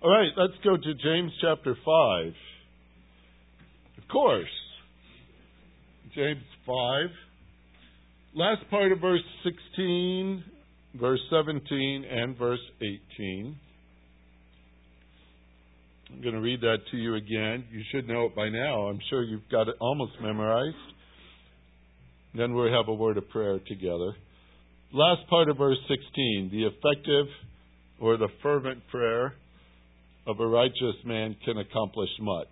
All 0.00 0.10
right, 0.10 0.30
let's 0.36 0.52
go 0.62 0.76
to 0.76 0.94
James 0.94 1.32
chapter 1.40 1.76
5. 1.84 2.32
Of 4.00 4.08
course. 4.08 4.46
James 6.14 6.44
5. 6.64 6.74
Last 8.36 8.70
part 8.70 8.92
of 8.92 9.00
verse 9.00 9.24
16, 9.42 10.44
verse 11.00 11.18
17, 11.30 12.04
and 12.08 12.38
verse 12.38 12.60
18. 12.80 13.56
I'm 16.12 16.22
going 16.22 16.34
to 16.34 16.40
read 16.40 16.60
that 16.60 16.78
to 16.92 16.96
you 16.96 17.16
again. 17.16 17.64
You 17.72 17.82
should 17.90 18.06
know 18.06 18.26
it 18.26 18.36
by 18.36 18.50
now. 18.50 18.82
I'm 18.82 19.00
sure 19.10 19.24
you've 19.24 19.48
got 19.50 19.66
it 19.66 19.74
almost 19.80 20.12
memorized. 20.22 20.76
Then 22.36 22.54
we'll 22.54 22.72
have 22.72 22.86
a 22.86 22.94
word 22.94 23.18
of 23.18 23.28
prayer 23.30 23.58
together. 23.66 24.12
Last 24.92 25.28
part 25.28 25.48
of 25.48 25.58
verse 25.58 25.78
16 25.88 26.50
the 26.52 26.66
effective 26.66 27.26
or 28.00 28.16
the 28.16 28.28
fervent 28.44 28.86
prayer 28.92 29.34
of 30.28 30.38
a 30.40 30.46
righteous 30.46 30.96
man 31.06 31.34
can 31.44 31.56
accomplish 31.56 32.10
much. 32.20 32.46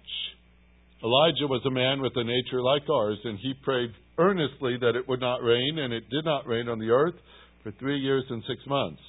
Elijah 1.04 1.46
was 1.46 1.60
a 1.66 1.70
man 1.70 2.00
with 2.00 2.12
a 2.16 2.24
nature 2.24 2.62
like 2.62 2.88
ours, 2.88 3.18
and 3.22 3.38
he 3.38 3.52
prayed 3.62 3.90
earnestly 4.18 4.78
that 4.80 4.96
it 4.96 5.06
would 5.06 5.20
not 5.20 5.42
rain, 5.42 5.78
and 5.78 5.92
it 5.92 6.08
did 6.10 6.24
not 6.24 6.46
rain 6.46 6.68
on 6.68 6.78
the 6.78 6.88
earth 6.88 7.14
for 7.62 7.70
three 7.72 7.98
years 7.98 8.24
and 8.30 8.42
six 8.48 8.60
months. 8.66 9.02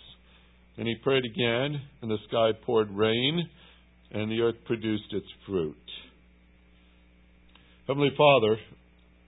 And 0.78 0.86
he 0.86 0.96
prayed 1.02 1.24
again, 1.24 1.82
and 2.02 2.12
the 2.12 2.18
sky 2.28 2.52
poured 2.66 2.92
rain, 2.92 3.50
and 4.12 4.30
the 4.30 4.42
earth 4.42 4.58
produced 4.66 5.14
its 5.14 5.28
fruit. 5.48 5.76
Heavenly 7.88 8.12
Father, 8.18 8.58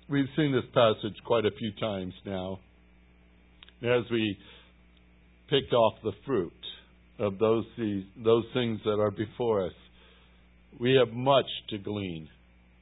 we've 0.09 0.27
seen 0.35 0.51
this 0.51 0.69
passage 0.73 1.15
quite 1.25 1.45
a 1.45 1.51
few 1.57 1.71
times 1.79 2.13
now. 2.25 2.59
As 3.81 4.03
we 4.11 4.37
pick 5.49 5.71
off 5.71 5.93
the 6.03 6.11
fruit 6.25 6.51
of 7.19 7.37
those, 7.37 7.65
those 8.23 8.45
things 8.53 8.79
that 8.85 8.99
are 8.99 9.11
before 9.11 9.65
us, 9.65 9.73
we 10.79 10.95
have 10.95 11.13
much 11.13 11.45
to 11.69 11.77
glean. 11.77 12.29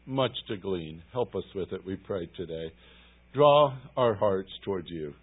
Much 0.05 0.31
to 0.47 0.57
glean. 0.57 1.01
Help 1.11 1.35
us 1.35 1.43
with 1.55 1.73
it, 1.73 1.85
we 1.85 1.95
pray 1.95 2.29
today. 2.37 2.71
Draw 3.33 3.73
our 3.97 4.15
hearts 4.15 4.49
towards 4.63 4.89
you. 4.89 5.13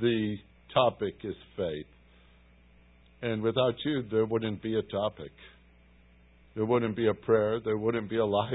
The 0.00 0.36
topic 0.72 1.14
is 1.22 1.34
faith. 1.56 1.86
And 3.20 3.42
without 3.42 3.74
you, 3.84 4.02
there 4.10 4.24
wouldn't 4.24 4.62
be 4.62 4.78
a 4.78 4.82
topic. 4.82 5.32
There 6.54 6.64
wouldn't 6.64 6.96
be 6.96 7.08
a 7.08 7.14
prayer. 7.14 7.60
There 7.64 7.76
wouldn't 7.76 8.10
be 8.10 8.18
a 8.18 8.26
life. 8.26 8.52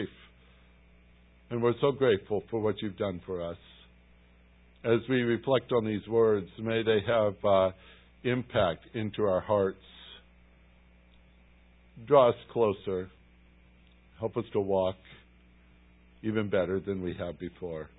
And 1.49 1.61
we're 1.61 1.79
so 1.79 1.91
grateful 1.91 2.43
for 2.51 2.59
what 2.59 2.75
you've 2.81 2.97
done 2.97 3.21
for 3.25 3.41
us. 3.49 3.57
As 4.83 4.99
we 5.09 5.21
reflect 5.21 5.71
on 5.71 5.85
these 5.85 6.05
words, 6.07 6.47
may 6.59 6.83
they 6.83 6.99
have 7.07 7.33
uh, 7.45 7.71
impact 8.23 8.85
into 8.93 9.23
our 9.23 9.41
hearts. 9.41 9.77
Draw 12.05 12.29
us 12.29 12.35
closer. 12.51 13.09
Help 14.19 14.37
us 14.37 14.45
to 14.53 14.59
walk 14.59 14.95
even 16.23 16.49
better 16.49 16.79
than 16.79 17.01
we 17.01 17.15
have 17.19 17.39
before 17.39 17.89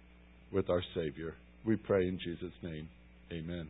with 0.53 0.71
our 0.71 0.83
Savior. 0.95 1.35
We 1.65 1.77
pray 1.77 2.07
in 2.09 2.19
Jesus' 2.19 2.53
name. 2.63 2.89
Amen. 3.33 3.69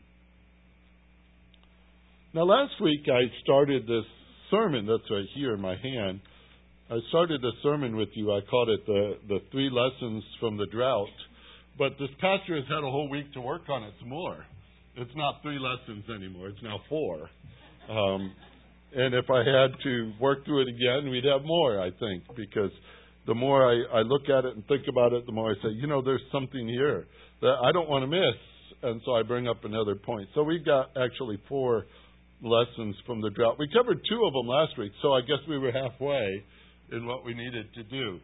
Now, 2.35 2.43
last 2.43 2.81
week 2.81 3.01
I 3.09 3.23
started 3.43 3.85
this 3.85 4.05
sermon 4.51 4.87
that's 4.87 5.11
right 5.11 5.25
here 5.35 5.55
in 5.55 5.61
my 5.61 5.77
hand. 5.77 6.21
I 6.91 6.99
started 7.09 7.43
the 7.43 7.53
sermon 7.63 7.97
with 7.97 8.09
you. 8.15 8.33
I 8.33 8.41
called 8.49 8.69
it 8.71 8.87
the, 8.87 9.13
the 9.29 9.39
three 9.51 9.71
lessons 9.71 10.25
from 10.41 10.57
the 10.57 10.67
drought. 10.67 11.09
But 11.79 11.93
this 11.99 12.11
pastor 12.21 12.57
has 12.57 12.65
had 12.69 12.79
a 12.79 12.91
whole 12.91 13.09
week 13.09 13.33
to 13.35 13.41
work 13.41 13.63
on 13.69 13.83
it 13.83 13.95
some 14.01 14.09
more. 14.09 14.45
It's 14.97 15.15
not 15.15 15.43
three 15.43 15.59
lessons 15.59 16.05
anymore, 16.11 16.49
it's 16.49 16.63
now 16.63 16.81
four. 16.89 17.31
Um, 17.89 18.35
and 18.95 19.15
if 19.15 19.31
I 19.31 19.39
had 19.39 19.73
to 19.85 20.13
work 20.21 20.45
through 20.45 20.63
it 20.63 20.69
again, 20.69 21.11
we'd 21.11 21.25
have 21.25 21.45
more, 21.45 21.81
I 21.81 21.91
think, 21.91 22.25
because 22.37 22.71
the 23.27 23.35
more 23.35 23.69
I, 23.69 23.99
I 23.99 24.03
look 24.03 24.23
at 24.29 24.45
it 24.45 24.57
and 24.57 24.67
think 24.67 24.85
about 24.89 25.13
it, 25.13 25.27
the 25.27 25.33
more 25.33 25.51
I 25.51 25.55
say, 25.63 25.71
you 25.75 25.87
know, 25.87 26.03
there's 26.03 26.23
something 26.33 26.67
here 26.67 27.07
that 27.43 27.55
I 27.63 27.73
don't 27.73 27.89
want 27.89 28.03
to 28.03 28.07
miss. 28.07 28.39
And 28.81 29.01
so 29.05 29.13
I 29.13 29.23
bring 29.23 29.49
up 29.49 29.65
another 29.65 29.97
point. 29.97 30.29
So 30.35 30.43
we've 30.43 30.65
got 30.65 30.91
actually 30.97 31.39
four 31.49 31.87
lessons 32.43 32.95
from 33.07 33.21
the 33.21 33.31
drought. 33.31 33.57
We 33.59 33.69
covered 33.73 34.01
two 34.09 34.25
of 34.25 34.33
them 34.33 34.47
last 34.47 34.79
week, 34.79 34.93
so 35.03 35.13
I 35.13 35.21
guess 35.23 35.39
we 35.49 35.59
were 35.59 35.73
halfway 35.73 36.45
in 36.93 37.07
what 37.07 37.25
we 37.25 37.35
needed 37.35 37.67
to 37.75 37.83
do. 37.83 38.21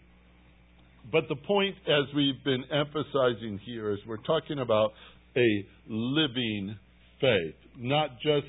But 1.13 1.25
the 1.29 1.37
point, 1.37 1.75
as 1.87 2.15
we've 2.15 2.43
been 2.45 2.65
emphasizing 2.73 3.61
here, 3.67 3.93
is 3.93 3.99
we're 4.07 4.17
talking 4.19 4.61
about 4.61 4.93
a 5.37 5.67
living 5.89 6.77
faith, 7.21 7.57
not 7.77 8.11
just 8.23 8.47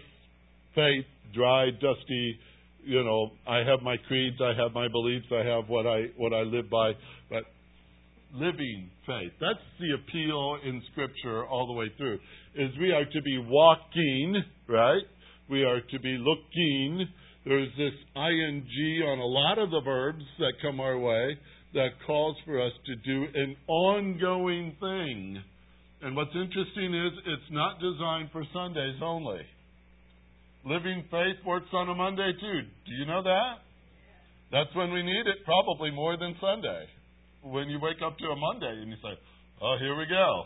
faith, 0.75 1.05
dry, 1.33 1.69
dusty. 1.71 2.39
You 2.83 3.03
know, 3.03 3.31
I 3.47 3.57
have 3.59 3.81
my 3.81 3.97
creeds, 4.07 4.37
I 4.41 4.53
have 4.61 4.73
my 4.73 4.87
beliefs, 4.87 5.25
I 5.31 5.43
have 5.43 5.67
what 5.67 5.87
I 5.87 6.05
what 6.17 6.33
I 6.33 6.41
live 6.41 6.69
by, 6.69 6.91
but 7.29 7.43
living 8.33 8.89
faith. 9.05 9.31
That's 9.39 9.65
the 9.79 9.95
appeal 9.95 10.57
in 10.63 10.81
Scripture 10.91 11.45
all 11.45 11.67
the 11.67 11.73
way 11.73 11.91
through. 11.97 12.19
Is 12.55 12.71
we 12.79 12.91
are 12.91 13.05
to 13.05 13.21
be 13.21 13.37
walking, 13.47 14.43
right? 14.67 15.03
We 15.49 15.63
are 15.63 15.81
to 15.81 15.99
be 15.99 16.17
looking. 16.19 17.07
There's 17.45 17.69
this 17.77 17.93
ing 18.15 19.03
on 19.05 19.19
a 19.19 19.25
lot 19.25 19.59
of 19.59 19.71
the 19.71 19.81
verbs 19.81 20.23
that 20.39 20.53
come 20.61 20.79
our 20.79 20.97
way 20.97 21.37
that 21.73 21.89
calls 22.07 22.35
for 22.45 22.59
us 22.59 22.71
to 22.85 22.95
do 22.95 23.25
an 23.35 23.55
ongoing 23.67 24.75
thing. 24.79 25.41
And 26.01 26.15
what's 26.15 26.31
interesting 26.33 26.93
is 26.93 27.11
it's 27.25 27.51
not 27.51 27.79
designed 27.79 28.29
for 28.31 28.43
Sundays 28.53 28.95
only. 29.01 29.41
Living 30.65 31.03
faith 31.11 31.37
works 31.45 31.69
on 31.73 31.89
a 31.89 31.95
Monday 31.95 32.31
too. 32.41 32.61
Do 32.85 32.91
you 32.97 33.05
know 33.05 33.21
that? 33.21 33.61
That's 34.51 34.73
when 34.75 34.91
we 34.91 35.03
need 35.03 35.27
it, 35.27 35.45
probably 35.45 35.91
more 35.91 36.17
than 36.17 36.35
Sunday. 36.41 36.85
When 37.43 37.69
you 37.69 37.79
wake 37.79 38.01
up 38.05 38.17
to 38.17 38.25
a 38.25 38.35
Monday 38.35 38.81
and 38.81 38.89
you 38.89 38.97
say, 38.97 39.13
"Oh, 39.61 39.77
here 39.79 39.95
we 39.95 40.05
go," 40.07 40.45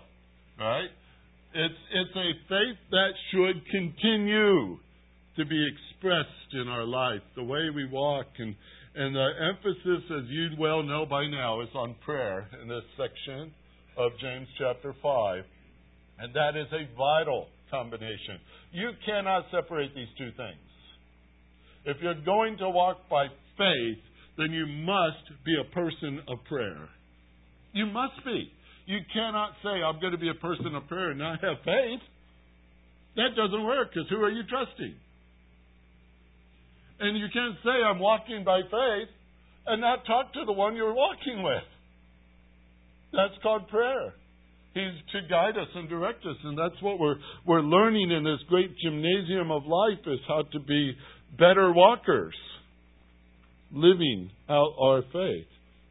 right? 0.60 0.90
It's 1.54 1.82
it's 1.92 2.16
a 2.16 2.30
faith 2.50 2.80
that 2.92 3.12
should 3.32 3.66
continue 3.72 4.78
to 5.38 5.46
be 5.46 5.68
expressed 5.72 6.54
in 6.54 6.68
our 6.68 6.84
life, 6.84 7.22
the 7.36 7.44
way 7.44 7.70
we 7.74 7.86
walk. 7.86 8.28
And, 8.40 8.56
and 8.96 9.16
the 9.16 9.30
emphasis, 9.48 10.04
as 10.12 10.28
you 10.28 10.50
well 10.60 10.84
know 10.84 11.06
by 11.06 11.28
now, 11.28 11.62
is 11.62 11.70
on 11.74 11.96
prayer 12.04 12.50
in 12.62 12.68
this 12.68 12.84
section 12.98 13.54
of 13.96 14.12
James 14.20 14.48
chapter 14.58 14.94
5. 15.02 15.44
And 16.20 16.34
that 16.34 16.58
is 16.58 16.68
a 16.74 16.94
vital 16.98 17.48
combination. 17.72 18.40
You 18.72 18.92
cannot 19.06 19.46
separate 19.52 19.94
these 19.96 20.08
two 20.18 20.32
things. 20.38 20.70
If 21.86 21.98
you're 22.02 22.22
going 22.26 22.58
to 22.58 22.70
walk 22.70 23.10
by 23.10 23.28
faith, 23.58 24.00
then 24.38 24.52
you 24.52 24.66
must 24.68 25.44
be 25.46 25.56
a 25.60 25.74
person 25.74 26.22
of 26.28 26.38
prayer. 26.48 26.90
You 27.74 27.86
must 27.86 28.24
be. 28.26 28.52
You 28.86 29.00
cannot 29.14 29.52
say, 29.64 29.70
I'm 29.84 30.00
going 30.00 30.14
to 30.14 30.18
be 30.18 30.30
a 30.30 30.42
person 30.42 30.74
of 30.76 30.88
prayer 30.88 31.12
and 31.12 31.20
not 31.20 31.42
have 31.42 31.58
faith. 31.64 32.02
That 33.16 33.36
doesn't 33.36 33.64
work 33.64 33.90
because 33.94 34.10
who 34.10 34.18
are 34.18 34.32
you 34.32 34.44
trusting? 34.50 34.96
And 37.00 37.18
you 37.18 37.28
can't 37.34 37.56
say, 37.64 37.84
I'm 37.84 38.00
walking 38.00 38.44
by 38.44 38.62
faith, 38.62 39.10
and 39.68 39.82
not 39.82 40.06
talk 40.06 40.34
to 40.34 40.46
the 40.46 40.52
one 40.52 40.76
you're 40.76 40.94
walking 40.94 41.44
with. 41.44 41.64
That's 43.14 43.34
called 43.42 43.68
prayer. 43.70 44.14
He's 44.74 44.94
to 45.14 45.28
guide 45.28 45.58
us 45.58 45.68
and 45.76 45.90
direct 45.90 46.26
us, 46.26 46.36
and 46.44 46.58
that's 46.58 46.82
what 46.82 47.00
we're 47.00 47.16
we're 47.46 47.62
learning 47.62 48.12
in 48.12 48.24
this 48.24 48.40
great 48.48 48.70
gymnasium 48.84 49.52
of 49.52 49.66
life 49.66 50.06
is 50.06 50.20
how 50.28 50.44
to 50.52 50.60
be 50.60 50.94
better 51.38 51.74
walkers, 51.74 52.36
living 53.72 54.30
out 54.48 54.74
our 54.80 55.02
faith. 55.12 55.48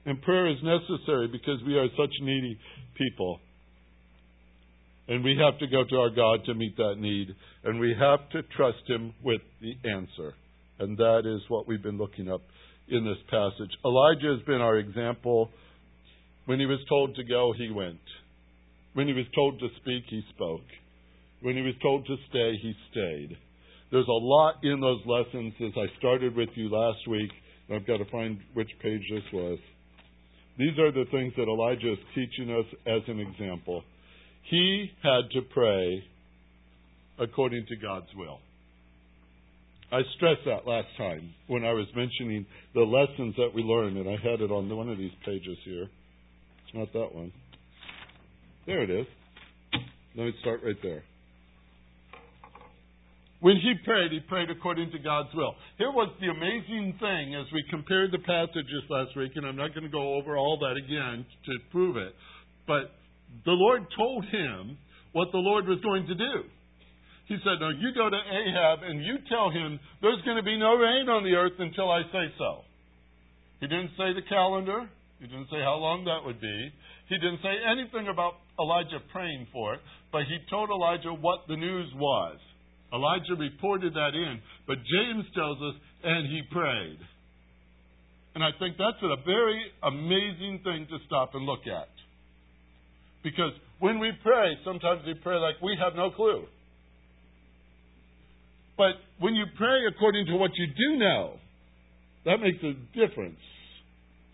And 0.07 0.23
prayer 0.23 0.49
is 0.51 0.59
necessary 0.63 1.29
because 1.29 1.61
we 1.67 1.77
are 1.77 1.89
such 1.99 2.13
needy 2.23 2.59
people. 2.97 3.41
And 5.09 5.25
we 5.25 5.37
have 5.43 5.59
to 5.59 5.67
go 5.67 5.85
to 5.89 5.97
our 5.97 6.11
God 6.11 6.45
to 6.47 6.55
meet 6.55 6.77
that 6.77 6.97
need, 6.99 7.29
and 7.65 7.81
we 7.81 7.95
have 7.99 8.29
to 8.31 8.43
trust 8.57 8.87
Him 8.87 9.13
with 9.25 9.41
the 9.61 9.75
answer. 9.91 10.35
And 10.79 10.97
that 10.99 11.23
is 11.25 11.41
what 11.49 11.67
we've 11.67 11.83
been 11.83 11.99
looking 11.99 12.31
up 12.31 12.43
in 12.89 13.05
this 13.05 13.19
passage. 13.31 13.71
Elijah 13.85 14.37
has 14.37 14.47
been 14.47 14.61
our 14.61 14.77
example. 14.77 15.51
When 16.47 16.61
he 16.61 16.67
was 16.67 16.79
told 16.89 17.17
to 17.17 17.25
go, 17.25 17.53
he 17.57 17.71
went. 17.71 17.99
When 18.95 19.07
he 19.07 19.13
was 19.13 19.27
told 19.35 19.59
to 19.61 19.69
speak, 19.81 20.05
he 20.09 20.23
spoke. 20.35 20.67
When 21.41 21.57
he 21.57 21.63
was 21.63 21.75
told 21.83 22.07
to 22.07 22.17
stay, 22.31 22.57
he 22.61 22.75
stayed. 22.91 23.37
There's 23.91 24.09
a 24.09 24.13
lot 24.13 24.57
in 24.63 24.81
those 24.81 25.01
lessons 25.07 25.55
as 25.61 25.73
I 25.77 25.87
started 25.99 26.37
with 26.37 26.51
you 26.55 26.69
last 26.69 27.07
week. 27.09 27.31
I've 27.73 27.87
got 27.87 27.99
to 27.99 28.11
find 28.11 28.39
which 28.55 28.71
page 28.83 29.03
this 29.11 29.23
was. 29.33 29.59
These 30.59 30.79
are 30.79 30.91
the 30.91 31.05
things 31.11 31.33
that 31.37 31.49
Elijah 31.49 31.93
is 31.93 31.99
teaching 32.15 32.51
us 32.51 32.67
as 32.87 33.03
an 33.09 33.21
example. 33.21 33.85
He 34.51 34.91
had 35.03 35.31
to 35.33 35.43
pray 35.43 36.03
according 37.19 37.67
to 37.67 37.77
God's 37.77 38.09
will. 38.17 38.41
I 39.91 40.01
stressed 40.17 40.45
that 40.45 40.67
last 40.67 40.89
time 40.99 41.33
when 41.47 41.65
I 41.65 41.73
was 41.73 41.87
mentioning 41.97 42.45
the 42.75 42.83
lessons 42.83 43.37
that 43.37 43.55
we 43.55 43.63
learned, 43.63 43.97
and 43.97 44.09
I 44.09 44.17
had 44.23 44.41
it 44.41 44.51
on 44.51 44.69
one 44.75 44.91
of 44.91 44.99
these 44.99 45.13
pages 45.25 45.57
here. 45.65 45.85
It's 45.85 46.75
not 46.75 46.93
that 46.93 47.15
one. 47.15 47.33
There 48.69 48.85
it 48.85 48.91
is. 48.91 49.07
Let 50.13 50.25
me 50.29 50.33
start 50.43 50.61
right 50.63 50.77
there. 50.83 51.01
when 53.41 53.57
he 53.57 53.73
prayed, 53.83 54.13
he 54.13 54.21
prayed 54.29 54.51
according 54.51 54.93
to 54.93 54.99
God's 54.99 55.33
will. 55.33 55.57
Here 55.79 55.89
was 55.89 56.13
the 56.21 56.29
amazing 56.29 57.01
thing 57.01 57.33
as 57.33 57.49
we 57.49 57.65
compared 57.71 58.13
the 58.13 58.21
passages 58.21 58.85
last 58.91 59.17
week, 59.17 59.33
and 59.37 59.47
I'm 59.47 59.57
not 59.57 59.73
going 59.73 59.89
to 59.89 59.91
go 59.91 60.21
over 60.21 60.37
all 60.37 60.59
that 60.61 60.77
again 60.77 61.25
to 61.25 61.53
prove 61.73 61.97
it, 61.97 62.13
but 62.69 62.93
the 63.49 63.57
Lord 63.57 63.89
told 63.97 64.27
him 64.29 64.77
what 65.17 65.33
the 65.33 65.41
Lord 65.41 65.67
was 65.67 65.81
going 65.81 66.05
to 66.05 66.15
do. 66.15 66.45
He 67.25 67.41
said, 67.41 67.65
No, 67.65 67.73
you 67.73 67.97
go 67.97 68.13
to 68.13 68.21
Ahab 68.21 68.85
and 68.85 69.01
you 69.01 69.17
tell 69.33 69.49
him 69.49 69.81
there's 70.03 70.21
going 70.29 70.37
to 70.37 70.45
be 70.45 70.59
no 70.61 70.77
rain 70.77 71.09
on 71.09 71.25
the 71.25 71.33
earth 71.33 71.57
until 71.59 71.89
I 71.89 72.03
say 72.13 72.29
so. 72.37 72.69
He 73.61 73.67
didn't 73.67 73.97
say 73.97 74.13
the 74.13 74.29
calendar. 74.29 74.91
He 75.21 75.27
didn't 75.27 75.49
say 75.49 75.65
how 75.65 75.81
long 75.81 76.05
that 76.05 76.21
would 76.21 76.41
be. 76.41 76.73
He 77.09 77.17
didn't 77.17 77.41
say 77.41 77.57
anything 77.65 78.13
about 78.13 78.35
Elijah 78.59 79.01
praying 79.13 79.47
for 79.53 79.75
it, 79.75 79.81
but 80.13 80.23
he 80.23 80.39
told 80.51 80.71
Elijah 80.71 81.13
what 81.13 81.41
the 81.49 81.57
news 81.57 81.93
was. 81.97 82.39
Elijah 82.93 83.35
reported 83.39 83.95
that 83.95 84.15
in, 84.15 84.41
but 84.67 84.77
James 84.77 85.25
tells 85.35 85.59
us, 85.59 85.75
and 86.05 86.27
he 86.27 86.43
prayed. 86.51 86.99
And 88.35 88.45
I 88.45 88.51
think 88.59 88.77
that's 88.79 89.03
a 89.03 89.17
very 89.25 89.61
amazing 89.83 90.61
thing 90.65 90.87
to 90.91 90.99
stop 91.07 91.35
and 91.35 91.45
look 91.45 91.67
at. 91.67 91.89
Because 93.23 93.53
when 93.81 93.99
we 93.99 94.13
pray, 94.23 94.57
sometimes 94.65 95.03
we 95.07 95.15
pray 95.15 95.37
like 95.37 95.61
we 95.63 95.77
have 95.83 95.95
no 95.97 96.11
clue. 96.11 96.45
But 98.77 98.95
when 99.19 99.35
you 99.35 99.45
pray 99.57 99.87
according 99.89 100.27
to 100.27 100.37
what 100.37 100.53
you 100.55 100.67
do 100.67 100.99
know, 100.99 101.35
that 102.25 102.39
makes 102.39 102.63
a 102.63 102.75
difference. 102.97 103.41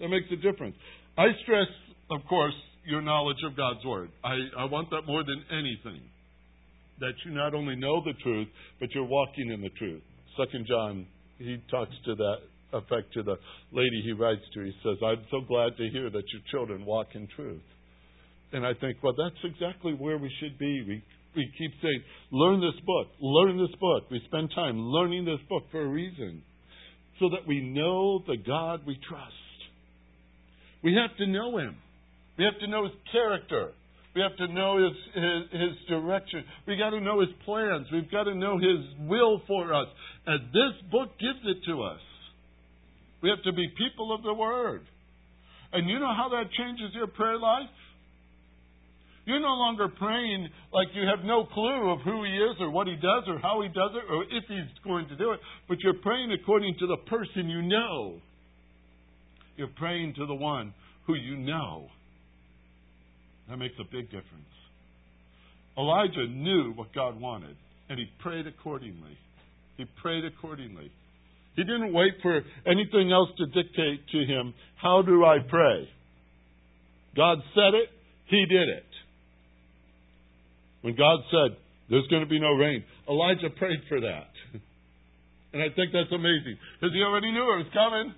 That 0.01 0.09
makes 0.09 0.27
a 0.31 0.37
difference. 0.37 0.77
I 1.17 1.29
stress, 1.43 1.69
of 2.11 2.21
course, 2.29 2.55
your 2.87 3.03
knowledge 3.03 3.39
of 3.47 3.57
God's 3.57 3.85
Word. 3.85 4.11
I, 4.23 4.35
I 4.59 4.65
want 4.65 4.91
that 4.91 5.03
more 5.07 5.23
than 5.25 5.43
anything. 5.51 6.03
That 7.01 7.13
you 7.25 7.33
not 7.33 7.55
only 7.55 7.77
know 7.77 8.03
the 8.05 8.13
truth, 8.23 8.49
but 8.79 8.89
you're 8.95 9.05
walking 9.05 9.51
in 9.51 9.61
the 9.61 9.71
truth. 9.71 10.03
Second 10.39 10.67
John, 10.69 11.07
he 11.39 11.59
talks 11.71 11.95
to 12.07 12.15
that 12.15 12.37
effect 12.73 13.13
to 13.15 13.23
the 13.23 13.37
lady 13.73 14.03
he 14.05 14.13
writes 14.13 14.43
to. 14.55 14.65
He 14.65 14.73
says, 14.83 14.97
I'm 15.05 15.25
so 15.31 15.41
glad 15.47 15.77
to 15.77 15.89
hear 15.91 16.11
that 16.11 16.25
your 16.33 16.43
children 16.51 16.85
walk 16.85 17.09
in 17.15 17.29
truth. 17.35 17.63
And 18.53 18.65
I 18.65 18.73
think, 18.75 18.99
well, 19.03 19.15
that's 19.17 19.43
exactly 19.45 19.95
where 19.95 20.19
we 20.19 20.31
should 20.41 20.59
be. 20.59 20.85
We, 20.87 21.03
we 21.35 21.53
keep 21.59 21.73
saying, 21.83 22.03
learn 22.31 22.61
this 22.61 22.81
book, 22.85 23.09
learn 23.21 23.59
this 23.59 23.75
book. 23.81 24.11
We 24.11 24.21
spend 24.27 24.51
time 24.55 24.79
learning 24.79 25.25
this 25.25 25.41
book 25.49 25.65
for 25.71 25.83
a 25.83 25.89
reason. 25.89 26.43
So 27.21 27.29
that 27.31 27.47
we 27.47 27.61
know 27.61 28.21
the 28.27 28.37
God 28.37 28.81
we 28.87 28.99
trust. 29.09 29.33
We 30.83 30.95
have 30.95 31.17
to 31.19 31.27
know 31.27 31.59
Him. 31.59 31.77
We 32.39 32.45
have 32.45 32.59
to 32.61 32.67
know 32.67 32.85
His 32.85 32.95
character. 33.13 33.73
We 34.15 34.23
have 34.23 34.37
to 34.37 34.53
know 34.53 34.79
His, 34.79 34.97
His, 35.15 35.61
His 35.61 35.89
direction. 35.89 36.45
We've 36.67 36.79
got 36.79 36.91
to 36.91 37.01
know 37.01 37.21
His 37.21 37.31
plans. 37.45 37.87
We've 37.93 38.11
got 38.11 38.25
to 38.25 38.35
know 38.35 38.59
His 38.59 39.09
will 39.09 39.43
for 39.47 39.75
us. 39.75 39.89
And 40.27 40.49
this 40.49 40.91
book 40.91 41.11
gives 41.19 41.41
it 41.45 41.59
to 41.71 41.83
us. 41.83 42.01
We 43.23 43.31
have 43.31 43.43
to 43.45 43.53
be 43.53 43.67
people 43.79 44.15
of 44.15 44.23
the 44.23 44.35
Word. 44.35 44.83
And 45.73 45.89
you 45.89 45.99
know 45.99 46.15
how 46.17 46.29
that 46.31 46.53
changes 46.53 46.95
your 46.95 47.09
prayer 47.09 47.39
life? 47.39 47.71
You're 49.27 49.41
no 49.41 49.55
longer 49.55 49.89
praying 49.89 50.49
like 50.73 50.89
you 50.95 51.03
have 51.09 51.25
no 51.25 51.47
clue 51.47 51.91
of 51.91 52.01
who 52.03 52.25
He 52.25 52.31
is 52.31 52.57
or 52.61 52.71
what 52.71 52.87
He 52.87 52.95
does 52.95 53.25
or 53.27 53.39
how 53.39 53.63
He 53.63 53.69
does 53.69 53.91
it 53.95 54.13
or 54.13 54.25
if 54.25 54.45
He's 54.49 54.85
going 54.85 55.09
to 55.09 55.17
do 55.17 55.33
it, 55.33 55.41
but 55.69 55.79
you're 55.81 56.01
praying 56.03 56.31
according 56.33 56.77
to 56.79 56.87
the 56.87 56.99
person 57.09 57.49
you 57.49 57.63
know. 57.63 58.21
You're 59.57 59.73
praying 59.77 60.15
to 60.19 60.27
the 60.27 60.35
one 60.35 60.75
who 61.07 61.15
you 61.15 61.37
know. 61.39 61.89
That 63.49 63.59
makes 63.59 63.75
a 63.79 63.85
big 63.85 64.07
difference. 64.07 64.55
Elijah 65.77 66.27
knew 66.29 66.73
what 66.77 66.95
God 66.95 67.21
wanted, 67.21 67.57
and 67.89 67.99
he 67.99 68.07
prayed 68.21 68.47
accordingly. 68.47 69.19
He 69.77 69.85
prayed 70.01 70.25
accordingly. 70.25 70.91
He 71.57 71.63
didn't 71.63 71.93
wait 71.93 72.15
for 72.23 72.43
anything 72.67 73.13
else 73.13 73.29
to 73.39 73.47
dictate 73.47 74.07
to 74.13 74.19
him, 74.25 74.55
How 74.81 75.03
do 75.03 75.25
I 75.25 75.39
pray? 75.49 75.89
God 77.17 77.39
said 77.55 77.75
it, 77.75 77.91
he 78.27 78.45
did 78.47 78.69
it. 78.69 78.87
When 80.83 80.97
God 80.97 81.21
said, 81.31 81.57
There's 81.91 82.07
going 82.09 82.23
to 82.23 82.29
be 82.29 82.41
no 82.41 82.53
rain, 82.53 82.85
Elijah 83.09 83.51
prayed 83.57 83.81
for 83.89 84.01
that. 84.01 84.31
And 85.55 85.63
I 85.63 85.71
think 85.71 85.93
that's 85.93 86.11
amazing 86.11 86.59
because 86.75 86.93
he 86.93 87.01
already 87.01 87.31
knew 87.31 87.47
it 87.55 87.63
was 87.63 87.71
coming. 87.73 88.13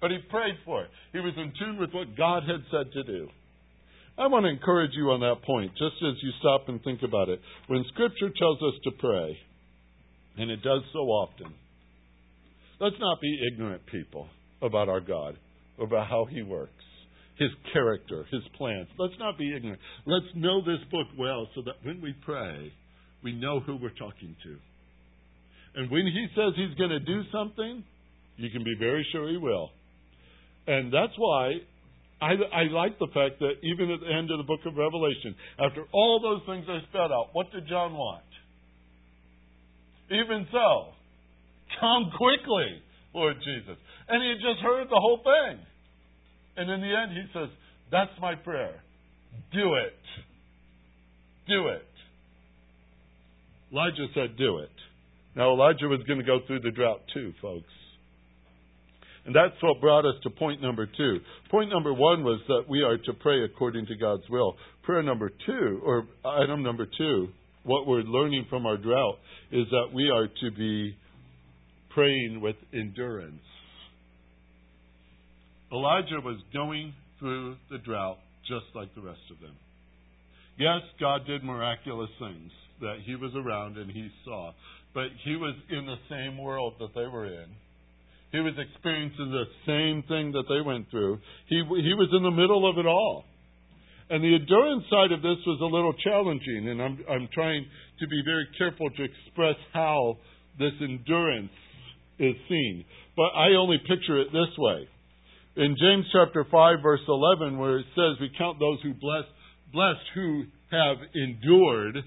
But 0.00 0.12
he 0.12 0.18
prayed 0.30 0.54
for 0.64 0.84
it. 0.84 0.90
He 1.12 1.18
was 1.18 1.34
in 1.36 1.52
tune 1.58 1.76
with 1.76 1.92
what 1.92 2.16
God 2.16 2.44
had 2.44 2.62
said 2.70 2.92
to 2.92 3.02
do. 3.02 3.28
I 4.18 4.28
want 4.28 4.44
to 4.44 4.50
encourage 4.50 4.92
you 4.94 5.10
on 5.10 5.20
that 5.20 5.44
point, 5.44 5.72
just 5.72 5.96
as 6.00 6.14
you 6.22 6.30
stop 6.40 6.68
and 6.68 6.82
think 6.82 7.02
about 7.02 7.28
it. 7.28 7.38
When 7.66 7.84
Scripture 7.92 8.30
tells 8.30 8.62
us 8.62 8.74
to 8.84 8.90
pray, 8.98 9.36
and 10.38 10.50
it 10.50 10.62
does 10.62 10.80
so 10.92 11.00
often, 11.00 11.52
let's 12.80 12.96
not 12.98 13.20
be 13.20 13.38
ignorant 13.52 13.84
people 13.86 14.28
about 14.62 14.88
our 14.88 15.00
God, 15.00 15.36
about 15.78 16.08
how 16.08 16.26
He 16.30 16.42
works, 16.42 16.72
His 17.38 17.50
character, 17.74 18.24
His 18.32 18.40
plans. 18.56 18.88
Let's 18.98 19.18
not 19.18 19.36
be 19.36 19.54
ignorant. 19.54 19.80
Let's 20.06 20.26
know 20.34 20.62
this 20.62 20.80
book 20.90 21.08
well 21.18 21.46
so 21.54 21.60
that 21.66 21.84
when 21.84 22.00
we 22.00 22.14
pray, 22.24 22.72
we 23.22 23.32
know 23.32 23.60
who 23.60 23.76
we're 23.76 23.90
talking 23.90 24.34
to. 24.44 24.56
And 25.74 25.90
when 25.90 26.06
He 26.06 26.26
says 26.34 26.54
He's 26.56 26.76
going 26.78 26.90
to 26.90 27.00
do 27.00 27.20
something, 27.30 27.84
you 28.38 28.48
can 28.48 28.64
be 28.64 28.76
very 28.80 29.06
sure 29.12 29.28
He 29.28 29.36
will. 29.36 29.68
And 30.66 30.90
that's 30.90 31.12
why 31.18 31.56
I, 32.20 32.32
I 32.32 32.62
like 32.72 32.98
the 32.98 33.12
fact 33.12 33.40
that 33.40 33.60
even 33.62 33.90
at 33.90 34.00
the 34.00 34.12
end 34.12 34.30
of 34.30 34.38
the 34.38 34.48
book 34.48 34.60
of 34.64 34.76
Revelation, 34.76 35.36
after 35.60 35.84
all 35.92 36.20
those 36.20 36.40
things 36.46 36.64
I 36.68 36.80
spelled 36.88 37.12
out, 37.12 37.28
what 37.32 37.52
did 37.52 37.68
John 37.68 37.92
want? 37.92 38.24
Even 40.10 40.46
so, 40.50 40.92
come 41.80 42.10
quickly, 42.16 42.80
Lord 43.14 43.36
Jesus. 43.44 43.76
And 44.08 44.22
he 44.22 44.28
had 44.30 44.40
just 44.40 44.62
heard 44.62 44.86
the 44.88 45.00
whole 45.00 45.20
thing. 45.22 45.58
And 46.56 46.70
in 46.70 46.80
the 46.80 46.96
end, 46.96 47.12
he 47.12 47.24
says, 47.34 47.50
That's 47.90 48.12
my 48.20 48.34
prayer. 48.34 48.80
Do 49.52 49.74
it. 49.74 50.00
Do 51.48 51.68
it. 51.68 51.88
Elijah 53.72 54.06
said, 54.14 54.38
Do 54.38 54.58
it. 54.58 54.70
Now, 55.34 55.52
Elijah 55.52 55.86
was 55.86 56.00
going 56.06 56.18
to 56.18 56.24
go 56.24 56.38
through 56.46 56.60
the 56.60 56.70
drought 56.70 57.02
too, 57.12 57.34
folks. 57.42 57.68
And 59.26 59.34
that's 59.34 59.60
what 59.60 59.80
brought 59.80 60.06
us 60.06 60.14
to 60.22 60.30
point 60.30 60.62
number 60.62 60.86
two. 60.86 61.18
Point 61.50 61.70
number 61.70 61.92
one 61.92 62.22
was 62.22 62.40
that 62.46 62.64
we 62.68 62.82
are 62.82 62.96
to 62.96 63.12
pray 63.12 63.44
according 63.44 63.86
to 63.86 63.96
God's 63.96 64.22
will. 64.30 64.54
Prayer 64.84 65.02
number 65.02 65.30
two, 65.44 65.80
or 65.84 66.06
item 66.24 66.62
number 66.62 66.86
two, 66.96 67.28
what 67.64 67.88
we're 67.88 68.02
learning 68.02 68.46
from 68.48 68.66
our 68.66 68.76
drought 68.76 69.18
is 69.50 69.66
that 69.70 69.88
we 69.92 70.08
are 70.10 70.28
to 70.28 70.56
be 70.56 70.96
praying 71.92 72.40
with 72.40 72.54
endurance. 72.72 73.42
Elijah 75.72 76.20
was 76.24 76.38
going 76.52 76.94
through 77.18 77.56
the 77.68 77.78
drought 77.78 78.18
just 78.46 78.66
like 78.76 78.94
the 78.94 79.00
rest 79.02 79.18
of 79.32 79.40
them. 79.40 79.56
Yes, 80.56 80.82
God 81.00 81.26
did 81.26 81.42
miraculous 81.42 82.10
things 82.20 82.52
that 82.80 82.98
he 83.04 83.16
was 83.16 83.32
around 83.34 83.76
and 83.76 83.90
he 83.90 84.08
saw, 84.24 84.52
but 84.94 85.08
he 85.24 85.34
was 85.34 85.56
in 85.68 85.84
the 85.84 85.96
same 86.08 86.38
world 86.38 86.74
that 86.78 86.94
they 86.94 87.08
were 87.08 87.26
in. 87.26 87.46
He 88.36 88.44
was 88.44 88.52
experiencing 88.60 89.32
the 89.32 89.48
same 89.64 90.04
thing 90.12 90.32
that 90.36 90.44
they 90.44 90.60
went 90.60 90.90
through. 90.90 91.16
He, 91.48 91.56
he 91.56 91.94
was 91.96 92.12
in 92.12 92.22
the 92.22 92.30
middle 92.30 92.68
of 92.68 92.76
it 92.76 92.84
all. 92.84 93.24
And 94.10 94.22
the 94.22 94.36
endurance 94.36 94.84
side 94.92 95.10
of 95.10 95.22
this 95.24 95.40
was 95.48 95.56
a 95.64 95.72
little 95.72 95.96
challenging, 96.04 96.68
and 96.68 96.82
I'm, 96.82 97.00
I'm 97.08 97.28
trying 97.32 97.64
to 97.64 98.06
be 98.06 98.20
very 98.28 98.46
careful 98.58 98.90
to 98.90 99.02
express 99.08 99.56
how 99.72 100.18
this 100.58 100.76
endurance 100.82 101.48
is 102.18 102.36
seen. 102.46 102.84
But 103.16 103.32
I 103.32 103.56
only 103.56 103.78
picture 103.88 104.20
it 104.20 104.28
this 104.28 104.52
way. 104.58 104.84
In 105.56 105.74
James 105.80 106.04
chapter 106.12 106.44
5, 106.44 106.82
verse 106.82 107.00
11, 107.08 107.56
where 107.56 107.78
it 107.78 107.86
says, 107.96 108.20
We 108.20 108.30
count 108.36 108.60
those 108.60 108.82
who 108.82 108.92
bless, 109.00 109.24
blessed 109.72 110.12
who 110.14 110.44
have 110.70 110.98
endured, 111.14 112.04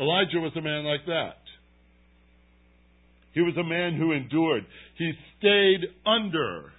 Elijah 0.00 0.40
was 0.40 0.52
a 0.56 0.62
man 0.62 0.84
like 0.84 1.04
that. 1.04 1.41
He 3.34 3.40
was 3.40 3.56
a 3.56 3.64
man 3.64 3.96
who 3.96 4.12
endured. 4.12 4.64
He 4.98 5.12
stayed 5.38 5.88
under. 6.04 6.72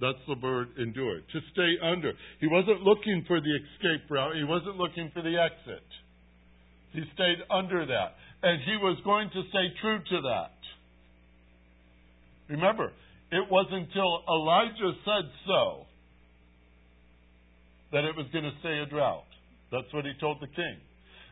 That's 0.00 0.18
the 0.28 0.36
word 0.40 0.68
endured. 0.78 1.24
To 1.32 1.40
stay 1.52 1.74
under. 1.82 2.12
He 2.40 2.46
wasn't 2.46 2.82
looking 2.82 3.24
for 3.26 3.40
the 3.40 3.50
escape 3.50 4.10
route. 4.10 4.36
He 4.36 4.44
wasn't 4.44 4.76
looking 4.76 5.10
for 5.12 5.22
the 5.22 5.36
exit. 5.38 5.86
He 6.92 7.02
stayed 7.14 7.38
under 7.50 7.86
that. 7.86 8.14
And 8.42 8.60
he 8.62 8.76
was 8.76 8.98
going 9.04 9.30
to 9.30 9.42
stay 9.48 9.66
true 9.80 9.98
to 9.98 10.20
that. 10.22 10.52
Remember, 12.48 12.92
it 13.32 13.50
was 13.50 13.66
until 13.72 14.22
Elijah 14.28 14.96
said 15.04 15.30
so 15.46 15.86
that 17.92 18.04
it 18.04 18.14
was 18.16 18.26
going 18.32 18.44
to 18.44 18.52
stay 18.60 18.78
a 18.78 18.86
drought. 18.86 19.24
That's 19.72 19.92
what 19.92 20.04
he 20.04 20.12
told 20.20 20.40
the 20.40 20.46
king. 20.46 20.78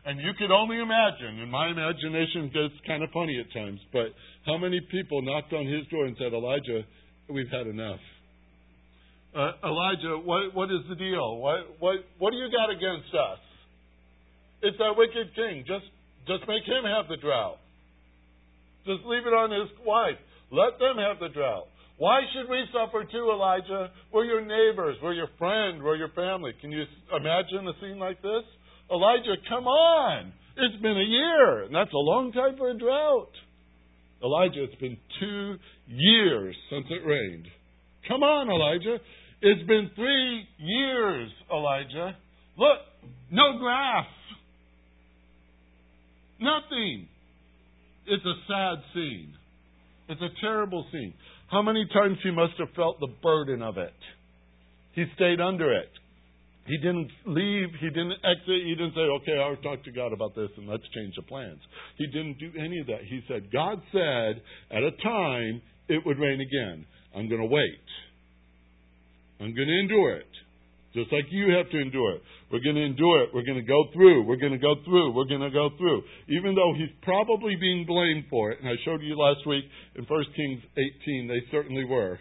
And 0.05 0.21
you 0.21 0.31
could 0.37 0.53
only 0.53 0.77
imagine, 0.77 1.41
and 1.41 1.49
my 1.49 1.67
imagination 1.67 2.53
gets 2.53 2.77
kind 2.85 3.01
of 3.01 3.09
funny 3.09 3.41
at 3.41 3.49
times, 3.51 3.79
but 3.91 4.13
how 4.45 4.57
many 4.57 4.79
people 4.91 5.23
knocked 5.23 5.51
on 5.51 5.65
his 5.65 5.81
door 5.89 6.05
and 6.05 6.15
said, 6.21 6.31
Elijah, 6.31 6.85
we've 7.27 7.49
had 7.49 7.65
enough. 7.65 7.99
Uh, 9.33 9.51
Elijah, 9.65 10.21
what, 10.21 10.53
what 10.53 10.69
is 10.69 10.85
the 10.87 10.95
deal? 10.95 11.37
What, 11.41 11.81
what, 11.81 11.95
what 12.19 12.31
do 12.31 12.37
you 12.37 12.47
got 12.53 12.69
against 12.69 13.09
us? 13.17 13.41
It's 14.61 14.77
that 14.77 14.93
wicked 14.95 15.33
king. 15.35 15.65
Just, 15.65 15.89
just 16.29 16.47
make 16.47 16.63
him 16.69 16.85
have 16.85 17.09
the 17.09 17.17
drought. 17.17 17.57
Just 18.85 19.01
leave 19.09 19.25
it 19.25 19.33
on 19.33 19.49
his 19.49 19.73
wife. 19.83 20.21
Let 20.53 20.77
them 20.77 21.01
have 21.01 21.17
the 21.17 21.33
drought. 21.33 21.65
Why 21.97 22.21
should 22.29 22.47
we 22.49 22.61
suffer 22.69 23.03
too, 23.09 23.31
Elijah? 23.33 23.89
We're 24.13 24.25
your 24.25 24.45
neighbors. 24.45 24.97
We're 25.01 25.17
your 25.17 25.33
friend. 25.39 25.81
We're 25.81 25.97
your 25.97 26.13
family. 26.13 26.53
Can 26.61 26.71
you 26.71 26.85
imagine 27.09 27.67
a 27.67 27.73
scene 27.81 27.97
like 27.97 28.21
this? 28.21 28.45
Elijah, 28.91 29.35
come 29.49 29.67
on. 29.67 30.33
It's 30.57 30.81
been 30.81 30.97
a 30.97 31.03
year, 31.03 31.63
and 31.63 31.75
that's 31.75 31.91
a 31.93 31.97
long 31.97 32.31
time 32.31 32.55
for 32.57 32.69
a 32.69 32.77
drought. 32.77 33.31
Elijah, 34.23 34.63
it's 34.63 34.79
been 34.79 34.97
two 35.19 35.55
years 35.87 36.55
since 36.69 36.85
it 36.89 37.05
rained. 37.05 37.45
Come 38.07 38.23
on, 38.23 38.49
Elijah. 38.49 39.01
It's 39.41 39.67
been 39.67 39.91
three 39.95 40.47
years, 40.57 41.29
Elijah. 41.51 42.15
Look, 42.57 42.79
no 43.31 43.57
grass. 43.59 44.05
Nothing. 46.39 47.07
It's 48.07 48.25
a 48.25 48.33
sad 48.47 48.83
scene. 48.93 49.33
It's 50.07 50.21
a 50.21 50.41
terrible 50.41 50.85
scene. 50.91 51.13
How 51.51 51.61
many 51.61 51.85
times 51.93 52.17
he 52.23 52.31
must 52.31 52.53
have 52.59 52.69
felt 52.75 52.99
the 52.99 53.13
burden 53.21 53.61
of 53.61 53.77
it? 53.77 53.93
He 54.93 55.05
stayed 55.15 55.41
under 55.41 55.73
it. 55.73 55.89
He 56.65 56.77
didn't 56.77 57.11
leave. 57.25 57.69
He 57.79 57.89
didn't 57.89 58.17
exit. 58.25 58.65
He 58.65 58.73
didn't 58.73 58.93
say, 58.95 59.05
okay, 59.21 59.37
I'll 59.37 59.61
talk 59.61 59.83
to 59.85 59.91
God 59.91 60.13
about 60.13 60.35
this 60.35 60.49
and 60.57 60.67
let's 60.67 60.83
change 60.95 61.13
the 61.15 61.21
plans. 61.21 61.59
He 61.97 62.07
didn't 62.07 62.39
do 62.39 62.51
any 62.57 62.79
of 62.79 62.87
that. 62.87 63.05
He 63.07 63.21
said, 63.27 63.51
God 63.53 63.81
said 63.91 64.41
at 64.71 64.81
a 64.81 64.91
time 65.03 65.61
it 65.87 66.01
would 66.05 66.17
rain 66.17 66.41
again. 66.41 66.85
I'm 67.15 67.29
going 67.29 67.41
to 67.41 67.47
wait. 67.47 67.85
I'm 69.39 69.53
going 69.53 69.67
to 69.67 69.79
endure 69.79 70.17
it. 70.17 70.33
Just 70.95 71.11
like 71.11 71.25
you 71.29 71.53
have 71.53 71.69
to 71.69 71.77
endure 71.77 72.15
it. 72.15 72.21
We're 72.51 72.63
going 72.63 72.77
to 72.77 72.85
endure 72.85 73.23
it. 73.23 73.29
We're 73.33 73.45
going 73.45 73.59
to 73.59 73.67
go 73.67 73.83
through. 73.93 74.25
We're 74.25 74.37
going 74.39 74.53
to 74.53 74.57
go 74.57 74.75
through. 74.85 75.13
We're 75.13 75.27
going 75.27 75.41
to 75.41 75.51
go 75.51 75.69
through. 75.77 76.01
Even 76.29 76.55
though 76.55 76.73
he's 76.73 76.89
probably 77.03 77.55
being 77.59 77.85
blamed 77.85 78.25
for 78.29 78.51
it. 78.51 78.59
And 78.59 78.69
I 78.69 78.73
showed 78.85 79.01
you 79.01 79.17
last 79.17 79.45
week 79.45 79.65
in 79.95 80.05
1 80.05 80.25
Kings 80.35 80.61
18, 81.05 81.27
they 81.27 81.41
certainly 81.51 81.85
were. 81.85 82.17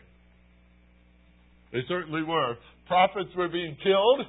They 1.73 1.81
certainly 1.89 2.25
were. 2.25 2.57
Prophets 2.87 3.31
were 3.37 3.49
being 3.49 3.77
killed. 3.83 4.27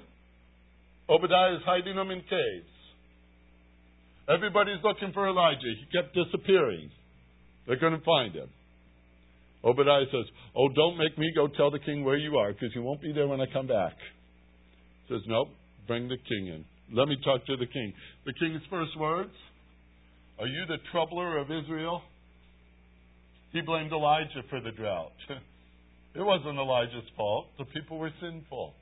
Obadiah 1.09 1.55
is 1.55 1.61
hiding 1.65 1.95
them 1.95 2.11
in 2.11 2.19
caves. 2.21 2.75
Everybody's 4.27 4.81
looking 4.83 5.11
for 5.13 5.27
Elijah. 5.27 5.59
He 5.61 5.85
kept 5.97 6.15
disappearing. 6.15 6.89
They're 7.67 7.79
going 7.79 7.97
to 7.97 8.03
find 8.03 8.33
him. 8.33 8.49
Obadiah 9.63 10.05
says, 10.11 10.25
Oh, 10.55 10.69
don't 10.69 10.97
make 10.97 11.17
me 11.17 11.31
go 11.35 11.47
tell 11.47 11.71
the 11.71 11.79
king 11.79 12.03
where 12.03 12.17
you 12.17 12.37
are, 12.37 12.53
because 12.53 12.69
you 12.73 12.81
won't 12.81 13.01
be 13.01 13.11
there 13.13 13.27
when 13.27 13.41
I 13.41 13.45
come 13.51 13.67
back. 13.67 13.93
He 15.07 15.13
Says, 15.13 15.21
Nope, 15.27 15.49
bring 15.87 16.07
the 16.07 16.17
king 16.17 16.47
in. 16.47 16.65
Let 16.95 17.07
me 17.07 17.17
talk 17.23 17.45
to 17.47 17.57
the 17.57 17.65
king. 17.65 17.93
The 18.25 18.33
king's 18.33 18.61
first 18.69 18.97
words 18.99 19.33
Are 20.39 20.47
you 20.47 20.65
the 20.67 20.77
troubler 20.91 21.37
of 21.37 21.47
Israel? 21.47 22.01
He 23.53 23.61
blamed 23.61 23.91
Elijah 23.91 24.43
for 24.49 24.59
the 24.59 24.71
drought. 24.71 25.13
it 26.15 26.23
wasn't 26.23 26.57
Elijah's 26.57 27.09
fault. 27.15 27.47
The 27.57 27.65
people 27.65 27.97
were 27.97 28.11
sinful. 28.21 28.73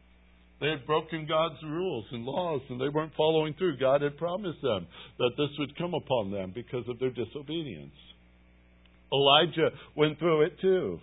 They 0.62 0.70
had 0.70 0.86
broken 0.86 1.28
God's 1.28 1.62
rules 1.64 2.06
and 2.12 2.24
laws 2.24 2.62
and 2.70 2.80
they 2.80 2.90
weren't 2.90 3.14
following 3.18 3.54
through. 3.58 3.78
God 3.78 4.02
had 4.02 4.18
promised 4.18 4.62
them 4.62 4.88
that 5.18 5.32
this 5.38 5.50
would 5.60 5.78
come 5.78 5.94
upon 5.94 6.32
them 6.32 6.52
because 6.54 6.88
of 6.88 7.00
their 7.00 7.10
disobedience. 7.10 7.96
Elijah 9.12 9.70
went 9.96 10.20
through 10.20 10.44
it 10.44 10.60
too. 10.62 11.00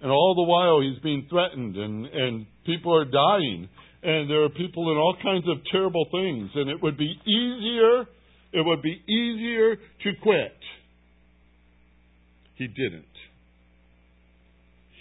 And 0.00 0.10
all 0.10 0.34
the 0.34 0.50
while 0.50 0.80
he's 0.80 1.00
being 1.02 1.26
threatened 1.30 1.76
and, 1.76 2.06
and 2.06 2.46
people 2.66 2.94
are 2.94 3.04
dying 3.04 3.68
and 4.02 4.28
there 4.28 4.42
are 4.42 4.48
people 4.48 4.90
in 4.90 4.98
all 4.98 5.16
kinds 5.22 5.44
of 5.48 5.58
terrible 5.70 6.06
things, 6.10 6.50
and 6.54 6.68
it 6.68 6.82
would 6.82 6.98
be 6.98 7.14
easier, 7.24 8.00
it 8.52 8.66
would 8.66 8.82
be 8.82 9.00
easier 9.08 9.76
to 9.76 10.10
quit. 10.20 10.56
He 12.56 12.66
didn't. 12.66 13.11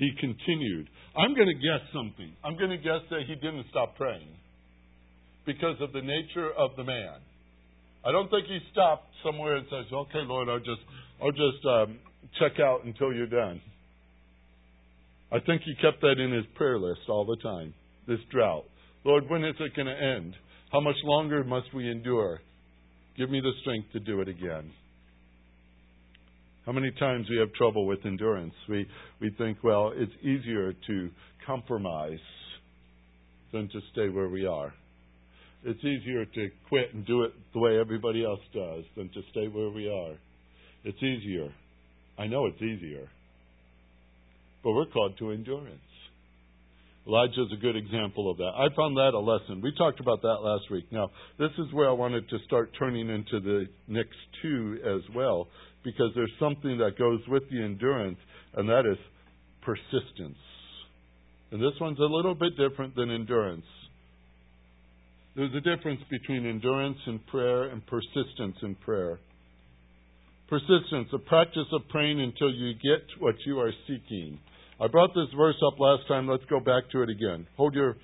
He 0.02 0.10
continued. 0.20 0.90
I'm 1.16 1.36
going 1.36 1.48
to 1.48 1.54
guess 1.62 1.86
something. 1.94 2.34
I'm 2.44 2.58
going 2.58 2.72
to 2.72 2.82
guess 2.82 3.06
that 3.12 3.22
he 3.28 3.36
didn't 3.36 3.66
stop 3.70 3.96
praying 3.98 4.34
because 5.46 5.78
of 5.80 5.94
the 5.94 6.02
nature 6.02 6.50
of 6.58 6.72
the 6.76 6.84
man. 6.84 7.22
I 8.04 8.12
don't 8.12 8.28
think 8.32 8.48
he 8.48 8.58
stopped 8.72 9.06
somewhere 9.24 9.58
and 9.58 9.68
says, 9.70 9.86
"Okay, 9.94 10.26
Lord, 10.26 10.50
I'll 10.50 10.58
just, 10.58 10.82
I'll 11.22 11.30
just 11.30 11.64
um, 11.70 12.00
check 12.40 12.60
out 12.60 12.84
until 12.84 13.14
you're 13.14 13.28
done." 13.28 13.62
I 15.32 15.38
think 15.40 15.62
he 15.62 15.76
kept 15.76 16.02
that 16.02 16.18
in 16.18 16.34
his 16.34 16.46
prayer 16.56 16.80
list 16.80 17.02
all 17.08 17.24
the 17.24 17.38
time. 17.44 17.76
This 18.08 18.20
drought. 18.32 18.66
Lord, 19.06 19.30
when 19.30 19.46
is 19.46 19.56
it 19.60 19.76
going 19.76 19.86
to 19.86 19.94
end? 19.94 20.34
How 20.72 20.80
much 20.80 20.98
longer 21.04 21.44
must 21.44 21.72
we 21.76 21.88
endure? 21.92 22.42
Give 23.20 23.30
me 23.30 23.40
the 23.40 23.54
strength 23.62 23.92
to 23.94 24.00
do 24.00 24.20
it 24.22 24.28
again. 24.28 24.72
How 26.66 26.72
many 26.72 26.92
times 26.92 27.28
we 27.28 27.38
have 27.38 27.52
trouble 27.54 27.88
with 27.88 28.06
endurance? 28.06 28.54
We, 28.70 28.88
we 29.20 29.32
think, 29.38 29.64
well, 29.64 29.92
it's 29.96 30.12
easier 30.22 30.74
to 30.74 31.10
compromise 31.46 32.20
than 33.52 33.68
to 33.70 33.80
stay 33.92 34.10
where 34.10 34.30
we 34.30 34.46
are. 34.46 34.72
It's 35.64 35.84
easier 35.84 36.26
to 36.26 36.50
quit 36.70 36.94
and 36.94 37.06
do 37.06 37.24
it 37.24 37.34
the 37.54 37.60
way 37.60 37.80
everybody 37.80 38.24
else 38.24 38.40
does 38.54 38.84
than 38.96 39.10
to 39.10 39.22
stay 39.32 39.48
where 39.48 39.70
we 39.70 39.90
are. 39.90 40.16
It's 40.84 41.02
easier. 41.02 41.52
I 42.18 42.28
know 42.28 42.46
it's 42.46 42.62
easier. 42.62 43.08
But 44.64 44.74
we're 44.74 44.86
called 44.86 45.18
to 45.18 45.32
endurance. 45.32 45.80
Elijah 47.08 47.42
is 47.42 47.52
a 47.58 47.62
good 47.62 47.76
example 47.76 48.30
of 48.30 48.38
that. 48.38 48.52
I 48.56 48.68
found 48.76 48.96
that 48.98 49.14
a 49.16 49.20
lesson. 49.20 49.62
We 49.62 49.74
talked 49.76 50.00
about 50.00 50.22
that 50.22 50.38
last 50.44 50.70
week. 50.70 50.86
Now, 50.92 51.10
this 51.40 51.50
is 51.58 51.74
where 51.74 51.90
I 51.90 51.94
wanted 51.94 52.30
to 52.30 52.38
start 52.46 52.72
turning 52.78 53.10
into 53.10 53.40
the 53.40 53.66
next 53.88 54.18
two 54.44 54.78
as 54.86 55.02
well, 55.16 55.48
because 55.84 56.12
there's 56.16 56.32
something 56.40 56.78
that 56.78 56.98
goes 56.98 57.20
with 57.28 57.44
the 57.50 57.64
endurance, 57.64 58.18
and 58.56 58.70
that 58.70 58.86
is 58.86 58.98
persistence. 59.62 60.38
And 61.52 61.62
this 61.62 61.80
one's 61.80 62.00
a 62.00 62.04
little 62.04 62.36
bit 62.36 62.54
different 62.58 62.96
than 62.96 63.12
endurance. 63.12 63.66
There's 65.36 65.54
a 65.56 65.62
difference 65.62 66.02
between 66.10 66.46
endurance 66.46 66.98
in 67.08 67.20
prayer 67.20 67.64
and 67.64 67.82
persistence 67.86 68.58
in 68.62 68.76
prayer. 68.76 69.20
Persistence, 70.50 71.08
a 71.14 71.20
practice 71.20 71.68
of 71.72 71.88
praying 71.90 72.20
until 72.20 72.54
you 72.54 72.74
get 72.74 73.06
what 73.20 73.36
you 73.46 73.60
are 73.60 73.72
seeking. 73.88 74.40
I 74.80 74.88
brought 74.88 75.14
this 75.14 75.30
verse 75.38 75.56
up 75.66 75.80
last 75.80 76.08
time. 76.08 76.28
Let's 76.28 76.44
go 76.50 76.60
back 76.60 76.90
to 76.92 77.04
it 77.04 77.10
again. 77.10 77.48
Hold 77.56 77.76
your 77.76 77.96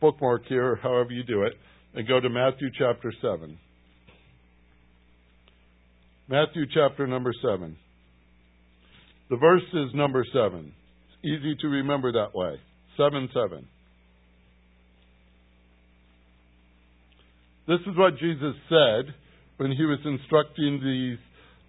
bookmark 0.00 0.46
here, 0.48 0.76
however 0.82 1.12
you 1.12 1.22
do 1.22 1.42
it, 1.42 1.52
and 1.94 2.08
go 2.08 2.18
to 2.18 2.28
Matthew 2.28 2.68
chapter 2.76 3.12
7. 3.22 3.56
Matthew 6.28 6.64
chapter 6.72 7.06
number 7.06 7.32
7. 7.42 7.76
The 9.28 9.36
verse 9.36 9.62
is 9.74 9.94
number 9.94 10.24
7. 10.32 10.72
It's 11.08 11.24
easy 11.24 11.54
to 11.60 11.68
remember 11.68 12.12
that 12.12 12.34
way. 12.34 12.54
7 12.96 13.28
7. 13.32 13.68
This 17.66 17.80
is 17.80 17.96
what 17.96 18.18
Jesus 18.18 18.54
said 18.68 19.14
when 19.58 19.72
he 19.72 19.84
was 19.84 19.98
instructing 20.04 20.80
these 20.82 21.18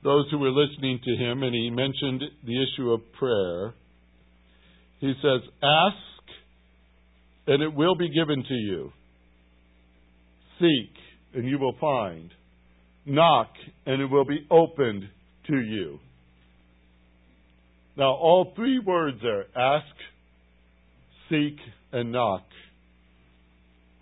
those 0.04 0.26
who 0.30 0.38
were 0.38 0.52
listening 0.52 1.00
to 1.04 1.16
him, 1.16 1.42
and 1.42 1.54
he 1.54 1.72
mentioned 1.72 2.22
the 2.46 2.64
issue 2.64 2.92
of 2.92 3.02
prayer. 3.18 3.74
He 5.00 5.14
says, 5.22 5.42
Ask, 5.64 6.24
and 7.48 7.64
it 7.64 7.74
will 7.74 7.96
be 7.96 8.14
given 8.14 8.44
to 8.48 8.54
you. 8.54 8.92
Seek, 10.60 10.94
and 11.34 11.50
you 11.50 11.58
will 11.58 11.76
find. 11.82 12.30
Knock, 13.06 13.50
and 13.86 14.02
it 14.02 14.06
will 14.06 14.26
be 14.26 14.46
opened 14.50 15.04
to 15.48 15.58
you. 15.58 16.00
Now, 17.98 18.14
all 18.14 18.54
three 18.56 18.80
words 18.80 19.18
there 19.22 19.46
ask, 19.56 19.86
seek, 21.30 21.58
and 21.92 22.12
knock 22.12 22.44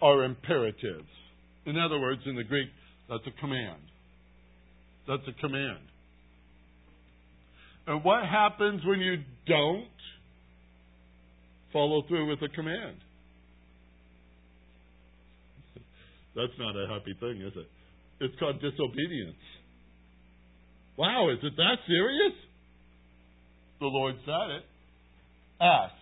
are 0.01 0.23
imperatives. 0.23 1.07
In 1.65 1.77
other 1.77 1.99
words, 1.99 2.21
in 2.25 2.35
the 2.35 2.43
Greek, 2.43 2.69
that's 3.09 3.23
a 3.27 3.41
command. 3.41 3.81
That's 5.07 5.23
a 5.27 5.41
command. 5.41 5.79
And 7.85 8.03
what 8.03 8.23
happens 8.25 8.81
when 8.85 8.99
you 8.99 9.17
don't? 9.45 9.87
follow 11.73 12.03
through 12.07 12.29
with 12.29 12.41
a 12.43 12.49
command. 12.53 12.97
That's 16.35 16.53
not 16.59 16.75
a 16.77 16.87
happy 16.87 17.17
thing, 17.19 17.41
is 17.41 17.53
it? 17.57 17.67
It's 18.19 18.37
called 18.39 18.61
disobedience. 18.61 19.35
Wow, 20.97 21.29
is 21.31 21.39
it 21.43 21.55
that 21.57 21.77
serious? 21.87 22.33
The 23.79 23.87
Lord 23.87 24.15
said 24.25 24.55
it. 24.57 24.63
Ask. 25.59 25.93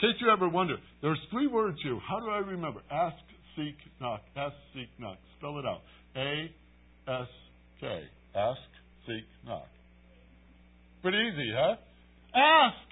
In 0.00 0.10
case 0.10 0.20
you 0.20 0.30
ever 0.30 0.48
wonder, 0.48 0.76
there's 1.00 1.20
three 1.30 1.46
words 1.46 1.78
here. 1.82 1.98
How 2.08 2.20
do 2.20 2.28
I 2.28 2.38
remember? 2.38 2.80
Ask, 2.90 3.16
seek, 3.56 3.76
knock. 4.00 4.20
Ask, 4.36 4.54
seek, 4.74 4.88
knock. 4.98 5.18
Spell 5.38 5.58
it 5.58 5.66
out. 5.66 5.80
A 6.16 6.50
S 7.08 7.28
K. 7.80 7.86
Ask, 8.36 8.60
seek, 9.06 9.24
knock. 9.46 9.66
Pretty 11.02 11.18
easy, 11.18 11.50
huh? 11.54 11.76
Ask. 12.34 12.88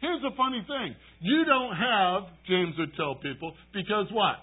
Here's 0.00 0.20
the 0.20 0.32
funny 0.36 0.64
thing. 0.66 0.94
You 1.20 1.44
don't 1.44 1.76
have, 1.76 2.24
James 2.46 2.74
would 2.78 2.94
tell 2.96 3.14
people, 3.14 3.54
because 3.72 4.06
what? 4.12 4.36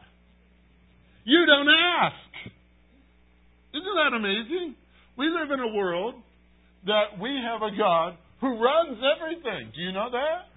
You 1.25 1.45
don't 1.45 1.69
ask. 1.69 2.30
Isn't 3.73 3.95
that 4.03 4.13
amazing? 4.15 4.75
We 5.17 5.29
live 5.29 5.51
in 5.51 5.59
a 5.59 5.73
world 5.75 6.15
that 6.85 7.19
we 7.19 7.29
have 7.43 7.61
a 7.61 7.75
God 7.77 8.17
who 8.41 8.59
runs 8.59 8.97
everything. 9.15 9.71
Do 9.75 9.81
you 9.81 9.91
know 9.91 10.09
that? 10.11 10.49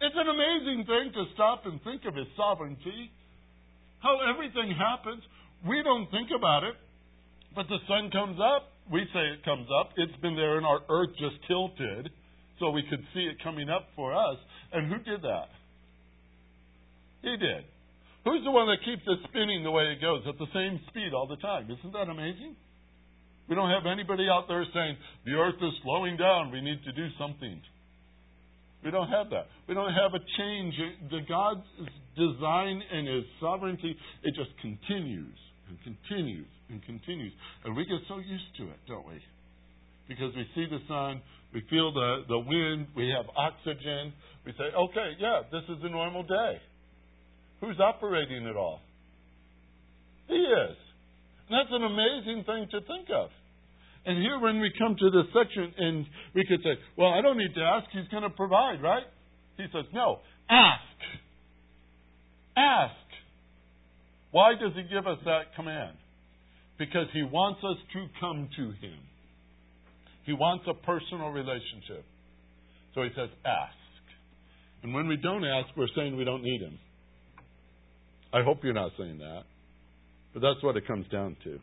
It's 0.00 0.14
an 0.14 0.28
amazing 0.28 0.84
thing 0.84 1.12
to 1.14 1.24
stop 1.34 1.64
and 1.64 1.82
think 1.82 2.04
of 2.04 2.14
His 2.14 2.26
sovereignty, 2.36 3.10
how 4.00 4.18
everything 4.28 4.76
happens. 4.76 5.22
We 5.66 5.82
don't 5.82 6.10
think 6.10 6.28
about 6.36 6.64
it, 6.64 6.74
but 7.54 7.66
the 7.68 7.78
sun 7.88 8.10
comes 8.10 8.38
up. 8.38 8.68
We 8.92 9.02
say 9.12 9.24
it 9.34 9.44
comes 9.44 9.66
up. 9.80 9.90
It's 9.96 10.14
been 10.20 10.36
there, 10.36 10.58
and 10.58 10.66
our 10.66 10.80
earth 10.88 11.10
just 11.18 11.36
tilted 11.48 12.10
so 12.60 12.70
we 12.70 12.84
could 12.88 13.02
see 13.14 13.20
it 13.20 13.42
coming 13.42 13.70
up 13.70 13.88
for 13.96 14.14
us. 14.14 14.36
And 14.72 14.92
who 14.92 14.98
did 14.98 15.22
that? 15.22 15.48
He 17.22 17.36
did. 17.36 17.64
Who's 18.26 18.42
the 18.42 18.50
one 18.50 18.66
that 18.66 18.82
keeps 18.82 19.06
it 19.06 19.18
spinning 19.30 19.62
the 19.62 19.70
way 19.70 19.94
it 19.94 20.02
goes 20.02 20.26
at 20.26 20.34
the 20.34 20.50
same 20.50 20.82
speed 20.90 21.14
all 21.14 21.30
the 21.30 21.38
time? 21.38 21.70
Isn't 21.70 21.94
that 21.94 22.10
amazing? 22.10 22.58
We 23.46 23.54
don't 23.54 23.70
have 23.70 23.86
anybody 23.86 24.26
out 24.26 24.50
there 24.50 24.66
saying, 24.74 24.98
the 25.24 25.38
earth 25.38 25.62
is 25.62 25.70
slowing 25.86 26.16
down, 26.18 26.50
we 26.50 26.60
need 26.60 26.82
to 26.82 26.90
do 26.90 27.06
something. 27.22 27.62
We 28.82 28.90
don't 28.90 29.06
have 29.14 29.30
that. 29.30 29.46
We 29.68 29.74
don't 29.74 29.94
have 29.94 30.10
a 30.10 30.22
change. 30.38 30.74
The 31.10 31.22
God's 31.28 31.62
design 32.18 32.82
and 32.90 33.06
His 33.06 33.24
sovereignty, 33.38 33.94
it 34.24 34.34
just 34.34 34.50
continues 34.58 35.38
and 35.70 35.78
continues 35.86 36.50
and 36.68 36.82
continues. 36.82 37.32
And 37.64 37.76
we 37.76 37.86
get 37.86 38.02
so 38.08 38.18
used 38.18 38.50
to 38.58 38.64
it, 38.64 38.80
don't 38.88 39.06
we? 39.06 39.22
Because 40.08 40.34
we 40.34 40.42
see 40.58 40.66
the 40.66 40.82
sun, 40.88 41.22
we 41.54 41.62
feel 41.70 41.94
the, 41.94 42.26
the 42.26 42.38
wind, 42.38 42.88
we 42.96 43.06
have 43.14 43.26
oxygen. 43.38 44.12
We 44.44 44.50
say, 44.58 44.74
okay, 44.74 45.14
yeah, 45.18 45.42
this 45.52 45.62
is 45.70 45.78
a 45.82 45.88
normal 45.88 46.24
day. 46.24 46.58
Who's 47.60 47.78
operating 47.80 48.46
it 48.46 48.56
all? 48.56 48.80
He 50.28 50.34
is. 50.34 50.76
And 51.48 51.58
that's 51.58 51.70
an 51.70 51.84
amazing 51.84 52.44
thing 52.44 52.66
to 52.72 52.80
think 52.80 53.08
of. 53.14 53.30
And 54.04 54.18
here, 54.22 54.38
when 54.38 54.60
we 54.60 54.70
come 54.78 54.94
to 54.96 55.10
this 55.10 55.26
section, 55.34 55.72
and 55.78 56.06
we 56.34 56.44
could 56.46 56.62
say, 56.62 56.78
well, 56.96 57.10
I 57.10 57.22
don't 57.22 57.38
need 57.38 57.54
to 57.54 57.62
ask, 57.62 57.86
he's 57.92 58.08
going 58.08 58.22
to 58.22 58.30
provide, 58.30 58.82
right? 58.82 59.02
He 59.56 59.64
says, 59.72 59.84
no, 59.92 60.20
ask. 60.48 60.96
Ask. 62.56 62.94
Why 64.30 64.52
does 64.52 64.72
he 64.74 64.82
give 64.82 65.06
us 65.06 65.18
that 65.24 65.54
command? 65.56 65.96
Because 66.78 67.06
he 67.12 67.22
wants 67.22 67.60
us 67.64 67.76
to 67.94 68.06
come 68.20 68.48
to 68.56 68.64
him. 68.86 68.98
He 70.24 70.32
wants 70.32 70.66
a 70.68 70.74
personal 70.74 71.30
relationship. 71.30 72.04
So 72.94 73.02
he 73.02 73.08
says, 73.16 73.30
ask. 73.44 73.74
And 74.82 74.94
when 74.94 75.08
we 75.08 75.16
don't 75.16 75.44
ask, 75.44 75.68
we're 75.76 75.88
saying 75.96 76.16
we 76.16 76.24
don't 76.24 76.42
need 76.42 76.60
him. 76.60 76.78
I 78.36 78.42
hope 78.42 78.58
you're 78.62 78.74
not 78.74 78.92
saying 78.98 79.18
that. 79.18 79.44
But 80.34 80.42
that's 80.42 80.62
what 80.62 80.76
it 80.76 80.86
comes 80.86 81.06
down 81.08 81.36
to. 81.44 81.58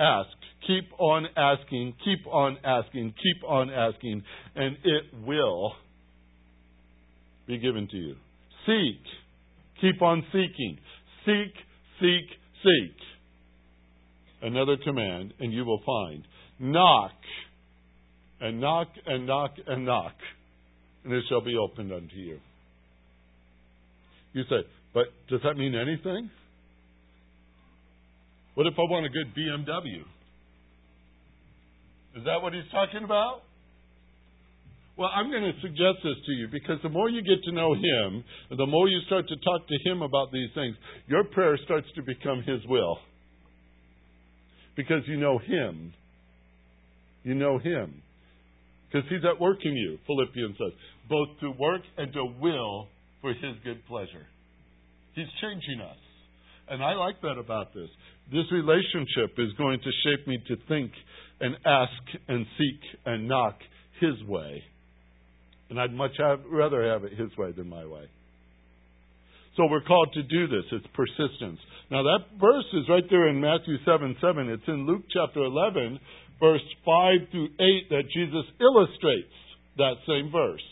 Ask. 0.00 0.30
Keep 0.66 0.90
on 0.98 1.26
asking, 1.36 1.94
keep 2.04 2.26
on 2.26 2.56
asking, 2.64 3.14
keep 3.22 3.48
on 3.48 3.70
asking, 3.70 4.24
and 4.56 4.76
it 4.82 5.04
will 5.24 5.74
be 7.46 7.58
given 7.58 7.86
to 7.88 7.96
you. 7.96 8.16
Seek. 8.66 9.00
Keep 9.80 10.02
on 10.02 10.24
seeking. 10.32 10.78
Seek, 11.24 11.54
seek, 12.00 12.26
seek. 12.64 12.96
Another 14.42 14.76
command, 14.82 15.32
and 15.38 15.52
you 15.52 15.64
will 15.64 15.80
find. 15.86 16.24
Knock. 16.58 17.12
And 18.40 18.60
knock, 18.60 18.88
and 19.06 19.26
knock, 19.26 19.52
and 19.64 19.84
knock. 19.86 20.14
And 21.04 21.12
it 21.12 21.22
shall 21.28 21.40
be 21.42 21.54
opened 21.56 21.92
unto 21.92 22.16
you. 22.16 22.40
You 24.32 24.42
say, 24.50 24.66
but 24.94 25.06
does 25.28 25.40
that 25.42 25.54
mean 25.54 25.74
anything? 25.74 26.30
What 28.54 28.66
if 28.68 28.74
I 28.78 28.82
want 28.82 29.04
a 29.04 29.08
good 29.08 29.34
BMW? 29.34 30.00
Is 32.16 32.24
that 32.24 32.40
what 32.40 32.54
he's 32.54 32.70
talking 32.70 33.02
about? 33.02 33.42
Well, 34.96 35.10
I'm 35.12 35.28
going 35.28 35.42
to 35.42 35.60
suggest 35.60 35.98
this 36.04 36.14
to 36.24 36.32
you 36.32 36.46
because 36.52 36.78
the 36.84 36.88
more 36.88 37.10
you 37.10 37.20
get 37.22 37.42
to 37.44 37.52
know 37.52 37.74
him, 37.74 38.22
the 38.56 38.66
more 38.66 38.86
you 38.88 39.00
start 39.06 39.26
to 39.26 39.34
talk 39.36 39.66
to 39.66 39.90
him 39.90 40.02
about 40.02 40.30
these 40.30 40.50
things, 40.54 40.76
your 41.08 41.24
prayer 41.24 41.58
starts 41.64 41.88
to 41.96 42.02
become 42.02 42.44
his 42.46 42.64
will. 42.68 42.98
Because 44.76 45.02
you 45.08 45.16
know 45.16 45.38
him. 45.38 45.92
You 47.24 47.34
know 47.34 47.58
him. 47.58 48.02
Because 48.86 49.08
he's 49.10 49.24
at 49.28 49.40
work 49.40 49.58
in 49.64 49.72
you, 49.72 49.98
Philippians 50.06 50.56
says, 50.56 50.78
both 51.10 51.28
to 51.40 51.50
work 51.58 51.82
and 51.98 52.12
to 52.12 52.24
will 52.40 52.86
for 53.20 53.30
his 53.30 53.56
good 53.64 53.84
pleasure. 53.86 54.26
He's 55.14 55.30
changing 55.40 55.80
us. 55.80 55.96
And 56.68 56.82
I 56.82 56.94
like 56.94 57.20
that 57.22 57.38
about 57.38 57.74
this. 57.74 57.88
This 58.32 58.50
relationship 58.50 59.36
is 59.38 59.52
going 59.58 59.80
to 59.80 59.90
shape 60.02 60.26
me 60.26 60.38
to 60.48 60.56
think 60.66 60.92
and 61.40 61.56
ask 61.66 62.02
and 62.28 62.46
seek 62.58 62.80
and 63.04 63.28
knock 63.28 63.58
His 64.00 64.14
way. 64.26 64.62
And 65.68 65.78
I'd 65.80 65.92
much 65.92 66.12
have, 66.18 66.40
rather 66.50 66.88
have 66.90 67.04
it 67.04 67.12
His 67.12 67.36
way 67.36 67.52
than 67.52 67.68
my 67.68 67.84
way. 67.84 68.08
So 69.56 69.66
we're 69.70 69.82
called 69.82 70.12
to 70.14 70.22
do 70.22 70.48
this. 70.48 70.64
It's 70.72 70.86
persistence. 70.94 71.60
Now 71.90 72.02
that 72.02 72.40
verse 72.40 72.66
is 72.72 72.88
right 72.88 73.04
there 73.08 73.28
in 73.28 73.40
Matthew 73.40 73.76
7 73.84 74.16
7. 74.20 74.48
It's 74.48 74.66
in 74.66 74.86
Luke 74.86 75.02
chapter 75.12 75.44
11, 75.44 76.00
verse 76.40 76.64
5 76.84 77.30
through 77.30 77.48
8, 77.60 77.90
that 77.90 78.02
Jesus 78.12 78.46
illustrates 78.58 79.36
that 79.76 79.94
same 80.08 80.32
verse. 80.32 80.64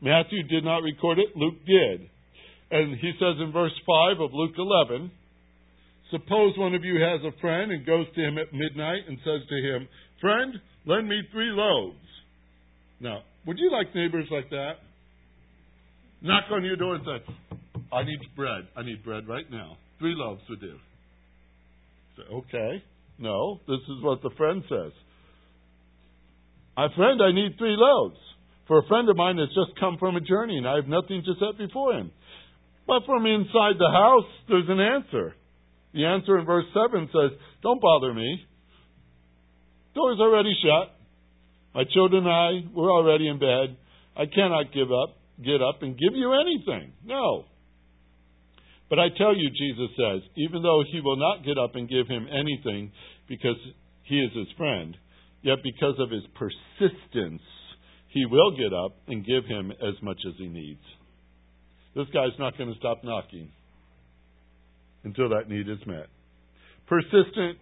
Matthew 0.00 0.42
did 0.44 0.64
not 0.64 0.82
record 0.82 1.18
it, 1.18 1.36
Luke 1.36 1.64
did. 1.66 2.10
And 2.70 2.98
he 2.98 3.12
says 3.18 3.36
in 3.40 3.52
verse 3.52 3.74
5 3.86 4.20
of 4.20 4.30
Luke 4.32 4.54
11, 4.56 5.10
Suppose 6.10 6.54
one 6.56 6.74
of 6.74 6.84
you 6.84 7.00
has 7.00 7.20
a 7.24 7.38
friend 7.40 7.72
and 7.72 7.86
goes 7.86 8.06
to 8.14 8.20
him 8.20 8.38
at 8.38 8.52
midnight 8.52 9.02
and 9.08 9.18
says 9.18 9.46
to 9.48 9.56
him, 9.56 9.88
Friend, 10.20 10.54
lend 10.86 11.08
me 11.08 11.22
three 11.32 11.50
loaves. 11.50 11.96
Now, 13.00 13.22
would 13.46 13.58
you 13.58 13.70
like 13.70 13.94
neighbors 13.94 14.26
like 14.30 14.50
that? 14.50 14.74
Knock 16.22 16.44
on 16.52 16.64
your 16.64 16.76
door 16.76 16.94
and 16.94 17.04
say, 17.04 17.34
I 17.92 18.04
need 18.04 18.18
bread. 18.36 18.68
I 18.76 18.82
need 18.82 19.04
bread 19.04 19.28
right 19.28 19.50
now. 19.50 19.76
Three 19.98 20.14
loaves 20.16 20.42
would 20.48 20.60
do. 20.60 20.76
Say, 22.16 22.22
okay. 22.32 22.82
No, 23.18 23.60
this 23.68 23.80
is 23.88 24.02
what 24.02 24.22
the 24.22 24.30
friend 24.36 24.62
says. 24.68 24.92
My 26.76 26.88
friend, 26.96 27.20
I 27.22 27.32
need 27.32 27.56
three 27.58 27.76
loaves. 27.76 28.16
For 28.66 28.78
a 28.78 28.86
friend 28.88 29.08
of 29.08 29.16
mine 29.16 29.38
has 29.38 29.48
just 29.48 29.78
come 29.78 29.96
from 29.98 30.16
a 30.16 30.20
journey 30.20 30.56
and 30.56 30.66
I 30.66 30.76
have 30.76 30.88
nothing 30.88 31.22
to 31.24 31.34
set 31.38 31.58
before 31.58 31.92
him. 31.92 32.10
But 32.86 33.06
from 33.06 33.26
inside 33.26 33.78
the 33.78 33.90
house, 33.90 34.30
there's 34.48 34.68
an 34.68 34.80
answer. 34.80 35.34
The 35.94 36.04
answer 36.04 36.38
in 36.38 36.44
verse 36.44 36.66
7 36.74 37.08
says, 37.12 37.38
Don't 37.62 37.80
bother 37.80 38.12
me. 38.12 38.44
Door's 39.94 40.20
already 40.20 40.54
shut. 40.62 40.94
My 41.74 41.84
children 41.92 42.26
and 42.26 42.32
I, 42.32 42.68
we're 42.74 42.92
already 42.92 43.28
in 43.28 43.38
bed. 43.38 43.76
I 44.16 44.26
cannot 44.26 44.72
give 44.72 44.90
up, 44.92 45.16
get 45.42 45.62
up 45.62 45.82
and 45.82 45.98
give 45.98 46.14
you 46.14 46.32
anything. 46.34 46.92
No. 47.04 47.44
But 48.90 48.98
I 48.98 49.08
tell 49.16 49.34
you, 49.36 49.50
Jesus 49.50 49.96
says, 49.96 50.22
even 50.36 50.62
though 50.62 50.82
he 50.90 51.00
will 51.00 51.16
not 51.16 51.44
get 51.44 51.58
up 51.58 51.74
and 51.74 51.88
give 51.88 52.06
him 52.06 52.28
anything 52.30 52.92
because 53.28 53.56
he 54.02 54.20
is 54.20 54.30
his 54.36 54.48
friend, 54.56 54.96
yet 55.42 55.58
because 55.62 55.94
of 55.98 56.10
his 56.10 56.22
persistence, 56.34 57.42
he 58.08 58.26
will 58.26 58.56
get 58.56 58.72
up 58.72 58.96
and 59.08 59.26
give 59.26 59.44
him 59.46 59.72
as 59.72 59.94
much 60.02 60.18
as 60.26 60.34
he 60.38 60.46
needs. 60.46 60.82
This 61.94 62.06
guy's 62.12 62.36
not 62.38 62.58
going 62.58 62.72
to 62.72 62.78
stop 62.78 63.04
knocking 63.04 63.50
until 65.04 65.28
that 65.30 65.48
need 65.48 65.68
is 65.68 65.78
met. 65.86 66.06
Persistent 66.86 67.58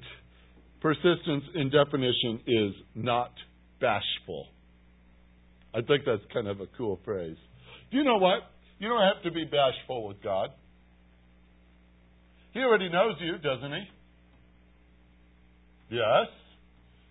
persistence 0.83 1.45
in 1.55 1.71
definition 1.71 2.41
is 2.47 2.73
not 2.95 3.33
bashful. 3.81 4.47
I 5.75 5.81
think 5.81 6.05
that's 6.05 6.23
kind 6.35 6.49
of 6.49 6.61
a 6.61 6.67
cool 6.77 6.99
phrase. 7.05 7.37
You 7.91 8.05
know 8.05 8.17
what? 8.17 8.41
You 8.79 8.89
don't 8.89 9.03
have 9.03 9.23
to 9.23 9.31
be 9.31 9.45
bashful 9.45 10.09
with 10.09 10.23
God. 10.23 10.51
He 12.53 12.61
already 12.61 12.91
knows 12.91 13.15
you, 13.21 13.39
doesn't 13.39 13.73
he? 13.73 13.85
Yes. 15.97 16.27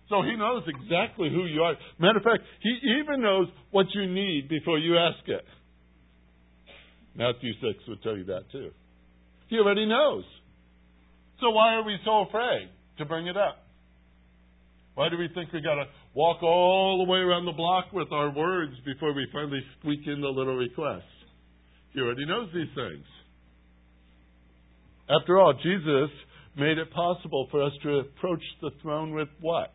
So 0.08 0.22
he 0.22 0.36
knows 0.36 0.62
exactly 0.68 1.30
who 1.30 1.46
you 1.46 1.62
are. 1.62 1.74
Matter 1.98 2.18
of 2.18 2.24
fact, 2.24 2.42
he 2.60 2.78
even 3.00 3.22
knows 3.22 3.46
what 3.70 3.86
you 3.94 4.06
need 4.06 4.48
before 4.48 4.78
you 4.78 4.98
ask 4.98 5.26
it. 5.26 5.44
Matthew 7.14 7.52
6 7.54 7.84
would 7.88 8.02
tell 8.02 8.16
you 8.16 8.24
that 8.24 8.50
too. 8.50 8.70
He 9.48 9.58
already 9.58 9.86
knows. 9.86 10.24
So 11.40 11.50
why 11.50 11.74
are 11.74 11.84
we 11.84 11.96
so 12.04 12.22
afraid 12.22 12.70
to 12.98 13.04
bring 13.04 13.26
it 13.26 13.36
up? 13.36 13.58
Why 14.94 15.08
do 15.08 15.16
we 15.16 15.28
think 15.34 15.52
we 15.52 15.60
got 15.60 15.74
to 15.74 15.84
walk 16.14 16.42
all 16.42 17.04
the 17.04 17.10
way 17.10 17.18
around 17.18 17.46
the 17.46 17.52
block 17.52 17.92
with 17.92 18.12
our 18.12 18.30
words 18.30 18.72
before 18.84 19.12
we 19.12 19.26
finally 19.32 19.60
squeak 19.78 20.00
in 20.06 20.20
the 20.20 20.28
little 20.28 20.56
request? 20.56 21.04
He 21.92 22.00
already 22.00 22.26
knows 22.26 22.48
these 22.54 22.72
things. 22.74 23.04
After 25.08 25.38
all, 25.38 25.52
Jesus 25.54 26.10
made 26.56 26.78
it 26.78 26.90
possible 26.92 27.48
for 27.50 27.62
us 27.62 27.72
to 27.82 27.98
approach 27.98 28.42
the 28.60 28.70
throne 28.82 29.14
with 29.14 29.28
what? 29.40 29.72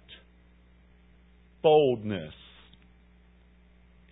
Boldness. 1.61 2.33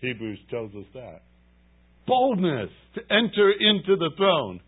Hebrews 0.02 0.40
tells 0.50 0.72
us 0.76 0.86
that 0.94 1.22
boldness 2.08 2.70
to 2.96 3.02
enter 3.12 3.52
into 3.52 3.96
the 3.96 4.10
throne 4.18 4.62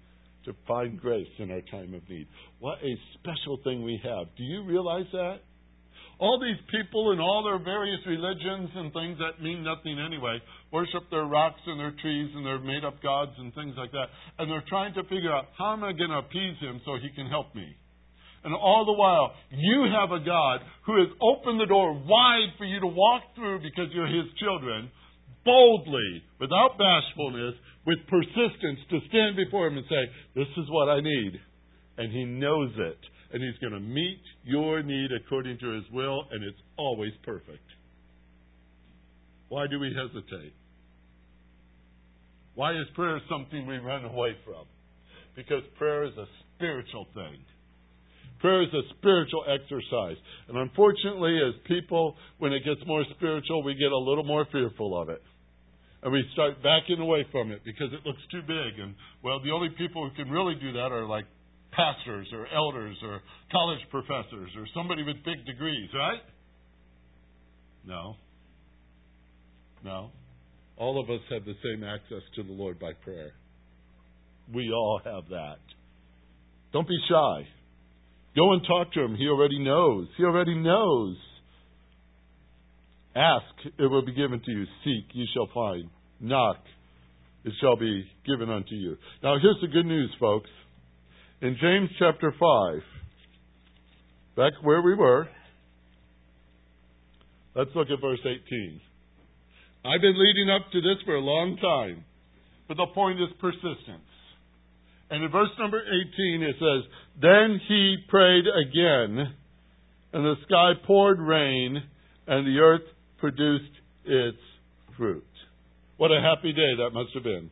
to 0.45 0.53
find 0.67 0.99
grace 0.99 1.27
in 1.39 1.51
our 1.51 1.61
time 1.61 1.93
of 1.93 2.07
need. 2.09 2.27
What 2.59 2.79
a 2.79 2.95
special 3.19 3.59
thing 3.63 3.83
we 3.83 3.99
have. 4.03 4.27
Do 4.37 4.43
you 4.43 4.63
realize 4.63 5.05
that? 5.11 5.39
All 6.19 6.39
these 6.41 6.57
people 6.71 7.11
and 7.11 7.21
all 7.21 7.43
their 7.43 7.59
various 7.59 7.99
religions 8.07 8.69
and 8.73 8.91
things 8.91 9.19
that 9.19 9.43
mean 9.43 9.63
nothing 9.63 9.99
anyway 9.99 10.41
worship 10.71 11.03
their 11.11 11.25
rocks 11.25 11.61
and 11.67 11.79
their 11.79 11.93
trees 12.01 12.31
and 12.33 12.45
their 12.45 12.59
made 12.59 12.83
up 12.83 13.03
gods 13.03 13.33
and 13.37 13.53
things 13.53 13.75
like 13.77 13.91
that. 13.91 14.07
And 14.39 14.49
they're 14.49 14.65
trying 14.67 14.95
to 14.95 15.03
figure 15.03 15.31
out 15.31 15.45
how 15.57 15.73
am 15.73 15.83
I 15.83 15.91
going 15.91 16.09
to 16.09 16.25
appease 16.25 16.57
him 16.59 16.81
so 16.85 16.97
he 16.97 17.13
can 17.13 17.27
help 17.29 17.53
me. 17.53 17.69
And 18.43 18.55
all 18.55 18.85
the 18.85 18.95
while, 18.97 19.35
you 19.51 19.91
have 19.91 20.11
a 20.11 20.23
God 20.23 20.61
who 20.85 20.97
has 21.03 21.11
opened 21.21 21.59
the 21.59 21.67
door 21.67 21.93
wide 21.93 22.55
for 22.57 22.65
you 22.65 22.79
to 22.79 22.87
walk 22.87 23.35
through 23.35 23.59
because 23.59 23.91
you're 23.93 24.07
his 24.07 24.31
children, 24.39 24.89
boldly, 25.47 26.21
without 26.39 26.77
bashfulness, 26.77 27.55
with 27.87 27.99
persistence, 28.11 28.79
to 28.91 28.99
stand 29.07 29.37
before 29.37 29.67
him 29.67 29.77
and 29.77 29.87
say, 29.89 30.03
This 30.35 30.51
is 30.57 30.69
what 30.69 30.89
I 30.89 30.99
need. 30.99 31.39
And 31.97 32.11
he 32.11 32.25
knows 32.25 32.71
it. 32.75 32.99
And 33.31 33.41
he's 33.41 33.57
going 33.59 33.73
to 33.73 33.79
meet 33.79 34.21
your 34.43 34.83
need 34.83 35.09
according 35.11 35.57
to 35.59 35.71
his 35.71 35.83
will, 35.91 36.25
and 36.31 36.43
it's 36.43 36.59
always 36.77 37.11
perfect. 37.23 37.63
Why 39.49 39.67
do 39.67 39.79
we 39.79 39.95
hesitate? 39.95 40.53
Why 42.55 42.73
is 42.73 42.87
prayer 42.95 43.19
something 43.29 43.65
we 43.65 43.77
run 43.77 44.03
away 44.03 44.35
from? 44.43 44.65
Because 45.35 45.63
prayer 45.77 46.03
is 46.03 46.13
a 46.17 46.25
spiritual 46.55 47.07
thing. 47.13 47.37
Prayer 48.39 48.63
is 48.63 48.73
a 48.73 48.81
spiritual 48.97 49.45
exercise. 49.47 50.17
And 50.47 50.57
unfortunately, 50.57 51.39
as 51.47 51.53
people, 51.67 52.15
when 52.39 52.53
it 52.53 52.63
gets 52.65 52.81
more 52.85 53.03
spiritual, 53.15 53.63
we 53.63 53.75
get 53.75 53.91
a 53.91 53.97
little 53.97 54.23
more 54.23 54.45
fearful 54.51 54.99
of 54.99 55.09
it. 55.09 55.21
And 56.07 56.13
we 56.13 56.23
start 56.31 56.63
backing 56.63 57.01
away 57.01 57.27
from 57.33 57.51
it 57.51 57.65
because 57.65 57.91
it 57.91 57.99
looks 58.07 58.21
too 58.31 58.39
big. 58.39 58.79
And, 58.79 58.95
well, 59.21 59.41
the 59.43 59.51
only 59.51 59.67
people 59.77 60.07
who 60.07 60.15
can 60.15 60.31
really 60.31 60.55
do 60.55 60.71
that 60.71 60.93
are 60.93 61.05
like 61.05 61.25
pastors 61.73 62.29
or 62.31 62.47
elders 62.47 62.95
or 63.03 63.19
college 63.51 63.81
professors 63.91 64.49
or 64.55 64.65
somebody 64.73 65.03
with 65.03 65.17
big 65.25 65.45
degrees, 65.45 65.89
right? 65.93 66.21
No. 67.85 68.15
No. 69.83 70.11
All 70.77 70.97
of 70.97 71.09
us 71.09 71.19
have 71.29 71.43
the 71.43 71.55
same 71.61 71.83
access 71.83 72.23
to 72.37 72.43
the 72.43 72.53
Lord 72.53 72.79
by 72.79 72.93
prayer. 73.03 73.33
We 74.55 74.71
all 74.71 75.01
have 75.03 75.27
that. 75.27 75.59
Don't 76.71 76.87
be 76.87 76.99
shy. 77.09 77.49
Go 78.33 78.53
and 78.53 78.61
talk 78.65 78.93
to 78.93 79.03
him. 79.03 79.17
He 79.17 79.27
already 79.27 79.59
knows. 79.59 80.07
He 80.15 80.23
already 80.23 80.55
knows. 80.55 81.17
Ask, 83.13 83.75
it 83.77 83.87
will 83.91 84.05
be 84.05 84.13
given 84.13 84.39
to 84.39 84.51
you. 84.51 84.63
Seek, 84.85 85.07
you 85.11 85.25
shall 85.33 85.49
find. 85.53 85.89
Knock, 86.19 86.57
it 87.43 87.53
shall 87.61 87.75
be 87.75 88.05
given 88.25 88.49
unto 88.49 88.75
you. 88.75 88.97
Now, 89.23 89.37
here's 89.41 89.57
the 89.61 89.67
good 89.67 89.85
news, 89.85 90.11
folks. 90.19 90.49
In 91.41 91.55
James 91.61 91.89
chapter 91.99 92.33
5, 92.37 92.81
back 94.35 94.53
where 94.63 94.81
we 94.81 94.95
were, 94.95 95.27
let's 97.55 97.69
look 97.75 97.89
at 97.91 98.01
verse 98.01 98.19
18. 98.21 98.81
I've 99.85 100.01
been 100.01 100.19
leading 100.19 100.49
up 100.49 100.71
to 100.71 100.81
this 100.81 100.97
for 101.05 101.15
a 101.15 101.21
long 101.21 101.57
time, 101.57 102.03
but 102.67 102.77
the 102.77 102.87
point 102.93 103.21
is 103.21 103.29
persistence. 103.39 104.01
And 105.09 105.23
in 105.23 105.31
verse 105.31 105.49
number 105.59 105.79
18 105.79 106.41
it 106.41 106.55
says, 106.59 106.91
Then 107.21 107.61
he 107.67 107.97
prayed 108.09 108.45
again, 108.47 109.33
and 110.13 110.25
the 110.25 110.35
sky 110.45 110.71
poured 110.85 111.19
rain, 111.19 111.77
and 112.25 112.47
the 112.47 112.59
earth 112.59 112.81
produced 113.19 113.71
its 114.05 114.37
fruit. 114.97 115.23
What 115.97 116.11
a 116.11 116.21
happy 116.21 116.53
day 116.53 116.75
that 116.77 116.91
must 116.93 117.13
have 117.13 117.23
been. 117.23 117.49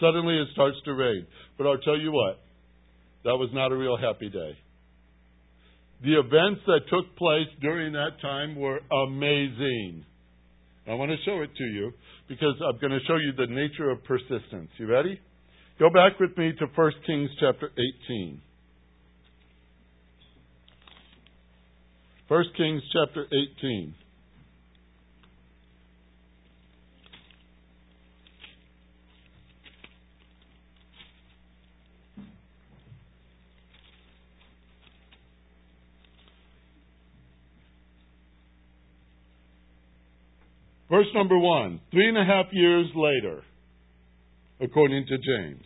Suddenly 0.00 0.38
it 0.38 0.48
starts 0.52 0.76
to 0.86 0.94
rain. 0.94 1.26
But 1.56 1.66
I'll 1.66 1.78
tell 1.78 1.98
you 1.98 2.10
what, 2.10 2.40
that 3.24 3.36
was 3.36 3.50
not 3.52 3.72
a 3.72 3.76
real 3.76 3.96
happy 3.96 4.28
day. 4.28 4.58
The 6.02 6.18
events 6.18 6.60
that 6.66 6.80
took 6.90 7.16
place 7.16 7.48
during 7.60 7.92
that 7.92 8.20
time 8.20 8.56
were 8.56 8.80
amazing. 9.06 10.04
I 10.86 10.94
want 10.94 11.10
to 11.10 11.16
show 11.24 11.40
it 11.40 11.50
to 11.56 11.64
you 11.64 11.92
because 12.28 12.54
I'm 12.60 12.78
going 12.78 12.92
to 12.92 13.06
show 13.06 13.16
you 13.16 13.32
the 13.36 13.46
nature 13.46 13.90
of 13.90 14.04
persistence. 14.04 14.70
You 14.76 14.86
ready? 14.86 15.18
Go 15.78 15.88
back 15.90 16.20
with 16.20 16.36
me 16.36 16.52
to 16.58 16.66
1 16.74 16.92
Kings 17.06 17.30
chapter 17.40 17.70
18. 18.08 18.40
1 22.28 22.44
Kings 22.56 22.82
chapter 22.92 23.26
18. 23.58 23.94
Verse 40.90 41.06
number 41.14 41.38
one. 41.38 41.80
Three 41.90 42.08
and 42.08 42.18
a 42.18 42.24
half 42.24 42.46
years 42.52 42.86
later, 42.94 43.42
according 44.60 45.06
to 45.06 45.16
James. 45.16 45.64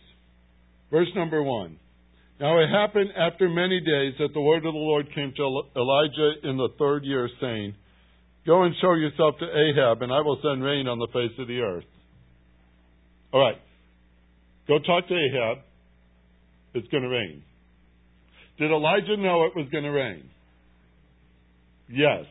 Verse 0.91 1.09
number 1.15 1.43
one. 1.43 1.77
Now 2.39 2.57
it 2.59 2.67
happened 2.69 3.09
after 3.17 3.49
many 3.49 3.79
days 3.81 4.13
that 4.19 4.33
the 4.33 4.41
word 4.41 4.65
of 4.65 4.73
the 4.73 4.79
Lord 4.79 5.13
came 5.13 5.33
to 5.35 5.61
Elijah 5.75 6.47
in 6.49 6.55
the 6.55 6.69
third 6.79 7.03
year, 7.03 7.29
saying, 7.41 7.75
Go 8.45 8.63
and 8.63 8.73
show 8.81 8.93
yourself 8.93 9.35
to 9.39 9.45
Ahab, 9.45 10.01
and 10.01 10.11
I 10.11 10.21
will 10.21 10.39
send 10.41 10.63
rain 10.63 10.87
on 10.87 10.99
the 10.99 11.07
face 11.07 11.37
of 11.37 11.47
the 11.47 11.59
earth. 11.59 11.83
All 13.33 13.41
right. 13.41 13.57
Go 14.67 14.79
talk 14.79 15.07
to 15.07 15.13
Ahab. 15.13 15.57
It's 16.73 16.87
going 16.87 17.03
to 17.03 17.09
rain. 17.09 17.43
Did 18.57 18.71
Elijah 18.71 19.17
know 19.17 19.45
it 19.45 19.55
was 19.55 19.67
going 19.71 19.83
to 19.83 19.91
rain? 19.91 20.29
Yes. 21.89 22.25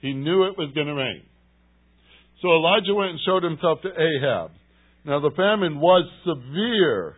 He 0.00 0.12
knew 0.12 0.44
it 0.44 0.56
was 0.56 0.70
going 0.74 0.86
to 0.86 0.94
rain. 0.94 1.22
So 2.42 2.48
Elijah 2.48 2.94
went 2.94 3.10
and 3.10 3.20
showed 3.26 3.42
himself 3.42 3.80
to 3.82 3.88
Ahab. 3.88 4.50
Now, 5.04 5.20
the 5.20 5.30
famine 5.34 5.80
was 5.80 6.04
severe 6.24 7.14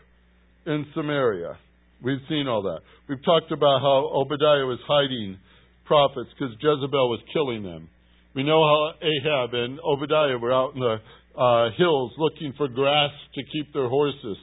in 0.67 0.87
Samaria. 0.95 1.59
We've 2.03 2.23
seen 2.29 2.49
all 2.49 2.63
that. 2.63 2.81
We've 3.09 3.23
talked 3.25 3.53
about 3.53 3.81
how 3.81 4.09
Obadiah 4.15 4.65
was 4.65 4.79
hiding 4.87 5.39
prophets 5.85 6.31
because 6.33 6.55
Jezebel 6.55 7.11
was 7.11 7.21
killing 7.33 7.63
them. 7.63 7.89
We 8.35 8.45
know 8.45 8.63
how 8.63 8.95
Ahab 9.03 9.53
and 9.53 9.81
Obadiah 9.81 10.39
were 10.39 10.53
out 10.53 10.75
in 10.75 10.81
the 10.81 10.97
uh, 11.37 11.71
hills 11.77 12.13
looking 12.17 12.55
for 12.57 12.69
grass 12.69 13.11
to 13.35 13.43
keep 13.53 13.73
their 13.73 13.89
horses 13.89 14.39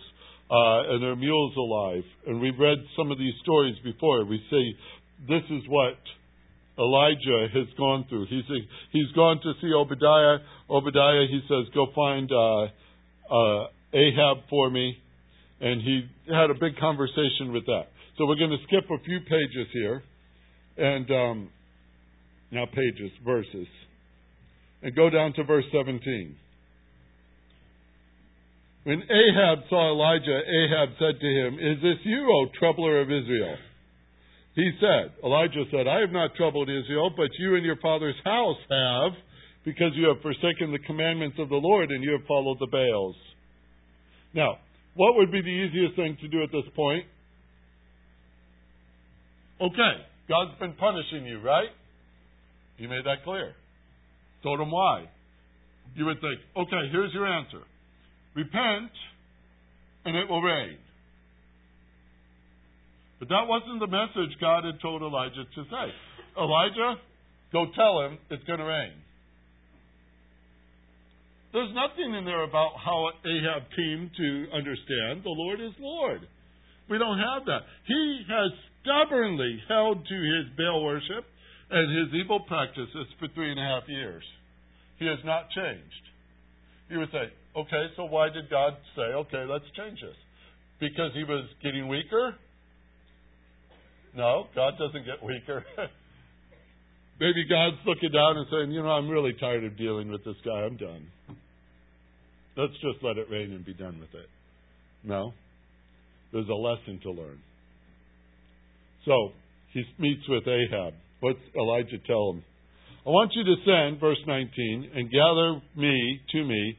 uh, 0.52 0.94
and 0.94 1.02
their 1.02 1.16
mules 1.16 1.56
alive. 1.58 2.04
And 2.28 2.42
we've 2.42 2.60
read 2.60 2.78
some 2.96 3.12
of 3.12 3.18
these 3.18 3.34
stories 3.42 3.76
before. 3.84 4.26
We 4.26 4.44
see 4.50 4.74
this 5.28 5.44
is 5.50 5.64
what 5.68 5.98
Elijah 6.78 7.48
has 7.54 7.68
gone 7.78 8.06
through. 8.08 8.28
He's, 8.30 8.44
he's 8.92 9.12
gone 9.16 9.40
to 9.42 9.54
see 9.62 9.74
Obadiah. 9.74 10.38
Obadiah, 10.70 11.26
he 11.30 11.42
says, 11.48 11.66
go 11.74 11.88
find 11.96 12.32
uh, 12.32 12.64
uh, 13.34 13.68
Ahab 13.94 14.38
for 14.50 14.70
me. 14.70 14.98
And 15.60 15.82
he 15.82 16.08
had 16.32 16.52
a 16.52 16.54
big 16.54 16.78
conversation 16.78 17.52
with 17.52 17.66
that. 17.66 17.88
So 18.18 18.26
we're 18.28 18.36
going 18.36 18.52
to 18.52 18.64
skip 18.68 18.90
a 18.92 19.04
few 19.04 19.20
pages 19.22 19.68
here. 19.74 20.04
And 20.78 21.10
um, 21.10 21.50
now 22.52 22.66
pages, 22.66 23.12
verses. 23.26 23.68
And 24.84 24.96
go 24.96 25.10
down 25.10 25.34
to 25.34 25.44
verse 25.44 25.66
17. 25.72 26.36
When 28.84 29.02
Ahab 29.02 29.60
saw 29.70 29.92
Elijah, 29.92 30.40
Ahab 30.48 30.90
said 31.00 31.20
to 31.20 31.28
him, 31.28 31.56
Is 31.56 31.82
this 31.82 31.98
you, 32.06 32.24
O 32.32 32.46
troubler 32.58 33.02
of 33.02 33.08
Israel? 33.08 33.58
He 34.58 34.72
said, 34.82 35.14
Elijah 35.24 35.66
said, 35.70 35.86
I 35.86 36.02
have 36.02 36.10
not 36.10 36.34
troubled 36.36 36.68
Israel, 36.68 37.12
but 37.16 37.30
you 37.38 37.56
and 37.56 37.64
your 37.64 37.78
father's 37.78 38.18
house 38.26 38.58
have, 38.72 39.14
because 39.64 39.92
you 39.94 40.08
have 40.08 40.20
forsaken 40.24 40.72
the 40.72 40.80
commandments 40.80 41.38
of 41.38 41.50
the 41.50 41.62
Lord 41.62 41.92
and 41.92 42.04
you 42.04 42.14
have 42.14 42.26
followed 42.28 42.58
the 42.60 42.66
Baals. 42.66 43.16
Now, 44.34 44.58
what 44.96 45.16
would 45.16 45.32
be 45.32 45.42
the 45.42 45.48
easiest 45.48 45.96
thing 45.96 46.18
to 46.22 46.28
do 46.28 46.42
at 46.42 46.50
this 46.52 46.66
point? 46.76 47.06
Okay, 49.62 49.94
God's 50.28 50.58
been 50.60 50.74
punishing 50.74 51.28
you, 51.28 51.40
right? 51.40 51.70
He 52.78 52.88
made 52.88 53.06
that 53.06 53.24
clear. 53.24 53.54
Told 54.42 54.60
him 54.60 54.72
why. 54.72 55.06
You 55.94 56.06
would 56.06 56.20
think, 56.20 56.40
okay, 56.58 56.90
here's 56.92 57.14
your 57.14 57.28
answer. 57.28 57.62
Repent, 58.36 58.92
and 60.06 60.16
it 60.16 60.28
will 60.28 60.42
rain. 60.42 60.78
But 63.20 63.30
that 63.30 63.48
wasn't 63.48 63.80
the 63.80 63.88
message 63.88 64.38
God 64.40 64.64
had 64.64 64.80
told 64.82 65.02
Elijah 65.02 65.44
to 65.44 65.64
say. 65.66 65.88
Elijah, 66.38 67.02
go 67.52 67.66
tell 67.76 68.06
him 68.06 68.18
it's 68.30 68.44
going 68.44 68.60
to 68.60 68.66
rain. 68.66 68.94
There's 71.54 71.74
nothing 71.74 72.14
in 72.14 72.26
there 72.26 72.44
about 72.44 72.78
how 72.78 73.10
Ahab 73.26 73.64
came 73.74 74.12
to 74.14 74.28
understand 74.54 75.24
the 75.24 75.34
Lord 75.34 75.60
is 75.60 75.74
Lord. 75.80 76.22
We 76.90 76.98
don't 76.98 77.18
have 77.18 77.46
that. 77.46 77.62
He 77.88 78.22
has 78.30 78.52
stubbornly 78.84 79.60
held 79.68 80.06
to 80.06 80.16
his 80.16 80.54
Baal 80.56 80.84
worship 80.84 81.26
and 81.72 81.98
his 81.98 82.22
evil 82.22 82.42
practices 82.48 83.08
for 83.20 83.28
three 83.34 83.52
and 83.52 83.60
a 83.60 83.64
half 83.64 83.84
years. 83.88 84.24
He 85.00 85.06
has 85.06 85.20
not 85.26 85.50
changed. 85.52 86.04
You 86.90 87.00
would 87.00 87.12
say, 87.12 87.32
okay, 87.56 87.86
so 87.96 88.06
why 88.06 88.30
did 88.30 88.50
God 88.50 88.74
say, 88.96 89.02
okay, 89.26 89.44
let's 89.50 89.66
change 89.76 90.00
this? 90.00 90.16
Because 90.80 91.12
he 91.14 91.24
was 91.24 91.46
getting 91.64 91.88
weaker? 91.88 92.36
No, 94.16 94.48
God 94.56 94.74
doesn't 94.80 95.06
get 95.06 95.24
weaker. 95.24 95.64
Maybe 97.20 97.46
God's 97.50 97.78
looking 97.86 98.12
down 98.12 98.38
and 98.38 98.48
saying, 98.52 98.72
you 98.72 98.82
know, 98.82 98.90
I'm 98.90 99.10
really 99.10 99.34
tired 99.40 99.64
of 99.64 99.78
dealing 99.78 100.12
with 100.12 100.24
this 100.24 100.36
guy. 100.46 100.52
I'm 100.52 100.78
done. 100.78 101.08
Let's 102.56 102.74
just 102.74 103.04
let 103.04 103.18
it 103.18 103.28
rain 103.30 103.54
and 103.54 103.66
be 103.66 103.74
done 103.74 104.00
with 104.00 104.14
it. 104.14 104.30
No. 105.04 105.34
There's 106.32 106.48
a 106.48 106.54
lesson 106.54 107.00
to 107.04 107.12
learn. 107.12 107.40
So, 109.06 109.32
he 109.74 109.84
meets 110.00 110.28
with 110.28 110.44
Ahab. 110.48 110.94
What's 111.22 111.40
Elijah 111.56 111.98
tell 112.06 112.32
him? 112.32 112.44
I 113.06 113.10
want 113.10 113.32
you 113.34 113.44
to 113.44 113.56
send, 113.64 114.00
verse 114.00 114.20
19, 114.28 114.92
and 114.94 115.10
gather 115.10 115.62
me 115.76 116.20
to 116.32 116.44
me 116.44 116.78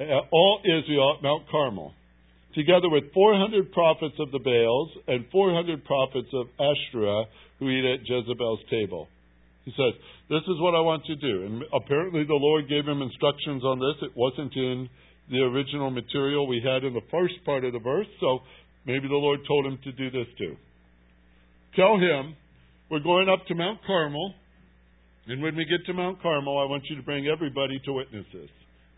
uh, 0.00 0.04
all 0.32 0.60
Israel 0.64 1.16
at 1.16 1.22
Mount 1.22 1.48
Carmel, 1.50 1.92
together 2.54 2.88
with 2.88 3.12
400 3.12 3.72
prophets 3.72 4.14
of 4.18 4.30
the 4.32 4.38
Baals 4.38 4.90
and 5.06 5.26
400 5.30 5.84
prophets 5.84 6.28
of 6.32 6.46
Ashtoreth 6.58 7.28
who 7.58 7.68
eat 7.68 7.84
at 7.84 8.00
Jezebel's 8.06 8.60
table. 8.70 9.08
He 9.64 9.72
says, 9.72 10.00
This 10.30 10.42
is 10.48 10.60
what 10.60 10.74
I 10.74 10.80
want 10.80 11.04
you 11.06 11.16
to 11.16 11.20
do. 11.20 11.44
And 11.44 11.62
apparently 11.72 12.24
the 12.24 12.40
Lord 12.40 12.68
gave 12.68 12.86
him 12.86 13.02
instructions 13.02 13.64
on 13.64 13.78
this. 13.78 14.08
It 14.08 14.16
wasn't 14.16 14.54
in 14.56 14.88
the 15.30 15.44
original 15.44 15.90
material 15.90 16.46
we 16.46 16.62
had 16.64 16.84
in 16.84 16.94
the 16.94 17.04
first 17.10 17.34
part 17.44 17.64
of 17.64 17.72
the 17.72 17.78
verse, 17.78 18.06
so 18.20 18.40
maybe 18.86 19.08
the 19.08 19.14
Lord 19.14 19.40
told 19.46 19.66
him 19.66 19.78
to 19.84 19.92
do 19.92 20.10
this 20.10 20.26
too. 20.38 20.56
Tell 21.76 21.98
him, 21.98 22.34
we're 22.90 23.04
going 23.04 23.28
up 23.28 23.46
to 23.48 23.54
Mount 23.54 23.80
Carmel, 23.86 24.32
and 25.26 25.42
when 25.42 25.54
we 25.54 25.66
get 25.66 25.84
to 25.86 25.92
Mount 25.92 26.22
Carmel, 26.22 26.58
I 26.58 26.64
want 26.64 26.84
you 26.88 26.96
to 26.96 27.02
bring 27.02 27.26
everybody 27.26 27.78
to 27.84 27.92
witness 27.92 28.24
this. 28.32 28.48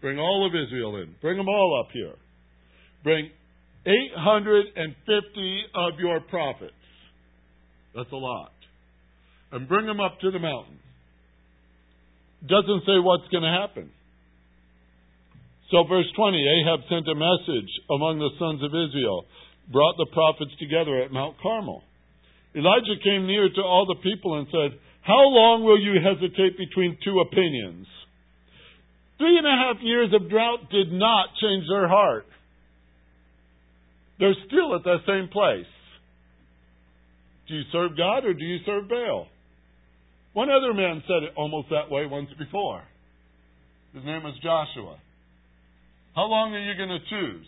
Bring 0.01 0.19
all 0.19 0.47
of 0.47 0.55
Israel 0.55 0.97
in. 0.97 1.17
Bring 1.21 1.37
them 1.37 1.49
all 1.49 1.83
up 1.85 1.91
here. 1.93 2.15
Bring 3.03 3.31
850 3.87 5.63
of 5.75 5.99
your 5.99 6.21
prophets. 6.21 6.73
That's 7.95 8.13
a 8.13 8.17
lot. 8.17 8.53
And 9.53 9.69
bring 9.69 9.87
them 9.87 10.01
up 10.01 10.21
to 10.21 10.31
the 10.31 10.39
mountain. 10.39 10.79
Doesn't 12.43 12.85
say 12.87 13.01
what's 13.01 13.29
going 13.33 13.43
to 13.43 13.57
happen. 13.61 13.91
So, 15.71 15.85
verse 15.89 16.07
20 16.17 16.39
Ahab 16.39 16.81
sent 16.89 17.07
a 17.09 17.15
message 17.15 17.71
among 17.91 18.19
the 18.19 18.35
sons 18.39 18.63
of 18.63 18.75
Israel, 18.75 19.25
brought 19.71 19.97
the 19.97 20.11
prophets 20.13 20.51
together 20.59 21.03
at 21.03 21.13
Mount 21.13 21.37
Carmel. 21.41 21.83
Elijah 22.55 22.99
came 23.05 23.27
near 23.27 23.49
to 23.49 23.63
all 23.63 23.87
the 23.87 24.03
people 24.03 24.39
and 24.39 24.49
said, 24.51 24.79
How 25.03 25.23
long 25.31 25.63
will 25.63 25.79
you 25.79 26.03
hesitate 26.03 26.59
between 26.59 26.99
two 27.05 27.21
opinions? 27.21 27.87
Three 29.19 29.39
and 29.39 29.47
a 29.47 29.55
half 29.55 29.77
years 29.83 30.11
of 30.13 30.29
drought 30.29 30.71
did 30.73 30.91
not 30.91 31.37
change 31.41 31.65
their 31.71 31.87
heart. 31.87 32.27
They're 34.21 34.37
still 34.47 34.77
at 34.77 34.85
that 34.85 35.01
same 35.09 35.29
place. 35.33 35.67
Do 37.49 37.55
you 37.57 37.63
serve 37.73 37.97
God 37.97 38.25
or 38.25 38.35
do 38.35 38.45
you 38.45 38.59
serve 38.65 38.89
Baal? 38.89 39.27
One 40.35 40.49
other 40.51 40.73
man 40.73 41.03
said 41.09 41.25
it 41.25 41.33
almost 41.37 41.69
that 41.71 41.91
way 41.91 42.07
once 42.07 42.29
before. 42.39 42.85
His 43.95 44.05
name 44.05 44.23
was 44.23 44.35
Joshua. 44.43 44.99
How 46.15 46.27
long 46.27 46.55
are 46.55 46.63
you 46.63 46.77
going 46.77 46.91
to 46.91 47.11
choose 47.11 47.47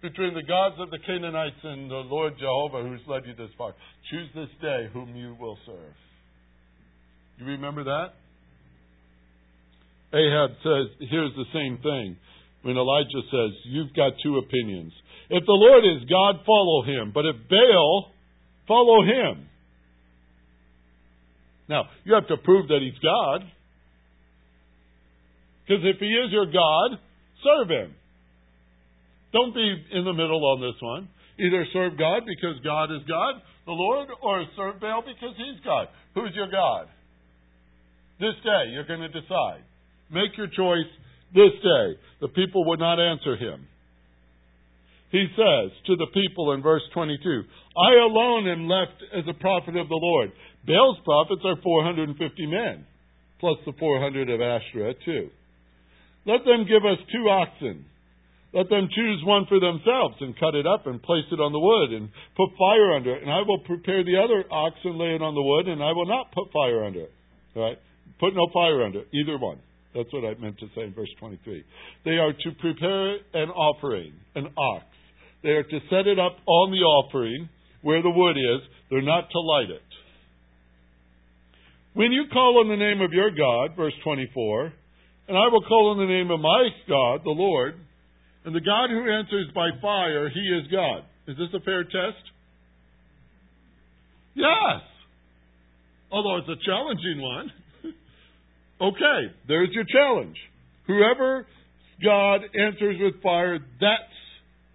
between 0.00 0.34
the 0.34 0.42
gods 0.42 0.76
of 0.80 0.90
the 0.90 0.98
Canaanites 1.06 1.62
and 1.62 1.88
the 1.88 2.02
Lord 2.10 2.34
Jehovah 2.40 2.82
who's 2.82 3.06
led 3.06 3.22
you 3.26 3.34
this 3.34 3.54
far? 3.56 3.74
Choose 4.10 4.28
this 4.34 4.50
day 4.60 4.88
whom 4.92 5.14
you 5.14 5.36
will 5.38 5.58
serve. 5.66 5.94
You 7.38 7.46
remember 7.46 7.84
that? 7.84 8.14
Ahab 10.14 10.50
says, 10.62 11.08
here's 11.10 11.32
the 11.36 11.46
same 11.52 11.78
thing. 11.82 12.16
When 12.62 12.76
Elijah 12.76 13.22
says, 13.30 13.50
You've 13.64 13.94
got 13.94 14.12
two 14.22 14.38
opinions. 14.38 14.92
If 15.32 15.46
the 15.46 15.56
Lord 15.56 15.80
is 15.80 16.04
God, 16.12 16.44
follow 16.44 16.84
him. 16.84 17.10
But 17.14 17.24
if 17.24 17.36
Baal, 17.48 18.12
follow 18.68 19.00
him. 19.00 19.48
Now, 21.70 21.88
you 22.04 22.12
have 22.12 22.28
to 22.28 22.36
prove 22.36 22.68
that 22.68 22.80
he's 22.84 23.00
God. 23.00 23.40
Because 25.64 25.88
if 25.88 25.96
he 26.00 26.12
is 26.12 26.28
your 26.30 26.44
God, 26.44 27.00
serve 27.40 27.70
him. 27.70 27.94
Don't 29.32 29.54
be 29.54 29.64
in 29.92 30.04
the 30.04 30.12
middle 30.12 30.44
on 30.52 30.60
this 30.60 30.76
one. 30.82 31.08
Either 31.40 31.64
serve 31.72 31.96
God 31.96 32.28
because 32.28 32.60
God 32.62 32.92
is 32.92 33.00
God, 33.08 33.40
the 33.64 33.72
Lord, 33.72 34.08
or 34.20 34.44
serve 34.54 34.80
Baal 34.80 35.00
because 35.00 35.34
he's 35.38 35.64
God. 35.64 35.88
Who's 36.14 36.36
your 36.36 36.50
God? 36.50 36.88
This 38.20 38.36
day, 38.44 38.68
you're 38.72 38.84
going 38.84 39.00
to 39.00 39.08
decide. 39.08 39.64
Make 40.10 40.36
your 40.36 40.48
choice 40.48 40.92
this 41.32 41.56
day. 41.64 41.96
The 42.20 42.28
people 42.28 42.68
would 42.68 42.80
not 42.80 43.00
answer 43.00 43.34
him. 43.36 43.66
He 45.12 45.28
says 45.36 45.70
to 45.86 45.96
the 45.96 46.08
people 46.08 46.52
in 46.52 46.62
verse 46.62 46.82
22, 46.94 47.20
I 47.76 48.00
alone 48.00 48.48
am 48.48 48.66
left 48.66 48.96
as 49.12 49.24
a 49.28 49.38
prophet 49.38 49.76
of 49.76 49.88
the 49.88 50.00
Lord. 50.00 50.32
Baal's 50.66 50.98
prophets 51.04 51.42
are 51.44 51.60
450 51.62 52.16
men, 52.46 52.86
plus 53.38 53.58
the 53.66 53.74
400 53.78 54.30
of 54.30 54.40
Asherah, 54.40 54.94
too. 55.04 55.28
Let 56.24 56.44
them 56.48 56.64
give 56.64 56.88
us 56.88 56.96
two 57.12 57.28
oxen. 57.28 57.84
Let 58.54 58.70
them 58.70 58.88
choose 58.88 59.22
one 59.24 59.44
for 59.48 59.60
themselves 59.60 60.16
and 60.20 60.38
cut 60.38 60.54
it 60.54 60.66
up 60.66 60.86
and 60.86 61.02
place 61.02 61.28
it 61.30 61.40
on 61.40 61.52
the 61.52 61.60
wood 61.60 61.92
and 61.92 62.08
put 62.36 62.56
fire 62.56 62.96
under 62.96 63.16
it. 63.16 63.22
And 63.22 63.30
I 63.30 63.42
will 63.46 63.60
prepare 63.60 64.04
the 64.04 64.16
other 64.16 64.44
ox 64.50 64.76
and 64.84 64.96
lay 64.96 65.14
it 65.14 65.22
on 65.22 65.34
the 65.34 65.42
wood, 65.42 65.68
and 65.68 65.82
I 65.82 65.92
will 65.92 66.06
not 66.06 66.32
put 66.32 66.52
fire 66.52 66.84
under 66.84 67.00
it. 67.00 67.12
All 67.56 67.62
right? 67.62 67.78
Put 68.20 68.34
no 68.34 68.48
fire 68.52 68.84
under 68.84 69.00
it, 69.00 69.08
either 69.12 69.36
one. 69.36 69.58
That's 69.94 70.12
what 70.12 70.24
I 70.24 70.40
meant 70.40 70.58
to 70.60 70.68
say 70.74 70.84
in 70.84 70.94
verse 70.94 71.12
23. 71.20 71.64
They 72.04 72.16
are 72.16 72.32
to 72.32 72.50
prepare 72.60 73.16
an 73.34 73.50
offering, 73.50 74.14
an 74.34 74.48
ox. 74.56 74.84
They 75.42 75.50
are 75.50 75.64
to 75.64 75.80
set 75.90 76.06
it 76.06 76.18
up 76.18 76.36
on 76.46 76.70
the 76.70 76.78
offering 76.78 77.48
where 77.82 78.02
the 78.02 78.10
wood 78.10 78.36
is. 78.36 78.62
They're 78.90 79.02
not 79.02 79.30
to 79.30 79.40
light 79.40 79.70
it. 79.70 79.82
When 81.94 82.12
you 82.12 82.24
call 82.32 82.60
on 82.60 82.68
the 82.68 82.76
name 82.76 83.00
of 83.02 83.12
your 83.12 83.30
God, 83.30 83.76
verse 83.76 83.92
24, 84.04 84.72
and 85.28 85.36
I 85.36 85.48
will 85.48 85.62
call 85.62 85.90
on 85.90 85.98
the 85.98 86.12
name 86.12 86.30
of 86.30 86.40
my 86.40 86.68
God, 86.88 87.20
the 87.24 87.30
Lord, 87.30 87.74
and 88.44 88.54
the 88.54 88.60
God 88.60 88.90
who 88.90 89.10
answers 89.10 89.48
by 89.54 89.68
fire, 89.80 90.28
he 90.28 90.40
is 90.40 90.70
God. 90.70 91.04
Is 91.28 91.36
this 91.36 91.48
a 91.54 91.64
fair 91.64 91.84
test? 91.84 92.22
Yes. 94.34 94.82
Although 96.10 96.38
it's 96.38 96.48
a 96.48 96.64
challenging 96.64 97.20
one. 97.20 97.52
Okay, 98.80 99.32
there's 99.46 99.68
your 99.70 99.84
challenge. 99.84 100.36
Whoever 100.88 101.46
God 102.04 102.40
answers 102.52 102.96
with 103.00 103.22
fire, 103.22 103.60
that's 103.80 104.18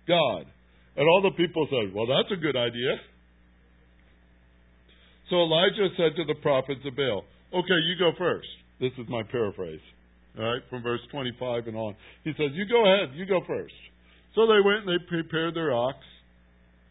God. 0.08 0.46
And 0.98 1.08
all 1.08 1.22
the 1.22 1.38
people 1.38 1.68
said, 1.70 1.94
Well, 1.94 2.08
that's 2.08 2.32
a 2.34 2.42
good 2.42 2.58
idea. 2.58 2.98
So 5.30 5.38
Elijah 5.38 5.90
said 5.96 6.16
to 6.18 6.26
the 6.26 6.40
prophets 6.42 6.82
of 6.86 6.96
Baal, 6.96 7.24
Okay, 7.54 7.80
you 7.86 7.96
go 8.00 8.12
first. 8.18 8.48
This 8.80 8.92
is 8.98 9.08
my 9.08 9.24
paraphrase. 9.24 9.82
All 10.38 10.44
right, 10.44 10.62
from 10.70 10.84
verse 10.84 11.02
25 11.12 11.68
and 11.68 11.78
on. 11.78 11.96
He 12.24 12.32
says, 12.32 12.52
You 12.54 12.66
go 12.68 12.84
ahead, 12.86 13.16
you 13.16 13.26
go 13.26 13.42
first. 13.48 13.74
So 14.36 14.46
they 14.48 14.62
went 14.64 14.88
and 14.88 14.90
they 14.90 15.06
prepared 15.08 15.56
their 15.56 15.74
ox. 15.74 15.98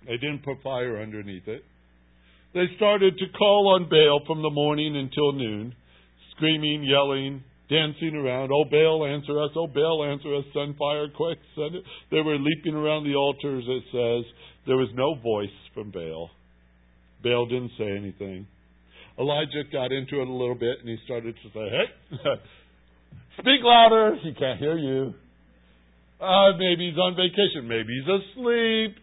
They 0.07 0.16
didn't 0.16 0.45
put 0.45 0.62
fire 0.62 1.03
underneath 1.03 1.47
it. 1.49 1.62
They 2.55 2.66
started 2.77 3.19
to 3.19 3.38
call 3.38 3.75
on 3.75 3.88
Baal 3.90 4.25
from 4.27 4.42
the 4.42 4.51
morning 4.51 4.97
until 4.97 5.33
noon 5.33 5.75
screaming, 6.37 6.85
yelling, 6.85 7.42
dancing 7.68 8.14
around. 8.14 8.50
Oh, 8.52 8.64
Baal, 8.64 9.07
answer 9.07 9.42
us. 9.42 9.50
Oh, 9.57 9.66
Baal, 9.66 10.05
answer 10.05 10.35
us. 10.37 10.44
Send 10.55 10.76
fire 10.76 11.07
quick. 11.14 11.38
Send 11.55 11.74
it. 11.74 11.85
They 12.11 12.20
were 12.20 12.38
leaping 12.38 12.74
around 12.74 13.05
the 13.05 13.14
altars, 13.14 13.64
it 13.66 13.83
says. 13.92 14.24
There 14.66 14.76
was 14.76 14.88
no 14.94 15.14
voice 15.22 15.55
from 15.74 15.90
Baal. 15.90 16.31
Baal 17.22 17.46
didn't 17.46 17.72
say 17.79 17.90
anything. 17.90 18.46
Elijah 19.18 19.64
got 19.72 19.92
into 19.92 20.20
it 20.20 20.29
a 20.29 20.33
little 20.33 20.55
bit 20.55 20.79
and 20.81 20.88
he 20.88 20.98
started 21.05 21.35
to 21.42 21.48
say, 21.48 21.66
Hey, 21.70 22.18
speak 23.40 23.61
louder. 23.62 24.16
He 24.22 24.35
can't 24.35 24.59
hear 24.59 24.76
you. 24.76 25.14
Uh, 26.20 26.52
maybe 26.59 26.90
he's 26.90 26.98
on 26.98 27.16
vacation. 27.16 27.66
Maybe 27.68 27.88
he's 27.96 28.09
asleep. 28.09 28.96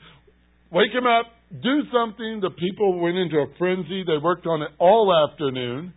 Wake 0.72 0.92
him 0.94 1.08
up. 1.08 1.26
Do 1.52 1.82
something. 1.94 2.42
The 2.42 2.50
people 2.52 3.00
went 3.00 3.18
into 3.18 3.38
a 3.38 3.48
frenzy. 3.58 4.04
They 4.06 4.18
worked 4.22 4.46
on 4.46 4.62
it 4.62 4.70
all 4.80 5.12
afternoon 5.30 5.94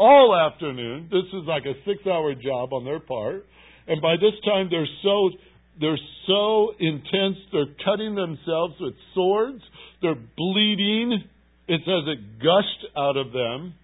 all 0.00 0.34
afternoon. 0.34 1.08
This 1.12 1.28
is 1.28 1.46
like 1.46 1.64
a 1.66 1.74
six 1.84 2.06
hour 2.06 2.34
job 2.34 2.72
on 2.72 2.86
their 2.86 3.00
part. 3.00 3.44
And 3.86 4.00
by 4.00 4.14
this 4.16 4.32
time 4.46 4.68
they're 4.70 4.88
so 5.02 5.30
they're 5.78 5.98
so 6.26 6.72
intense, 6.80 7.36
they're 7.52 7.74
cutting 7.84 8.14
themselves 8.14 8.74
with 8.80 8.94
swords, 9.14 9.62
they're 10.00 10.18
bleeding. 10.36 11.22
It 11.68 11.80
says 11.84 12.08
it 12.08 12.38
gushed 12.38 12.96
out 12.96 13.16
of 13.16 13.32
them, 13.32 13.74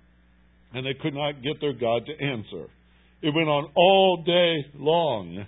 and 0.74 0.84
they 0.84 0.94
could 1.00 1.14
not 1.14 1.42
get 1.42 1.60
their 1.60 1.72
God 1.72 2.02
to 2.06 2.24
answer. 2.24 2.66
It 3.22 3.34
went 3.34 3.48
on 3.48 3.70
all 3.76 4.24
day 4.24 4.66
long 4.78 5.46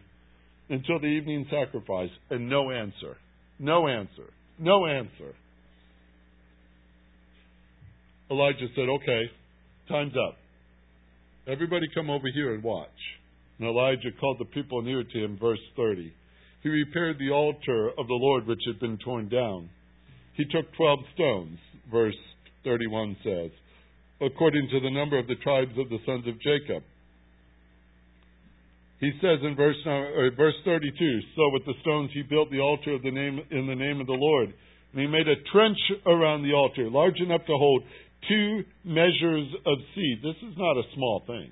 until 0.69 1.01
the 1.01 1.07
evening 1.07 1.47
sacrifice, 1.51 2.11
and 2.31 2.49
no 2.49 2.71
answer. 2.71 3.17
No 3.59 3.89
answer. 3.89 4.31
No 4.59 4.87
answer. 4.87 5.35
Elijah 8.31 8.69
said, 8.75 8.89
Okay, 8.89 9.31
time's 9.89 10.15
up. 10.15 10.37
Everybody 11.49 11.87
come 11.95 12.11
over 12.11 12.27
here 12.35 12.53
and 12.53 12.63
watch. 12.63 12.89
And 13.59 13.69
Elijah 13.69 14.11
called 14.21 14.39
the 14.39 14.45
people 14.45 14.83
near 14.83 15.03
to 15.03 15.25
him, 15.25 15.39
verse 15.41 15.59
30. 15.77 16.13
He 16.63 16.69
repaired 16.69 17.17
the 17.19 17.31
altar 17.31 17.89
of 17.97 18.07
the 18.07 18.21
Lord 18.21 18.47
which 18.47 18.61
had 18.67 18.79
been 18.79 18.99
torn 18.99 19.29
down. 19.31 19.71
He 20.35 20.45
took 20.45 20.67
12 20.77 20.99
stones, 21.15 21.59
verse 21.91 22.17
31 22.65 23.17
says. 23.25 23.51
according 24.21 24.69
to 24.69 24.81
the 24.81 24.91
number 24.91 25.17
of 25.17 25.29
the 25.29 25.37
tribes 25.37 25.79
of 25.79 25.89
the 25.89 25.99
sons 26.05 26.27
of 26.27 26.35
Jacob. 26.43 26.83
He 28.99 29.13
says 29.23 29.39
in 29.43 29.55
verse, 29.55 29.79
uh, 29.87 30.35
verse 30.37 30.57
32, 30.65 31.21
So 31.37 31.51
with 31.53 31.65
the 31.65 31.75
stones 31.83 32.11
he 32.13 32.23
built 32.23 32.51
the 32.51 32.59
altar 32.59 32.95
of 32.95 33.03
the 33.03 33.13
name, 33.13 33.39
in 33.51 33.69
the 33.69 33.77
name 33.77 34.01
of 34.01 34.09
the 34.09 34.19
Lord. 34.19 34.53
And 34.93 35.01
he 35.01 35.07
made 35.07 35.29
a 35.29 35.39
trench 35.53 35.79
around 36.05 36.43
the 36.43 36.53
altar, 36.53 36.91
large 36.91 37.21
enough 37.21 37.47
to 37.47 37.57
hold 37.57 37.85
two 38.27 38.65
measures 38.85 39.49
of 39.67 39.79
seed. 39.95 40.19
This 40.23 40.37
is 40.49 40.57
not 40.57 40.77
a 40.77 40.83
small 40.95 41.23
thing. 41.27 41.51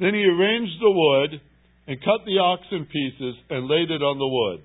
Then 0.00 0.14
he 0.14 0.24
arranged 0.24 0.80
the 0.80 0.90
wood 0.90 1.40
and 1.86 1.98
cut 2.00 2.24
the 2.26 2.38
ox 2.38 2.62
in 2.70 2.86
pieces 2.86 3.34
and 3.50 3.68
laid 3.68 3.90
it 3.90 4.02
on 4.02 4.18
the 4.18 4.26
wood. 4.26 4.64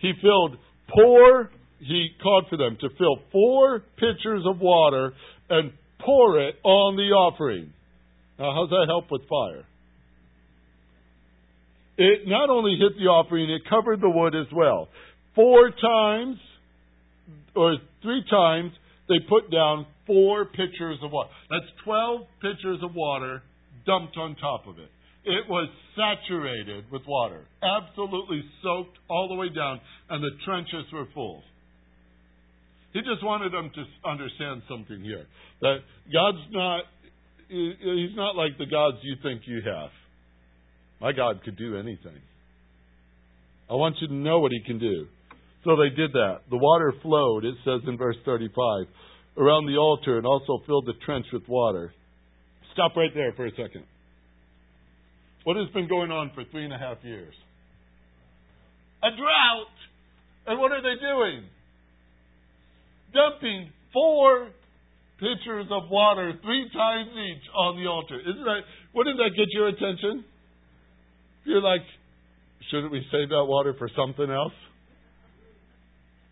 He 0.00 0.12
filled 0.20 0.56
pour, 0.88 1.50
he 1.80 2.08
called 2.22 2.46
for 2.50 2.56
them 2.56 2.76
to 2.80 2.88
fill 2.98 3.16
four 3.32 3.82
pitchers 3.96 4.44
of 4.46 4.60
water 4.60 5.12
and 5.50 5.72
pour 6.04 6.40
it 6.40 6.56
on 6.64 6.96
the 6.96 7.14
offering. 7.14 7.72
Now, 8.38 8.54
how's 8.54 8.70
that 8.70 8.86
help 8.88 9.10
with 9.10 9.22
fire? 9.28 9.64
It 11.96 12.28
not 12.28 12.48
only 12.48 12.76
hit 12.78 12.96
the 12.96 13.06
offering, 13.06 13.50
it 13.50 13.62
covered 13.68 14.00
the 14.00 14.10
wood 14.10 14.34
as 14.34 14.46
well. 14.54 14.88
Four 15.34 15.70
times, 15.70 16.36
or 17.56 17.76
three 18.02 18.24
times, 18.30 18.70
they 19.08 19.20
put 19.28 19.50
down 19.50 19.86
four 20.06 20.44
pitchers 20.44 20.98
of 21.02 21.12
water. 21.12 21.30
That's 21.50 21.66
12 21.84 22.20
pitchers 22.40 22.78
of 22.82 22.94
water 22.94 23.42
dumped 23.86 24.16
on 24.16 24.36
top 24.36 24.66
of 24.66 24.78
it. 24.78 24.90
It 25.24 25.48
was 25.48 25.68
saturated 25.96 26.84
with 26.90 27.02
water, 27.06 27.44
absolutely 27.62 28.42
soaked 28.62 28.96
all 29.10 29.28
the 29.28 29.34
way 29.34 29.48
down, 29.48 29.80
and 30.08 30.22
the 30.22 30.30
trenches 30.44 30.84
were 30.92 31.06
full. 31.12 31.42
He 32.92 33.00
just 33.00 33.22
wanted 33.22 33.52
them 33.52 33.70
to 33.74 34.08
understand 34.08 34.62
something 34.68 35.02
here 35.02 35.26
that 35.60 35.78
God's 36.12 36.44
not, 36.50 36.84
He's 37.48 38.14
not 38.14 38.36
like 38.36 38.58
the 38.58 38.66
gods 38.66 38.98
you 39.02 39.16
think 39.22 39.42
you 39.46 39.60
have. 39.64 39.90
My 41.00 41.12
God 41.12 41.42
could 41.44 41.56
do 41.56 41.76
anything. 41.76 42.20
I 43.70 43.74
want 43.74 43.96
you 44.00 44.08
to 44.08 44.14
know 44.14 44.40
what 44.40 44.52
He 44.52 44.60
can 44.66 44.78
do. 44.78 45.06
So 45.64 45.76
they 45.76 45.94
did 45.94 46.12
that. 46.12 46.40
The 46.50 46.56
water 46.56 46.92
flowed, 47.02 47.44
it 47.44 47.54
says 47.64 47.80
in 47.86 47.98
verse 47.98 48.16
35, 48.24 48.86
around 49.36 49.66
the 49.66 49.76
altar 49.76 50.16
and 50.16 50.26
also 50.26 50.62
filled 50.66 50.86
the 50.86 50.94
trench 51.04 51.26
with 51.32 51.42
water. 51.48 51.92
Stop 52.72 52.96
right 52.96 53.10
there 53.14 53.32
for 53.32 53.46
a 53.46 53.50
second. 53.50 53.84
What 55.44 55.56
has 55.56 55.68
been 55.74 55.88
going 55.88 56.10
on 56.10 56.30
for 56.34 56.44
three 56.50 56.64
and 56.64 56.72
a 56.72 56.78
half 56.78 56.98
years? 57.02 57.34
A 59.02 59.10
drought. 59.10 59.76
And 60.46 60.60
what 60.60 60.72
are 60.72 60.82
they 60.82 60.98
doing? 61.00 61.44
Dumping 63.12 63.70
four 63.92 64.48
pitchers 65.18 65.66
of 65.70 65.90
water 65.90 66.32
three 66.42 66.70
times 66.72 67.10
each 67.10 67.44
on 67.54 67.76
the 67.76 67.88
altar. 67.88 68.20
Isn't 68.20 68.44
that 68.44 68.60
wouldn't 68.94 69.18
that 69.18 69.30
get 69.36 69.48
your 69.50 69.68
attention? 69.68 70.24
You're 71.44 71.62
like, 71.62 71.82
shouldn't 72.70 72.92
we 72.92 73.02
save 73.10 73.28
that 73.30 73.44
water 73.46 73.74
for 73.78 73.88
something 73.96 74.30
else? 74.30 74.52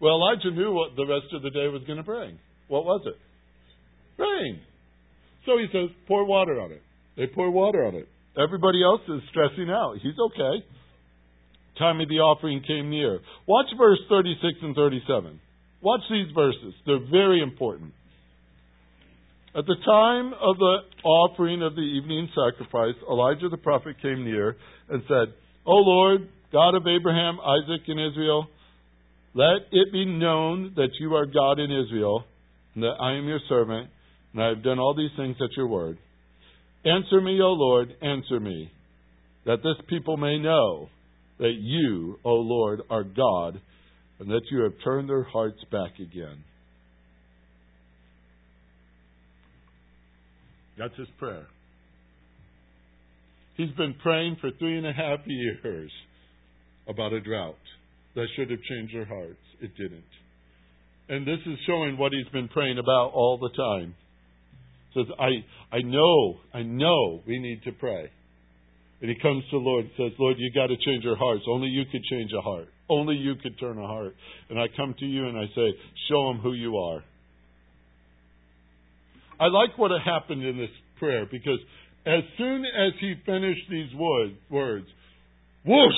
Well, 0.01 0.15
Elijah 0.15 0.51
knew 0.51 0.73
what 0.73 0.97
the 0.97 1.07
rest 1.07 1.33
of 1.33 1.43
the 1.43 1.51
day 1.51 1.69
was 1.69 1.83
going 1.87 1.99
to 1.99 2.05
bring. 2.05 2.39
What 2.69 2.85
was 2.85 3.03
it? 3.07 3.17
Rain. 4.21 4.61
So 5.47 5.59
he 5.59 5.67
says, 5.73 5.95
pour 6.09 6.25
water 6.25 6.61
on 6.61 6.73
it. 6.73 6.83
They 7.17 7.27
pour 7.27 7.51
water 7.51 7.87
on 7.87 7.95
it. 7.95 8.09
Everybody 8.37 8.83
else 8.85 9.01
is 9.09 9.23
stressing 9.31 9.71
out. 9.71 9.97
He's 10.03 10.19
okay. 10.33 10.65
Time 11.79 12.01
of 12.01 12.09
the 12.09 12.21
offering 12.21 12.63
came 12.67 12.91
near. 12.91 13.21
Watch 13.47 13.67
verse 13.79 13.99
36 14.09 14.59
and 14.63 14.75
37. 14.75 15.41
Watch 15.81 16.01
these 16.11 16.33
verses. 16.35 16.75
They're 16.85 17.11
very 17.11 17.43
important. 17.43 17.93
At 19.57 19.65
the 19.65 19.77
time 19.87 20.35
of 20.35 20.59
the 20.59 20.77
offering 21.05 21.63
of 21.63 21.75
the 21.75 21.81
evening 21.81 22.29
sacrifice, 22.35 22.97
Elijah 23.09 23.49
the 23.49 23.57
prophet 23.57 23.97
came 24.03 24.25
near 24.25 24.57
and 24.91 25.03
said, 25.09 25.33
O 25.65 25.73
Lord, 25.73 26.29
God 26.53 26.75
of 26.75 26.87
Abraham, 26.87 27.39
Isaac, 27.41 27.89
and 27.89 28.01
Israel, 28.01 28.49
let 29.37 29.69
it 29.71 29.93
be 29.93 30.07
known 30.07 30.73
that 30.77 30.89
you 30.99 31.15
are 31.15 31.27
God 31.27 31.61
in 31.61 31.71
Israel, 31.71 32.25
and 32.75 32.83
that 32.83 32.97
I 32.99 33.19
am 33.19 33.29
your 33.29 33.41
servant, 33.51 33.91
and 34.33 34.43
I 34.43 34.49
have 34.49 34.65
done 34.65 34.79
all 34.79 34.95
these 34.97 35.11
things 35.19 35.37
at 35.43 35.55
your 35.59 35.67
word. 35.67 35.99
Answer 36.87 37.21
me, 37.21 37.39
O 37.43 37.53
Lord, 37.53 37.95
answer 38.01 38.41
me, 38.41 38.73
that 39.45 39.63
this 39.63 39.77
people 39.91 40.17
may 40.17 40.39
know 40.39 40.89
that 41.39 41.53
you, 41.61 42.19
O 42.25 42.33
Lord, 42.37 42.81
are 42.89 43.05
God, 43.05 43.61
and 44.21 44.31
that 44.31 44.41
you 44.51 44.63
have 44.63 44.73
turned 44.83 45.11
their 45.11 45.25
hearts 45.25 45.59
back 45.71 45.99
again. 45.99 46.43
That's 50.79 50.97
his 50.97 51.09
prayer. 51.19 51.47
He's 53.59 53.75
been 53.77 53.97
praying 54.03 54.39
for 54.41 54.51
three 54.59 54.79
and 54.79 54.87
a 54.87 54.95
half 54.95 55.21
years 55.27 55.91
about 56.89 57.13
a 57.13 57.21
drought 57.21 57.57
that 58.17 58.27
should 58.35 58.51
have 58.51 58.63
changed 58.63 58.95
their 58.95 59.05
hearts. 59.05 59.39
It 59.61 59.77
didn't. 59.77 60.11
And 61.09 61.27
this 61.27 61.39
is 61.47 61.59
showing 61.67 61.97
what 61.97 62.13
he's 62.13 62.31
been 62.33 62.49
praying 62.49 62.79
about 62.79 63.13
all 63.15 63.39
the 63.39 63.51
time. 63.51 63.95
He 64.93 65.01
says, 65.01 65.13
I, 65.21 65.77
I 65.77 65.83
know, 65.83 66.37
I 66.53 66.63
know 66.63 67.21
we 67.27 67.39
need 67.39 67.63
to 67.65 67.73
pray. 67.73 68.11
And 69.01 69.11
he 69.11 69.17
comes 69.21 69.45
to 69.51 69.59
the 69.59 69.65
Lord 69.65 69.85
and 69.85 69.93
says, 69.97 70.19
Lord, 70.19 70.37
you 70.39 70.51
got 70.53 70.69
to 70.69 70.77
change 70.85 71.05
our 71.07 71.17
hearts. 71.17 71.45
Only 71.49 71.69
you 71.69 71.85
could 71.93 72.03
change 72.11 72.31
a 72.37 72.41
heart. 72.41 72.69
Only 72.89 73.15
you 73.17 73.35
could 73.37 73.61
turn 73.61 73.79
a 73.79 73.87
heart. 73.87 74.17
And 74.49 74.59
I 74.59 74.65
come 74.75 74.95
to 74.99 75.05
you 75.05 75.29
and 75.29 75.39
I 75.39 75.45
say, 75.55 75.75
show 76.09 76.29
them 76.29 76.41
who 76.41 76.55
you 76.55 76.77
are. 76.79 77.05
I 79.39 79.47
like 79.49 79.77
what 79.77 79.91
happened 80.03 80.43
in 80.43 80.57
this 80.57 80.71
prayer 80.99 81.27
because 81.31 81.59
as 82.07 82.23
soon 82.39 82.65
as 82.65 82.93
he 82.99 83.15
finished 83.27 83.69
these 83.69 83.95
words, 83.95 84.87
whoosh, 85.67 85.93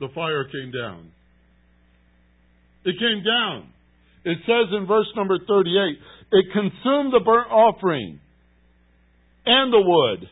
the 0.00 0.08
fire 0.14 0.44
came 0.44 0.72
down. 0.72 1.12
It 2.84 2.96
came 2.98 3.22
down. 3.24 3.72
It 4.24 4.38
says 4.46 4.72
in 4.76 4.86
verse 4.86 5.08
number 5.16 5.38
38, 5.38 5.98
it 6.32 6.46
consumed 6.52 7.12
the 7.12 7.20
burnt 7.24 7.50
offering 7.50 8.20
and 9.46 9.72
the 9.72 9.80
wood 9.80 10.28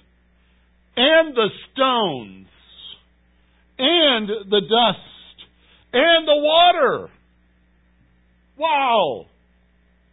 and 0.96 1.34
the 1.34 1.48
stones 1.72 2.46
and 3.78 4.28
the 4.50 4.60
dust 4.60 5.46
and 5.92 6.26
the 6.26 6.36
water. 6.36 7.08
Wow. 8.58 9.26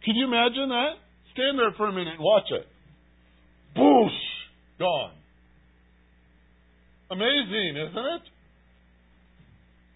Can 0.04 0.14
you 0.14 0.26
imagine 0.26 0.68
that? 0.68 0.92
Stand 1.32 1.58
there 1.58 1.72
for 1.76 1.88
a 1.88 1.92
minute 1.92 2.14
and 2.14 2.20
watch 2.20 2.50
it. 2.50 2.66
Boosh! 3.76 4.10
Gone. 4.78 5.12
Amazing, 7.10 7.76
isn't 7.76 8.04
it? 8.04 8.22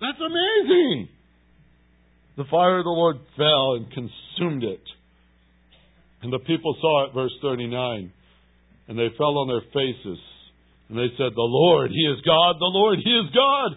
That's 0.00 0.18
amazing. 0.18 1.09
The 2.40 2.48
fire 2.50 2.79
of 2.79 2.85
the 2.85 2.88
Lord 2.88 3.18
fell 3.37 3.74
and 3.76 3.85
consumed 3.92 4.64
it. 4.64 4.81
And 6.22 6.33
the 6.33 6.38
people 6.38 6.74
saw 6.81 7.05
it, 7.05 7.12
verse 7.12 7.37
39, 7.42 8.11
and 8.88 8.98
they 8.98 9.09
fell 9.18 9.37
on 9.37 9.48
their 9.48 9.61
faces. 9.61 10.18
And 10.88 10.96
they 10.96 11.12
said, 11.18 11.37
The 11.37 11.50
Lord, 11.53 11.90
He 11.90 12.00
is 12.00 12.16
God, 12.24 12.57
the 12.59 12.72
Lord, 12.72 12.98
He 13.05 13.11
is 13.11 13.26
God. 13.35 13.76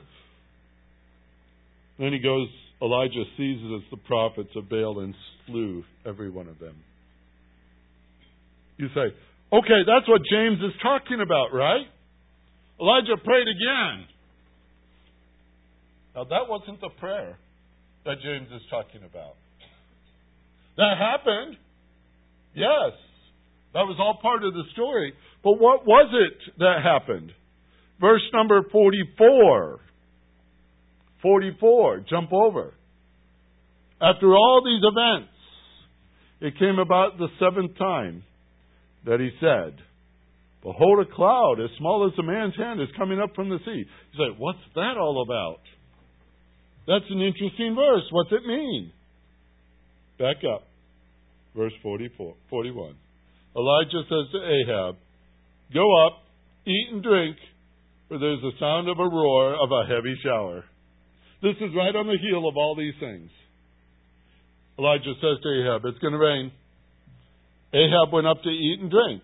Then 2.00 2.14
he 2.14 2.20
goes, 2.20 2.48
Elijah 2.82 3.26
seizes 3.36 3.84
the 3.92 3.98
prophets 3.98 4.52
of 4.56 4.70
Baal 4.70 5.02
and 5.02 5.14
slew 5.46 5.84
every 6.06 6.30
one 6.30 6.48
of 6.48 6.58
them. 6.60 6.78
You 8.78 8.88
say, 8.96 9.14
okay, 9.52 9.82
that's 9.86 10.08
what 10.08 10.22
James 10.32 10.60
is 10.60 10.72
talking 10.82 11.20
about, 11.20 11.54
right? 11.54 11.86
Elijah 12.80 13.18
prayed 13.22 13.48
again. 13.48 14.08
Now, 16.16 16.24
that 16.24 16.48
wasn't 16.48 16.80
the 16.80 16.90
prayer 16.98 17.38
that 18.06 18.22
James 18.22 18.48
is 18.54 18.62
talking 18.70 19.02
about. 19.04 19.36
That 20.78 20.96
happened. 20.98 21.58
Yes. 22.54 22.94
That 23.74 23.86
was 23.86 23.98
all 24.00 24.20
part 24.22 24.44
of 24.44 24.54
the 24.54 24.64
story. 24.74 25.14
But 25.44 25.60
what 25.60 25.86
was 25.86 26.10
it 26.14 26.54
that 26.60 26.80
happened? 26.84 27.32
Verse 28.00 28.22
number 28.34 28.62
44. 28.72 29.80
44. 31.22 32.06
Jump 32.10 32.34
over. 32.34 32.74
After 34.02 34.28
all 34.36 34.62
these 34.64 34.84
events, 34.84 35.34
it 36.42 36.60
came 36.60 36.80
about 36.80 37.18
the 37.18 37.30
seventh 37.40 37.78
time 37.78 38.24
that 39.06 39.20
he 39.20 39.30
said, 39.40 39.80
Behold, 40.62 41.06
a 41.06 41.16
cloud 41.16 41.56
as 41.64 41.70
small 41.78 42.10
as 42.12 42.18
a 42.20 42.24
man's 42.24 42.56
hand 42.56 42.82
is 42.82 42.88
coming 42.98 43.20
up 43.20 43.36
from 43.36 43.50
the 43.50 43.60
sea. 43.66 43.86
He 44.12 44.18
said, 44.18 44.38
What's 44.38 44.60
that 44.76 44.98
all 45.00 45.24
about? 45.24 45.62
That's 46.88 47.06
an 47.10 47.22
interesting 47.22 47.76
verse. 47.76 48.04
What's 48.12 48.32
it 48.32 48.46
mean? 48.46 48.92
Back 50.20 50.44
up. 50.44 50.68
Verse 51.56 51.74
44, 51.82 52.36
41. 52.50 52.96
Elijah 53.56 54.04
says 54.10 54.32
to 54.32 54.40
Ahab, 54.42 54.96
Go 55.74 55.86
up, 56.06 56.24
eat 56.66 56.90
and 56.92 57.04
drink, 57.04 57.38
for 58.08 58.18
there's 58.18 58.42
the 58.42 58.52
sound 58.60 58.90
of 58.90 59.00
a 59.00 59.08
roar 59.08 59.54
of 59.54 59.70
a 59.72 59.88
heavy 59.88 60.16
shower. 60.24 60.64
This 61.42 61.56
is 61.62 61.76
right 61.76 61.96
on 61.96 62.08
the 62.08 62.18
heel 62.20 62.48
of 62.48 62.58
all 62.58 62.76
these 62.76 62.96
things. 63.00 63.30
Elijah 64.80 65.14
says 65.22 65.38
to 65.44 65.50
Ahab, 65.50 65.86
It's 65.86 66.00
going 66.00 66.14
to 66.14 66.20
rain. 66.20 66.52
Ahab 67.74 68.14
went 68.14 68.28
up 68.28 68.42
to 68.44 68.50
eat 68.50 68.80
and 68.82 68.90
drink. 68.90 69.22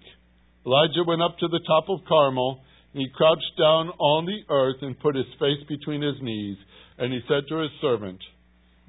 Elijah 0.65 1.03
went 1.05 1.21
up 1.21 1.37
to 1.39 1.47
the 1.47 1.61
top 1.65 1.89
of 1.89 2.05
Carmel, 2.07 2.61
he 2.93 3.07
crouched 3.15 3.53
down 3.57 3.89
on 3.99 4.25
the 4.25 4.41
earth 4.53 4.77
and 4.81 4.99
put 4.99 5.15
his 5.15 5.29
face 5.39 5.61
between 5.67 6.01
his 6.01 6.15
knees, 6.21 6.57
and 6.97 7.13
he 7.13 7.19
said 7.27 7.43
to 7.49 7.61
his 7.61 7.71
servant, 7.81 8.19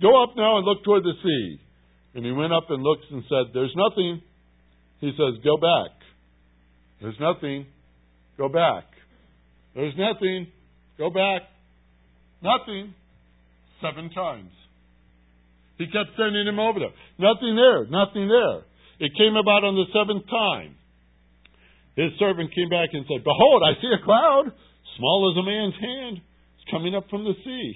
Go 0.01 0.23
up 0.23 0.31
now 0.37 0.57
and 0.57 0.67
look 0.67 0.83
toward 0.85 1.05
the 1.05 1.13
sea. 1.23 1.61
And 2.15 2.25
he 2.25 2.33
went 2.33 2.53
up 2.53 2.65
and 2.71 2.83
looked 2.83 3.05
and 3.11 3.23
said, 3.29 3.53
There's 3.53 3.75
nothing. 3.77 4.23
He 5.01 5.11
says, 5.13 5.45
Go 5.45 5.57
back. 5.57 5.93
There's 7.01 7.21
nothing. 7.21 7.67
Go 8.39 8.49
back. 8.49 8.85
There's 9.75 9.95
nothing. 9.97 10.49
Go 10.99 11.11
back. 11.11 11.43
Nothing. 12.43 12.95
Seven 13.81 14.11
times. 14.11 14.51
He 15.79 15.87
kept 15.87 16.17
sending 16.17 16.47
him 16.47 16.59
over 16.59 16.81
there. 16.81 16.97
Nothing 17.19 17.57
there. 17.57 17.85
Nothing 17.89 18.29
there. 18.29 18.65
It 19.01 19.13
came 19.17 19.37
about 19.37 19.65
on 19.65 19.77
the 19.77 19.89
seventh 19.93 20.29
time. 20.29 20.77
His 21.97 22.13
servant 22.19 22.55
came 22.55 22.69
back 22.69 22.91
and 22.93 23.05
said, 23.09 23.25
Behold, 23.25 23.63
I 23.67 23.81
see 23.81 23.91
a 23.91 24.05
cloud, 24.05 24.53
small 24.97 25.33
as 25.33 25.39
a 25.39 25.45
man's 25.45 25.75
hand. 25.81 26.21
It's 26.57 26.71
coming 26.71 26.95
up 26.95 27.09
from 27.11 27.25
the 27.25 27.35
sea. 27.45 27.73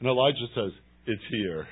And 0.00 0.08
Elijah 0.08 0.48
says, 0.54 0.72
It's 1.06 1.22
here. 1.30 1.66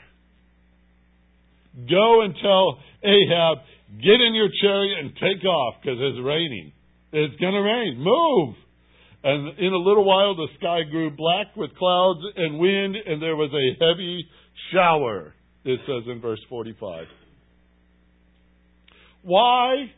Go 1.91 2.23
and 2.23 2.35
tell 2.41 2.79
Ahab, 3.05 3.59
get 4.01 4.21
in 4.21 4.35
your 4.35 4.49
chariot 4.63 4.99
and 4.99 5.13
take 5.15 5.45
off 5.45 5.75
because 5.83 5.99
it's 6.01 6.25
raining. 6.25 6.73
It's 7.13 7.39
going 7.41 7.53
to 7.53 7.61
rain. 7.61 7.99
Move. 7.99 8.55
And 9.23 9.59
in 9.59 9.73
a 9.73 9.77
little 9.77 10.05
while, 10.05 10.35
the 10.35 10.47
sky 10.59 10.83
grew 10.91 11.11
black 11.11 11.55
with 11.57 11.75
clouds 11.77 12.21
and 12.37 12.59
wind, 12.59 12.97
and 12.97 13.21
there 13.21 13.37
was 13.37 13.51
a 13.53 13.85
heavy 13.85 14.25
shower, 14.73 15.35
it 15.65 15.81
says 15.87 16.05
in 16.11 16.21
verse 16.21 16.41
45. 16.49 17.07
Why? 19.23 19.91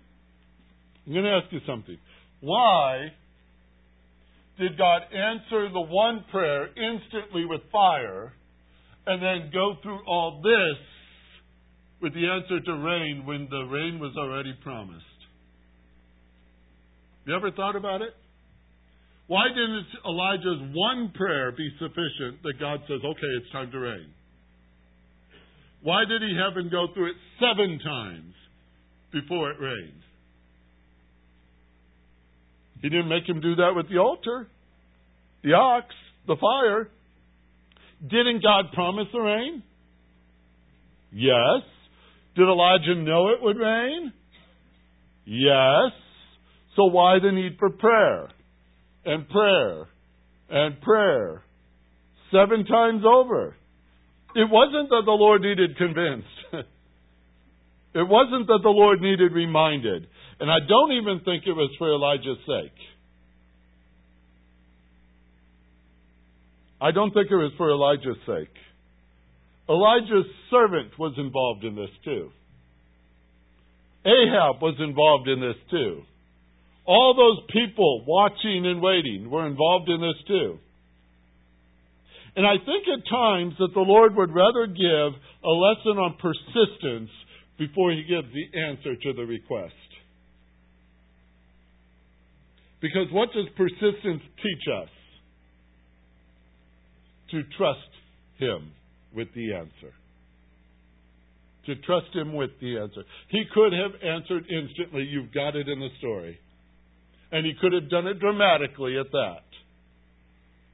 I'm 1.09 1.15
going 1.15 1.25
to 1.25 1.41
ask 1.43 1.51
you 1.51 1.61
something. 1.67 1.97
Why 2.41 3.09
did 4.59 4.77
God 4.77 5.03
answer 5.05 5.73
the 5.73 5.81
one 5.81 6.23
prayer 6.31 6.67
instantly 6.69 7.47
with 7.47 7.63
fire 7.73 8.35
and 9.07 9.23
then 9.23 9.51
go 9.51 9.77
through 9.83 10.05
all 10.07 10.43
this 10.43 10.77
with 12.03 12.13
the 12.13 12.29
answer 12.29 12.61
to 12.61 12.73
rain 12.73 13.25
when 13.25 13.49
the 13.49 13.63
rain 13.73 13.99
was 13.99 14.15
already 14.19 14.53
promised? 14.63 15.05
You 17.25 17.35
ever 17.35 17.53
thought 17.53 17.75
about 17.75 18.03
it? 18.03 18.13
Why 19.29 19.49
didn't 19.49 19.87
Elijah's 20.05 20.75
one 20.75 21.11
prayer 21.15 21.53
be 21.53 21.71
sufficient 21.79 22.43
that 22.43 22.61
God 22.61 22.81
says, 22.87 23.01
okay, 23.03 23.33
it's 23.41 23.51
time 23.51 23.71
to 23.71 23.79
rain? 23.79 24.13
Why 25.83 26.05
did 26.05 26.21
he 26.21 26.37
have 26.37 26.55
him 26.55 26.71
go 26.71 26.89
through 26.93 27.13
it 27.13 27.17
seven 27.41 27.79
times 27.83 28.35
before 29.11 29.51
it 29.53 29.57
rained? 29.59 30.03
He 32.81 32.89
didn't 32.89 33.09
make 33.09 33.29
him 33.29 33.41
do 33.41 33.57
that 33.57 33.73
with 33.75 33.89
the 33.89 33.99
altar, 33.99 34.49
the 35.43 35.53
ox, 35.53 35.87
the 36.27 36.37
fire. 36.37 36.89
Didn't 38.03 38.43
God 38.43 38.73
promise 38.73 39.07
the 39.13 39.21
rain? 39.21 39.63
Yes. 41.13 41.63
Did 42.37 42.45
Elijah 42.45 42.95
know 42.95 43.31
it 43.31 43.43
would 43.43 43.57
rain? 43.57 44.13
Yes. 45.25 45.93
So 46.77 46.85
why 46.85 47.19
the 47.21 47.33
need 47.33 47.57
for 47.59 47.71
prayer? 47.71 48.29
And 49.05 49.29
prayer. 49.29 49.89
And 50.49 50.81
prayer. 50.81 51.43
Seven 52.31 52.65
times 52.67 53.03
over. 53.05 53.57
It 54.35 54.49
wasn't 54.49 54.91
that 54.91 55.03
the 55.05 55.11
Lord 55.11 55.43
needed 55.43 55.77
convinced. 55.77 56.29
it 57.99 58.09
wasn't 58.09 58.47
that 58.47 58.61
the 58.63 58.69
Lord 58.69 59.01
needed 59.01 59.33
reminded. 59.33 60.07
And 60.41 60.51
I 60.51 60.59
don't 60.67 60.93
even 60.93 61.21
think 61.25 61.45
it 61.47 61.53
was 61.53 61.71
for 61.79 61.93
Elijah's 61.93 62.39
sake. 62.47 62.79
I 66.81 66.93
don't 66.93 67.13
think 67.13 67.31
it 67.31 67.37
was 67.37 67.53
for 67.57 67.71
Elijah's 67.71 68.23
sake. 68.25 68.55
Elijah's 69.69 70.31
servant 70.51 70.99
was 70.99 71.15
involved 71.19 71.65
in 71.65 71.75
this 71.75 71.91
too. 72.05 72.31
Ahab 74.07 74.63
was 74.63 74.77
involved 74.79 75.29
in 75.29 75.41
this 75.41 75.57
too. 75.71 76.03
All 76.87 77.15
those 77.15 77.45
people 77.53 78.05
watching 78.07 78.65
and 78.65 78.81
waiting 78.81 79.29
were 79.29 79.47
involved 79.47 79.89
in 79.91 80.01
this 80.01 80.17
too. 80.27 80.59
And 82.37 82.47
I 82.47 82.55
think 82.65 82.87
at 82.87 83.11
times 83.11 83.55
that 83.59 83.75
the 83.75 83.81
Lord 83.81 84.15
would 84.15 84.33
rather 84.33 84.67
give 84.67 85.21
a 85.45 85.51
lesson 85.51 85.99
on 85.99 86.17
persistence 86.23 87.11
before 87.59 87.91
he 87.93 88.05
gives 88.09 88.29
the 88.33 88.59
answer 88.59 88.95
to 88.95 89.13
the 89.13 89.25
request. 89.25 89.75
Because 92.81 93.09
what 93.11 93.31
does 93.33 93.47
persistence 93.57 94.23
teach 94.37 94.65
us? 94.83 94.89
To 97.33 97.43
trust 97.59 97.91
him 98.39 98.73
with 99.15 99.29
the 99.35 99.53
answer. 99.53 99.93
To 101.67 101.75
trust 101.83 102.15
him 102.15 102.35
with 102.35 102.51
the 102.61 102.79
answer. 102.79 103.03
He 103.29 103.45
could 103.53 103.73
have 103.73 104.01
answered 104.03 104.45
instantly, 104.49 105.03
You've 105.03 105.35
got 105.35 105.57
it 105.57 105.69
in 105.69 105.81
the 105.81 105.89
story. 105.99 106.39
And 107.31 107.45
he 107.45 107.53
could 107.61 107.75
have 107.75 107.91
done 107.91 108.07
it 108.07 108.21
dramatically 108.21 108.97
at 108.99 109.11
that. 109.13 109.45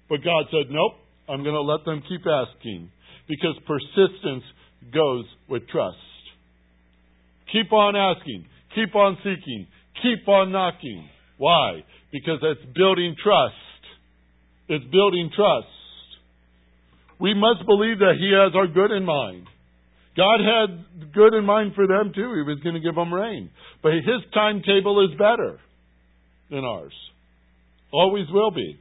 But 0.08 0.22
God 0.22 0.44
said, 0.50 0.70
Nope, 0.70 0.92
I'm 1.28 1.42
going 1.42 1.56
to 1.56 1.62
let 1.62 1.84
them 1.84 2.02
keep 2.08 2.20
asking. 2.26 2.90
Because 3.26 3.56
persistence 3.66 4.44
goes 4.92 5.24
with 5.48 5.66
trust. 5.68 5.96
Keep 7.54 7.72
on 7.72 7.94
asking. 7.94 8.44
Keep 8.74 8.96
on 8.96 9.16
seeking. 9.18 9.68
Keep 10.02 10.26
on 10.26 10.50
knocking. 10.50 11.08
Why? 11.38 11.84
Because 12.10 12.40
it's 12.42 12.76
building 12.76 13.14
trust. 13.22 13.54
It's 14.68 14.84
building 14.90 15.30
trust. 15.34 15.68
We 17.20 17.32
must 17.32 17.64
believe 17.64 18.00
that 18.00 18.16
He 18.18 18.34
has 18.34 18.56
our 18.56 18.66
good 18.66 18.90
in 18.90 19.04
mind. 19.04 19.46
God 20.16 20.40
had 20.40 21.12
good 21.12 21.34
in 21.34 21.44
mind 21.44 21.72
for 21.76 21.86
them 21.86 22.12
too. 22.14 22.34
He 22.34 22.42
was 22.42 22.58
going 22.64 22.74
to 22.74 22.80
give 22.80 22.96
them 22.96 23.14
rain. 23.14 23.50
But 23.82 23.92
His 23.92 24.22
timetable 24.32 25.08
is 25.08 25.16
better 25.16 25.60
than 26.50 26.64
ours. 26.64 26.94
Always 27.92 28.26
will 28.32 28.50
be. 28.50 28.78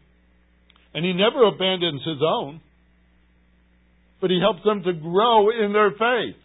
And 0.96 1.06
He 1.06 1.14
never 1.14 1.46
abandons 1.46 2.02
His 2.06 2.22
own. 2.26 2.60
But 4.20 4.32
He 4.32 4.40
helps 4.42 4.64
them 4.64 4.82
to 4.82 4.94
grow 4.94 5.50
in 5.52 5.74
their 5.74 5.92
faith. 5.92 6.43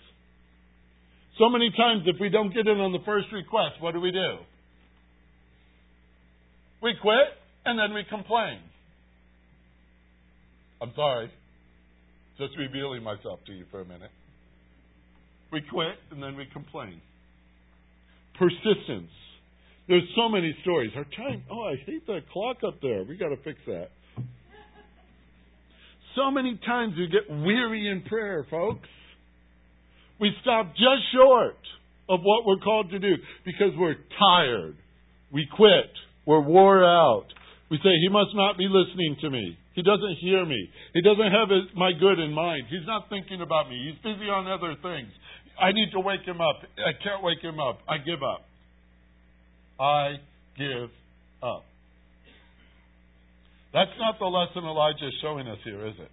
So 1.39 1.49
many 1.49 1.71
times, 1.71 2.03
if 2.07 2.17
we 2.21 2.31
don't 2.31 2.53
get 2.53 2.67
in 2.67 2.81
on 2.81 2.93
the 2.93 2.99
first 3.07 3.29
request, 3.33 3.81
what 3.81 3.95
do 3.95 4.01
we 4.01 4.11
do? 4.11 4.39
We 6.83 6.95
quit 7.01 7.29
and 7.65 7.79
then 7.79 7.95
we 7.95 8.03
complain. 8.09 8.59
I'm 10.83 10.93
sorry. 10.97 11.31
Just 12.39 12.57
revealing 12.59 13.03
myself 13.03 13.41
to 13.47 13.53
you 13.53 13.65
for 13.71 13.81
a 13.81 13.85
minute. 13.85 14.11
We 15.53 15.61
quit 15.71 15.95
and 16.11 16.23
then 16.23 16.37
we 16.37 16.47
complain. 16.53 17.01
Persistence. 18.39 19.11
There's 19.89 20.09
so 20.17 20.29
many 20.29 20.57
stories. 20.63 20.91
Our 20.97 21.05
time, 21.05 21.43
oh, 21.51 21.63
I 21.63 21.77
hate 21.87 22.07
that 22.07 22.29
clock 22.33 22.59
up 22.67 22.81
there. 22.83 23.05
We 23.05 23.17
got 23.17 23.31
to 23.31 23.43
fix 23.43 23.59
that. 23.67 23.89
So 26.15 26.31
many 26.31 26.59
times 26.67 26.95
we 26.97 27.07
get 27.07 27.31
weary 27.31 27.89
in 27.89 28.03
prayer, 28.03 28.47
folks. 28.51 28.89
We 30.21 30.33
stop 30.43 30.75
just 30.75 31.03
short 31.13 31.59
of 32.09 32.21
what 32.23 32.47
we're 32.47 32.59
called 32.59 32.91
to 32.91 32.99
do 32.99 33.15
because 33.45 33.73
we're 33.77 33.97
tired. 34.19 34.77
We 35.33 35.47
quit. 35.55 35.93
We're 36.27 36.41
wore 36.41 36.85
out. 36.85 37.27
We 37.71 37.79
say, 37.79 37.91
He 38.03 38.09
must 38.09 38.35
not 38.35 38.57
be 38.57 38.67
listening 38.69 39.17
to 39.23 39.31
me. 39.31 39.59
He 39.75 39.83
doesn't 39.83 40.17
hear 40.21 40.45
me. 40.45 40.69
He 40.93 41.03
doesn't 41.03 41.31
have 41.31 41.49
my 41.77 41.93
good 41.93 42.19
in 42.19 42.33
mind. 42.33 42.65
He's 42.69 42.87
not 42.87 43.09
thinking 43.09 43.41
about 43.43 43.69
me. 43.69 43.79
He's 43.93 44.03
busy 44.03 44.27
on 44.27 44.49
other 44.49 44.75
things. 44.83 45.13
I 45.61 45.73
need 45.73 45.91
to 45.93 46.01
wake 46.01 46.23
him 46.27 46.41
up. 46.41 46.57
I 46.79 46.93
can't 47.03 47.23
wake 47.23 47.43
him 47.43 47.61
up. 47.61 47.79
I 47.89 47.99
give 47.99 48.23
up. 48.23 48.43
I 49.79 50.15
give 50.57 50.91
up. 51.43 51.65
That's 53.73 53.95
not 53.99 54.19
the 54.19 54.27
lesson 54.27 54.65
Elijah 54.65 55.07
is 55.07 55.15
showing 55.23 55.47
us 55.47 55.59
here, 55.63 55.87
is 55.87 55.95
it? 55.99 56.11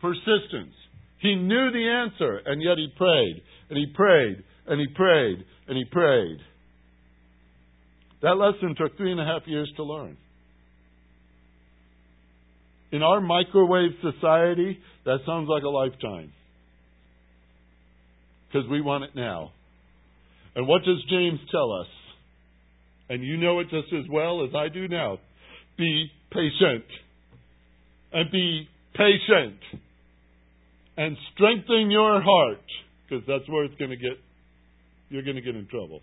Persistence. 0.00 0.74
He 1.22 1.36
knew 1.36 1.70
the 1.70 1.88
answer, 1.88 2.40
and 2.44 2.60
yet 2.60 2.78
he 2.78 2.88
prayed, 2.96 3.42
and 3.70 3.78
he 3.78 3.86
prayed, 3.94 4.42
and 4.66 4.80
he 4.80 4.86
prayed, 4.92 5.44
and 5.68 5.78
he 5.78 5.84
prayed. 5.84 6.38
That 8.22 8.34
lesson 8.34 8.74
took 8.76 8.96
three 8.96 9.12
and 9.12 9.20
a 9.20 9.24
half 9.24 9.42
years 9.46 9.72
to 9.76 9.84
learn. 9.84 10.16
In 12.90 13.04
our 13.04 13.20
microwave 13.20 13.92
society, 14.02 14.78
that 15.04 15.18
sounds 15.24 15.48
like 15.48 15.62
a 15.62 15.68
lifetime. 15.68 16.32
Because 18.48 18.68
we 18.68 18.80
want 18.80 19.04
it 19.04 19.10
now. 19.14 19.52
And 20.56 20.66
what 20.66 20.82
does 20.82 21.02
James 21.08 21.38
tell 21.52 21.72
us? 21.72 21.86
And 23.08 23.22
you 23.22 23.36
know 23.36 23.60
it 23.60 23.70
just 23.70 23.92
as 23.94 24.04
well 24.10 24.44
as 24.44 24.50
I 24.56 24.68
do 24.68 24.88
now. 24.88 25.18
Be 25.78 26.10
patient. 26.32 26.84
And 28.12 28.30
be 28.30 28.68
patient 28.94 29.58
and 30.96 31.16
strengthen 31.34 31.90
your 31.90 32.20
heart 32.22 32.64
because 33.08 33.24
that's 33.26 33.48
where 33.48 33.64
it's 33.64 33.74
going 33.76 33.90
to 33.90 33.96
get 33.96 34.18
you're 35.10 35.22
going 35.22 35.36
to 35.36 35.42
get 35.42 35.54
in 35.54 35.66
trouble. 35.68 36.00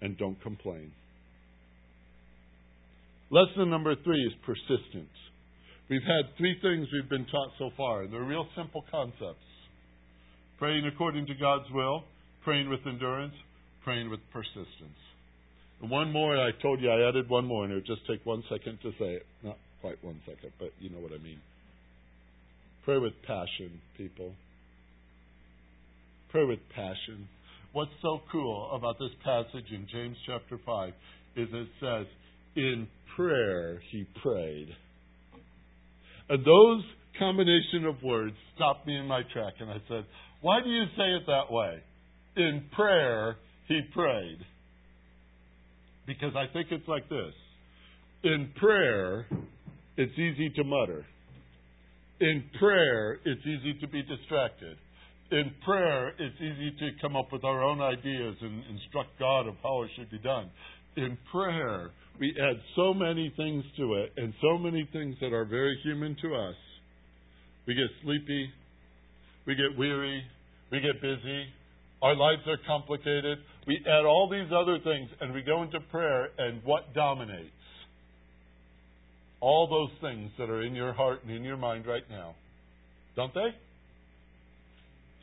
And 0.00 0.16
don't 0.16 0.40
complain. 0.42 0.92
Lesson 3.30 3.70
number 3.70 3.96
three 4.04 4.22
is 4.22 4.32
persistence. 4.44 5.10
We've 5.90 6.02
had 6.02 6.36
three 6.38 6.56
things 6.62 6.86
we've 6.92 7.08
been 7.08 7.26
taught 7.26 7.50
so 7.58 7.70
far, 7.76 8.06
they're 8.06 8.22
real 8.22 8.46
simple 8.56 8.84
concepts 8.90 9.46
praying 10.58 10.86
according 10.86 11.26
to 11.26 11.34
God's 11.34 11.70
will, 11.72 12.04
praying 12.44 12.68
with 12.68 12.80
endurance, 12.86 13.34
praying 13.84 14.10
with 14.10 14.20
persistence. 14.32 15.00
And 15.80 15.90
one 15.90 16.12
more, 16.12 16.36
I 16.36 16.50
told 16.62 16.80
you 16.80 16.90
I 16.90 17.08
added 17.08 17.28
one 17.28 17.44
more, 17.44 17.64
and 17.64 17.72
it'll 17.72 17.94
just 17.96 18.06
take 18.08 18.24
one 18.24 18.42
second 18.48 18.78
to 18.82 18.90
say 18.98 19.20
it. 19.20 19.26
Not 19.42 19.58
quite 19.80 20.02
one 20.02 20.20
second, 20.24 20.52
but 20.58 20.70
you 20.80 20.90
know 20.90 20.98
what 20.98 21.12
I 21.12 21.22
mean. 21.22 21.40
Pray 22.86 22.98
with 22.98 23.14
passion, 23.26 23.80
people. 23.96 24.32
Pray 26.30 26.44
with 26.44 26.60
passion. 26.72 27.26
What's 27.72 27.90
so 28.00 28.20
cool 28.30 28.70
about 28.72 28.94
this 29.00 29.10
passage 29.24 29.66
in 29.72 29.88
James 29.92 30.16
chapter 30.24 30.56
5 30.64 30.92
is 31.34 31.48
it 31.52 31.68
says, 31.80 32.06
In 32.54 32.86
prayer 33.16 33.82
he 33.90 34.06
prayed. 34.22 34.68
And 36.28 36.44
those 36.44 36.84
combination 37.18 37.86
of 37.86 38.00
words 38.04 38.36
stopped 38.54 38.86
me 38.86 38.96
in 38.96 39.06
my 39.06 39.22
track, 39.32 39.54
and 39.58 39.68
I 39.68 39.78
said, 39.88 40.04
Why 40.40 40.60
do 40.62 40.70
you 40.70 40.84
say 40.96 41.10
it 41.16 41.22
that 41.26 41.50
way? 41.50 41.82
In 42.36 42.66
prayer 42.72 43.34
he 43.66 43.80
prayed. 43.92 44.38
Because 46.06 46.34
I 46.36 46.52
think 46.52 46.68
it's 46.70 46.86
like 46.86 47.08
this. 47.08 47.34
In 48.22 48.52
prayer, 48.60 49.26
it's 49.96 50.16
easy 50.16 50.50
to 50.50 50.62
mutter. 50.62 51.04
In 52.20 52.44
prayer, 52.58 53.20
it's 53.24 53.42
easy 53.46 53.78
to 53.80 53.88
be 53.88 54.02
distracted. 54.02 54.76
In 55.30 55.52
prayer, 55.64 56.08
it's 56.18 56.36
easy 56.36 56.70
to 56.78 56.90
come 57.02 57.16
up 57.16 57.32
with 57.32 57.44
our 57.44 57.62
own 57.62 57.80
ideas 57.80 58.36
and 58.40 58.64
instruct 58.70 59.18
God 59.18 59.48
of 59.48 59.54
how 59.62 59.82
it 59.82 59.90
should 59.96 60.10
be 60.10 60.18
done. 60.18 60.50
In 60.96 61.18
prayer, 61.30 61.90
we 62.18 62.34
add 62.40 62.56
so 62.74 62.94
many 62.94 63.32
things 63.36 63.64
to 63.76 63.94
it 63.94 64.12
and 64.16 64.32
so 64.40 64.56
many 64.56 64.88
things 64.92 65.16
that 65.20 65.34
are 65.34 65.44
very 65.44 65.78
human 65.82 66.16
to 66.22 66.34
us. 66.34 66.54
We 67.66 67.74
get 67.74 67.90
sleepy, 68.02 68.48
we 69.46 69.54
get 69.54 69.76
weary, 69.76 70.22
we 70.70 70.80
get 70.80 71.02
busy, 71.02 71.46
our 72.02 72.14
lives 72.14 72.42
are 72.46 72.58
complicated. 72.66 73.38
We 73.66 73.78
add 73.86 74.04
all 74.04 74.28
these 74.30 74.52
other 74.54 74.78
things 74.78 75.10
and 75.20 75.32
we 75.32 75.42
go 75.42 75.62
into 75.62 75.80
prayer, 75.90 76.28
and 76.38 76.62
what 76.64 76.94
dominates? 76.94 77.55
All 79.46 79.70
those 79.70 79.94
things 80.02 80.32
that 80.38 80.50
are 80.50 80.62
in 80.66 80.74
your 80.74 80.92
heart 80.92 81.22
and 81.22 81.30
in 81.30 81.44
your 81.44 81.56
mind 81.56 81.86
right 81.86 82.02
now. 82.10 82.34
Don't 83.14 83.32
they? 83.32 83.54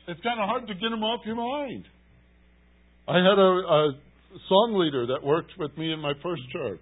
It's 0.08 0.20
kind 0.24 0.40
of 0.40 0.48
hard 0.48 0.66
to 0.66 0.72
get 0.72 0.88
them 0.88 1.04
off 1.04 1.20
your 1.28 1.36
mind. 1.36 1.84
I 3.04 3.20
had 3.20 3.36
a, 3.36 3.52
a 3.68 3.80
song 4.48 4.80
leader 4.80 5.12
that 5.12 5.20
worked 5.20 5.52
with 5.58 5.76
me 5.76 5.92
in 5.92 6.00
my 6.00 6.14
first 6.22 6.40
church. 6.56 6.80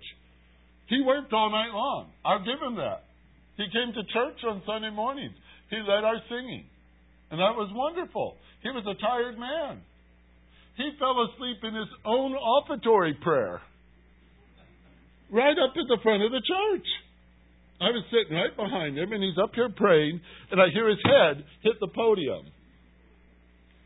He 0.87 1.03
worked 1.03 1.33
all 1.33 1.51
night 1.51 1.75
long. 1.75 2.15
I'll 2.25 2.47
give 2.47 2.63
him 2.63 2.77
that. 2.77 3.11
He 3.57 3.67
came 3.75 3.91
to 3.91 4.03
church 4.15 4.39
on 4.47 4.63
Sunday 4.65 4.95
mornings. 4.95 5.35
He 5.69 5.83
led 5.83 6.07
our 6.07 6.23
singing. 6.31 6.65
And 7.33 7.41
that 7.41 7.59
was 7.59 7.71
wonderful. 7.75 8.37
He 8.63 8.71
was 8.71 8.87
a 8.87 8.95
tired 9.03 9.37
man. 9.37 9.83
He 10.77 10.91
fell 10.99 11.19
asleep 11.27 11.59
in 11.65 11.75
his 11.75 11.91
own 12.05 12.35
offertory 12.35 13.15
prayer. 13.21 13.61
Right 15.33 15.59
up 15.59 15.75
at 15.75 15.89
the 15.91 15.99
front 16.05 16.23
of 16.23 16.31
the 16.31 16.43
church. 16.47 16.87
I 17.83 17.91
was 17.91 18.07
sitting 18.15 18.39
right 18.39 18.55
behind 18.55 18.97
him, 18.97 19.11
and 19.11 19.23
he's 19.23 19.39
up 19.43 19.51
here 19.55 19.69
praying, 19.75 20.21
and 20.51 20.61
I 20.63 20.71
hear 20.73 20.89
his 20.89 21.03
head 21.03 21.43
hit 21.63 21.81
the 21.81 21.89
podium. 21.89 22.47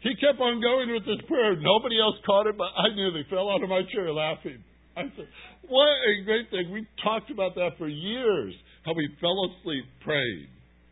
He 0.05 0.13
kept 0.21 0.39
on 0.39 0.61
going 0.61 0.93
with 0.93 1.09
his 1.09 1.25
prayer. 1.27 1.57
Nobody 1.57 1.99
else 1.99 2.17
caught 2.27 2.47
it, 2.47 2.59
but 2.59 2.69
I 2.77 2.95
nearly 2.95 3.25
fell 3.31 3.49
out 3.49 3.63
of 3.63 3.69
my 3.69 3.81
chair 3.91 4.13
laughing. 4.13 4.63
I 4.97 5.03
said, 5.17 5.29
What 5.69 5.89
a 5.89 6.25
great 6.25 6.51
thing. 6.51 6.71
We 6.73 6.87
talked 7.03 7.31
about 7.31 7.55
that 7.55 7.71
for 7.79 7.89
years, 7.89 8.55
how 8.85 8.93
we 8.93 9.09
fell 9.21 9.51
asleep 9.51 9.85
praying. 10.05 10.47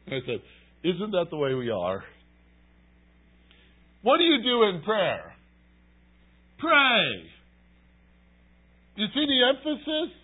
And 0.07 0.14
I 0.16 0.26
said, 0.26 0.40
Isn't 0.82 1.12
that 1.12 1.26
the 1.30 1.36
way 1.36 1.52
we 1.55 1.70
are? 1.70 2.02
What 4.02 4.18
do 4.18 4.24
you 4.24 4.42
do 4.42 4.62
in 4.64 4.82
prayer? 4.82 5.32
Pray. 6.59 7.30
You 8.96 9.07
see 9.12 9.26
the 9.26 9.40
emphasis? 9.48 10.16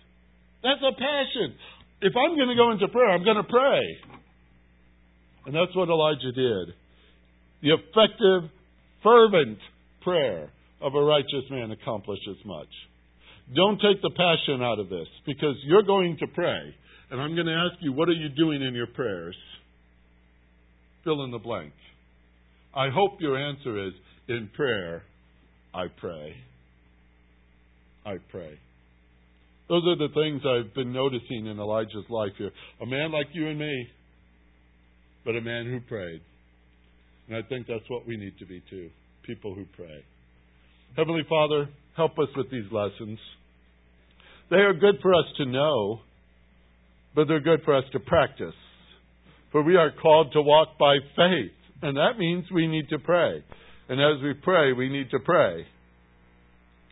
That's 0.63 0.81
a 0.81 0.93
passion. 0.93 1.55
If 2.01 2.13
I'm 2.15 2.35
going 2.35 2.49
to 2.49 2.55
go 2.55 2.71
into 2.71 2.87
prayer, 2.87 3.11
I'm 3.11 3.23
going 3.23 3.37
to 3.37 3.43
pray. 3.43 3.81
And 5.45 5.55
that's 5.55 5.75
what 5.75 5.89
Elijah 5.89 6.31
did. 6.33 6.75
The 7.61 7.73
effective 7.73 8.49
fervent 9.03 9.57
prayer 10.01 10.49
of 10.81 10.95
a 10.95 11.01
righteous 11.01 11.45
man 11.49 11.71
accomplishes 11.71 12.37
much. 12.45 12.69
Don't 13.55 13.79
take 13.81 14.01
the 14.01 14.09
passion 14.09 14.61
out 14.63 14.79
of 14.79 14.89
this 14.89 15.07
because 15.25 15.55
you're 15.65 15.83
going 15.83 16.17
to 16.19 16.27
pray. 16.27 16.75
And 17.11 17.21
I'm 17.21 17.35
going 17.35 17.47
to 17.47 17.69
ask 17.69 17.75
you, 17.81 17.91
what 17.91 18.07
are 18.09 18.13
you 18.13 18.29
doing 18.29 18.61
in 18.61 18.73
your 18.73 18.87
prayers? 18.87 19.35
Fill 21.03 21.23
in 21.23 21.31
the 21.31 21.39
blank. 21.39 21.73
I 22.73 22.89
hope 22.89 23.19
your 23.19 23.37
answer 23.37 23.87
is 23.87 23.93
in 24.27 24.49
prayer, 24.55 25.03
I 25.73 25.87
pray. 25.99 26.35
I 28.05 28.15
pray. 28.29 28.57
Those 29.71 29.87
are 29.87 29.95
the 29.95 30.13
things 30.13 30.41
I've 30.43 30.75
been 30.75 30.91
noticing 30.91 31.45
in 31.45 31.57
Elijah's 31.57 32.03
life 32.09 32.33
here. 32.37 32.51
A 32.81 32.85
man 32.85 33.09
like 33.13 33.27
you 33.31 33.47
and 33.47 33.57
me, 33.57 33.87
but 35.23 35.37
a 35.37 35.39
man 35.39 35.65
who 35.65 35.79
prayed. 35.79 36.19
And 37.29 37.37
I 37.37 37.47
think 37.47 37.67
that's 37.67 37.89
what 37.89 38.05
we 38.05 38.17
need 38.17 38.33
to 38.39 38.45
be 38.45 38.61
too 38.69 38.89
people 39.25 39.55
who 39.55 39.63
pray. 39.77 40.03
Heavenly 40.97 41.21
Father, 41.29 41.69
help 41.95 42.19
us 42.19 42.27
with 42.35 42.51
these 42.51 42.69
lessons. 42.69 43.17
They 44.49 44.57
are 44.57 44.73
good 44.73 44.95
for 45.01 45.15
us 45.15 45.23
to 45.37 45.45
know, 45.45 45.99
but 47.15 47.29
they're 47.29 47.39
good 47.39 47.61
for 47.63 47.73
us 47.73 47.85
to 47.93 47.99
practice. 48.01 48.55
For 49.53 49.63
we 49.63 49.77
are 49.77 49.91
called 50.01 50.33
to 50.33 50.41
walk 50.41 50.77
by 50.77 50.95
faith, 51.15 51.55
and 51.81 51.95
that 51.95 52.19
means 52.19 52.43
we 52.53 52.67
need 52.67 52.89
to 52.89 52.99
pray. 52.99 53.41
And 53.87 54.01
as 54.01 54.21
we 54.21 54.33
pray, 54.33 54.73
we 54.73 54.89
need 54.89 55.11
to 55.11 55.19
pray. 55.19 55.65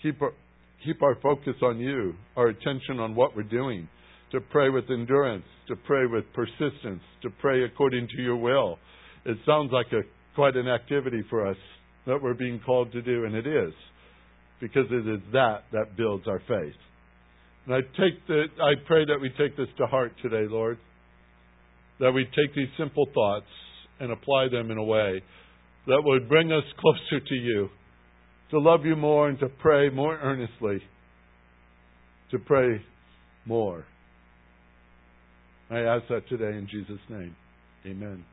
Keep 0.02 0.22
our, 0.22 0.32
keep 0.86 1.02
our 1.02 1.16
focus 1.22 1.56
on 1.62 1.80
you, 1.80 2.14
our 2.36 2.48
attention 2.48 3.00
on 3.00 3.16
what 3.16 3.36
we're 3.36 3.44
doing, 3.44 3.88
to 4.32 4.40
pray 4.40 4.70
with 4.70 4.86
endurance, 4.90 5.46
to 5.68 5.76
pray 5.76 6.06
with 6.06 6.26
persistence, 6.34 7.02
to 7.22 7.30
pray 7.42 7.64
according 7.64 8.08
to 8.16 8.22
your 8.22 8.38
will. 8.38 8.78
It 9.26 9.38
sounds 9.46 9.72
like 9.72 9.88
a 9.92 10.02
quite 10.36 10.56
an 10.56 10.68
activity 10.68 11.24
for 11.30 11.48
us 11.48 11.58
that 12.06 12.22
we're 12.22 12.34
being 12.34 12.62
called 12.66 12.92
to 12.92 13.02
do, 13.02 13.26
and 13.26 13.36
it 13.36 13.46
is, 13.46 13.74
because 14.62 14.86
it 14.90 15.08
is 15.08 15.22
that 15.34 15.64
that 15.72 15.98
builds 15.98 16.28
our 16.28 16.40
faith. 16.48 16.76
And 17.66 17.76
I 17.76 17.82
take 17.82 18.26
the, 18.28 18.46
I 18.62 18.74
pray 18.88 19.06
that 19.06 19.20
we 19.22 19.30
take 19.38 19.58
this 19.58 19.68
to 19.78 19.86
heart 19.86 20.14
today, 20.22 20.46
Lord, 20.50 20.78
that 22.00 22.12
we 22.12 22.24
take 22.26 22.56
these 22.56 22.70
simple 22.78 23.06
thoughts 23.14 23.46
and 24.00 24.12
apply 24.12 24.48
them 24.50 24.72
in 24.72 24.78
a 24.78 24.84
way 24.84 25.22
that 25.88 26.02
would 26.04 26.30
bring 26.30 26.52
us 26.52 26.64
closer 26.80 27.24
to 27.26 27.36
you, 27.36 27.70
to 28.52 28.60
love 28.60 28.86
you 28.86 28.96
more 28.96 29.30
and 29.30 29.40
to 29.40 29.48
pray 29.48 29.90
more 29.90 30.18
earnestly, 30.18 30.82
to 32.32 32.40
pray 32.40 32.82
more. 33.46 33.86
I 35.70 35.80
ask 35.80 36.08
that 36.10 36.28
today 36.30 36.58
in 36.58 36.68
Jesus' 36.70 37.00
name. 37.10 37.36
Amen. 37.86 38.26